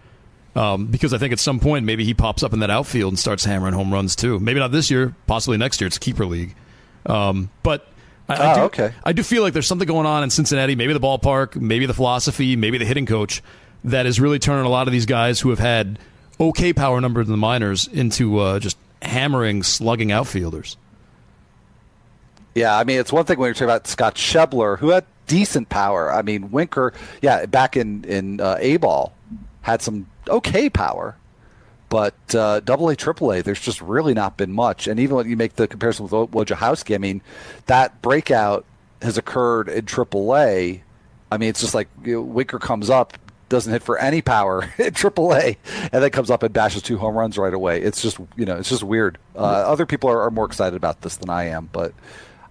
um, 0.54 0.86
because 0.86 1.12
I 1.12 1.18
think 1.18 1.32
at 1.32 1.38
some 1.38 1.60
point 1.60 1.84
maybe 1.84 2.04
he 2.04 2.14
pops 2.14 2.42
up 2.42 2.52
in 2.52 2.60
that 2.60 2.70
outfield 2.70 3.12
and 3.12 3.18
starts 3.18 3.44
hammering 3.44 3.74
home 3.74 3.92
runs 3.92 4.16
too. 4.16 4.38
Maybe 4.40 4.60
not 4.60 4.72
this 4.72 4.90
year, 4.90 5.14
possibly 5.26 5.56
next 5.58 5.80
year. 5.80 5.86
It's 5.88 5.96
a 5.96 6.00
keeper 6.00 6.26
league, 6.26 6.54
um, 7.06 7.50
but. 7.62 7.86
I, 8.30 8.34
I 8.34 8.52
Oh, 8.52 8.54
do, 8.56 8.60
okay. 8.64 8.92
I 9.04 9.14
do 9.14 9.22
feel 9.22 9.42
like 9.42 9.54
there's 9.54 9.66
something 9.66 9.88
going 9.88 10.04
on 10.04 10.22
in 10.22 10.28
Cincinnati, 10.28 10.76
maybe 10.76 10.92
the 10.92 11.00
ballpark, 11.00 11.56
maybe 11.56 11.86
the 11.86 11.94
philosophy, 11.94 12.56
maybe 12.56 12.76
the 12.76 12.84
hitting 12.84 13.06
coach, 13.06 13.42
that 13.84 14.04
is 14.04 14.20
really 14.20 14.38
turning 14.38 14.66
a 14.66 14.68
lot 14.68 14.86
of 14.86 14.92
these 14.92 15.06
guys 15.06 15.40
who 15.40 15.48
have 15.48 15.58
had 15.58 15.98
okay 16.38 16.74
power 16.74 17.00
numbers 17.00 17.26
in 17.26 17.30
the 17.32 17.38
minors 17.38 17.88
into 17.88 18.38
uh, 18.38 18.58
just 18.58 18.76
hammering, 19.00 19.62
slugging 19.62 20.12
outfielders. 20.12 20.76
Yeah, 22.54 22.76
I 22.76 22.84
mean, 22.84 22.98
it's 22.98 23.12
one 23.12 23.24
thing 23.24 23.38
when 23.38 23.46
you're 23.48 23.54
talking 23.54 23.66
about 23.68 23.86
Scott 23.86 24.16
Schebler, 24.16 24.78
who 24.78 24.90
had 24.90 25.04
decent 25.26 25.68
power. 25.68 26.12
I 26.12 26.22
mean, 26.22 26.50
Winker, 26.50 26.92
yeah, 27.22 27.46
back 27.46 27.76
in 27.76 28.04
in 28.04 28.40
uh, 28.40 28.56
A 28.60 28.76
ball, 28.78 29.12
had 29.62 29.80
some 29.80 30.06
okay 30.28 30.68
power, 30.68 31.16
but 31.88 32.34
uh, 32.34 32.60
Double 32.60 32.88
A, 32.88 32.96
Triple 32.96 33.32
A, 33.32 33.42
there's 33.42 33.60
just 33.60 33.80
really 33.80 34.14
not 34.14 34.36
been 34.36 34.52
much. 34.52 34.86
And 34.86 35.00
even 35.00 35.16
when 35.16 35.28
you 35.28 35.36
make 35.36 35.56
the 35.56 35.66
comparison 35.66 36.06
with 36.06 36.12
Wojciechowski, 36.12 36.94
I 36.94 36.98
mean, 36.98 37.22
that 37.66 38.02
breakout 38.02 38.64
has 39.02 39.16
occurred 39.16 39.68
in 39.68 39.86
Triple 39.86 40.36
A. 40.36 40.82
I 41.30 41.36
mean, 41.38 41.48
it's 41.48 41.60
just 41.60 41.74
like 41.74 41.88
you 42.04 42.14
know, 42.14 42.22
Winker 42.22 42.58
comes 42.58 42.90
up, 42.90 43.16
doesn't 43.48 43.72
hit 43.72 43.82
for 43.82 43.98
any 43.98 44.20
power 44.20 44.70
in 44.78 44.92
Triple 44.92 45.34
A, 45.34 45.56
and 45.92 46.02
then 46.02 46.10
comes 46.10 46.30
up 46.30 46.42
and 46.42 46.52
bashes 46.52 46.82
two 46.82 46.98
home 46.98 47.16
runs 47.16 47.38
right 47.38 47.54
away. 47.54 47.80
It's 47.80 48.02
just 48.02 48.18
you 48.36 48.44
know, 48.44 48.56
it's 48.56 48.68
just 48.68 48.82
weird. 48.82 49.18
Uh, 49.34 49.40
other 49.40 49.86
people 49.86 50.10
are, 50.10 50.22
are 50.22 50.30
more 50.30 50.46
excited 50.46 50.76
about 50.76 51.00
this 51.02 51.16
than 51.16 51.30
I 51.30 51.44
am, 51.44 51.70
but 51.72 51.94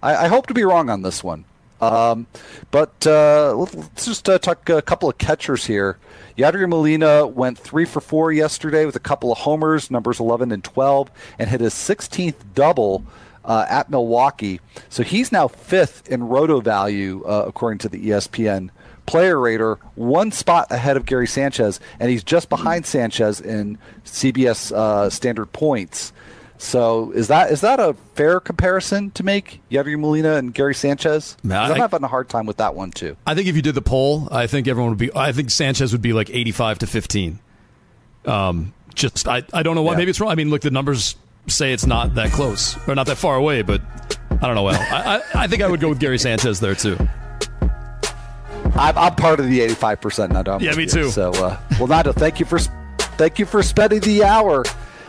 I, 0.02 0.24
I 0.24 0.28
hope 0.28 0.46
to 0.48 0.54
be 0.54 0.64
wrong 0.64 0.90
on 0.90 1.02
this 1.02 1.22
one. 1.22 1.44
Um, 1.80 2.26
but 2.70 3.06
uh, 3.06 3.54
let's 3.54 4.04
just 4.04 4.28
uh, 4.28 4.38
talk 4.38 4.68
a 4.68 4.82
couple 4.82 5.08
of 5.08 5.18
catchers 5.18 5.64
here. 5.66 5.98
Yadier 6.36 6.68
Molina 6.68 7.26
went 7.26 7.58
three 7.58 7.84
for 7.84 8.00
four 8.00 8.32
yesterday 8.32 8.86
with 8.86 8.96
a 8.96 9.00
couple 9.00 9.32
of 9.32 9.38
homers, 9.38 9.90
numbers 9.90 10.20
11 10.20 10.52
and 10.52 10.62
12, 10.62 11.10
and 11.38 11.48
hit 11.50 11.60
his 11.60 11.74
16th 11.74 12.34
double 12.54 13.04
uh, 13.44 13.66
at 13.68 13.90
Milwaukee. 13.90 14.60
So 14.88 15.02
he's 15.02 15.32
now 15.32 15.48
fifth 15.48 16.08
in 16.08 16.24
roto 16.24 16.60
value, 16.60 17.24
uh, 17.24 17.44
according 17.46 17.78
to 17.78 17.88
the 17.88 18.08
ESPN 18.08 18.70
player 19.06 19.40
rater, 19.40 19.78
one 19.94 20.30
spot 20.30 20.66
ahead 20.70 20.98
of 20.98 21.06
Gary 21.06 21.26
Sanchez, 21.26 21.80
and 21.98 22.10
he's 22.10 22.22
just 22.22 22.50
behind 22.50 22.84
Sanchez 22.84 23.40
in 23.40 23.78
CBS 24.04 24.70
uh, 24.70 25.08
standard 25.08 25.46
points. 25.46 26.12
So 26.58 27.12
is 27.12 27.28
that 27.28 27.52
is 27.52 27.60
that 27.60 27.78
a 27.78 27.94
fair 28.14 28.40
comparison 28.40 29.12
to 29.12 29.22
make 29.22 29.60
Yadier 29.70 29.98
Molina 29.98 30.34
and 30.34 30.52
Gary 30.52 30.74
Sanchez? 30.74 31.36
Man, 31.44 31.70
I'm 31.70 31.76
having 31.78 32.02
a 32.02 32.08
hard 32.08 32.28
time 32.28 32.46
with 32.46 32.56
that 32.56 32.74
one 32.74 32.90
too. 32.90 33.16
I 33.26 33.34
think 33.34 33.46
if 33.46 33.54
you 33.54 33.62
did 33.62 33.76
the 33.76 33.82
poll, 33.82 34.28
I 34.32 34.48
think 34.48 34.66
everyone 34.66 34.90
would 34.90 34.98
be. 34.98 35.10
I 35.14 35.32
think 35.32 35.50
Sanchez 35.50 35.92
would 35.92 36.02
be 36.02 36.12
like 36.12 36.30
eighty-five 36.30 36.80
to 36.80 36.86
fifteen. 36.86 37.38
Um, 38.26 38.74
just 38.94 39.28
I, 39.28 39.44
I 39.52 39.62
don't 39.62 39.76
know 39.76 39.82
why. 39.82 39.92
Yeah. 39.92 39.98
Maybe 39.98 40.10
it's 40.10 40.20
wrong. 40.20 40.30
I 40.30 40.34
mean, 40.34 40.50
look, 40.50 40.62
the 40.62 40.72
numbers 40.72 41.14
say 41.46 41.72
it's 41.72 41.86
not 41.86 42.16
that 42.16 42.32
close 42.32 42.76
or 42.88 42.94
not 42.94 43.06
that 43.06 43.16
far 43.16 43.36
away, 43.36 43.62
but 43.62 43.80
I 44.30 44.46
don't 44.46 44.56
know. 44.56 44.64
Well, 44.64 44.80
I, 44.80 45.22
I, 45.34 45.44
I 45.44 45.46
think 45.46 45.62
I 45.62 45.68
would 45.68 45.80
go 45.80 45.88
with 45.88 46.00
Gary 46.00 46.18
Sanchez 46.18 46.58
there 46.58 46.74
too. 46.74 46.96
I'm, 48.74 48.96
I'm 48.96 49.14
part 49.14 49.40
of 49.40 49.46
the 49.46 49.60
85 49.60 50.00
percent 50.00 50.32
now. 50.32 50.58
Yeah, 50.58 50.74
me 50.74 50.82
you. 50.84 50.88
too. 50.88 51.10
So, 51.10 51.30
uh, 51.30 51.58
well, 51.78 51.86
Nando, 51.86 52.12
thank 52.12 52.40
you 52.40 52.46
for 52.46 52.58
thank 52.58 53.38
you 53.38 53.46
for 53.46 53.62
spending 53.62 54.00
the 54.00 54.24
hour 54.24 54.64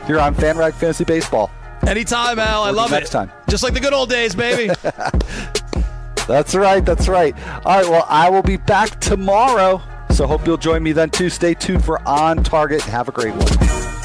here 0.09 0.19
on 0.19 0.33
FanRag 0.33 0.73
Fantasy 0.73 1.03
Baseball. 1.03 1.51
Anytime, 1.85 2.39
Al. 2.39 2.63
I 2.63 2.71
love 2.71 2.89
next 2.89 3.13
it. 3.13 3.17
Next 3.17 3.31
time. 3.31 3.31
Just 3.47 3.63
like 3.63 3.75
the 3.75 3.79
good 3.79 3.93
old 3.93 4.09
days, 4.09 4.33
baby. 4.33 4.73
That's 6.27 6.55
right. 6.55 6.83
That's 6.83 7.07
right. 7.07 7.35
All 7.63 7.79
right. 7.79 7.87
Well, 7.87 8.05
I 8.09 8.27
will 8.29 8.41
be 8.41 8.57
back 8.57 8.99
tomorrow. 8.99 9.81
So 10.09 10.25
hope 10.25 10.47
you'll 10.47 10.57
join 10.57 10.81
me 10.81 10.93
then 10.93 11.11
too. 11.11 11.29
Stay 11.29 11.53
tuned 11.53 11.85
for 11.85 12.05
On 12.07 12.43
Target. 12.43 12.81
Have 12.81 13.07
a 13.07 13.11
great 13.11 13.35
one. 13.35 13.98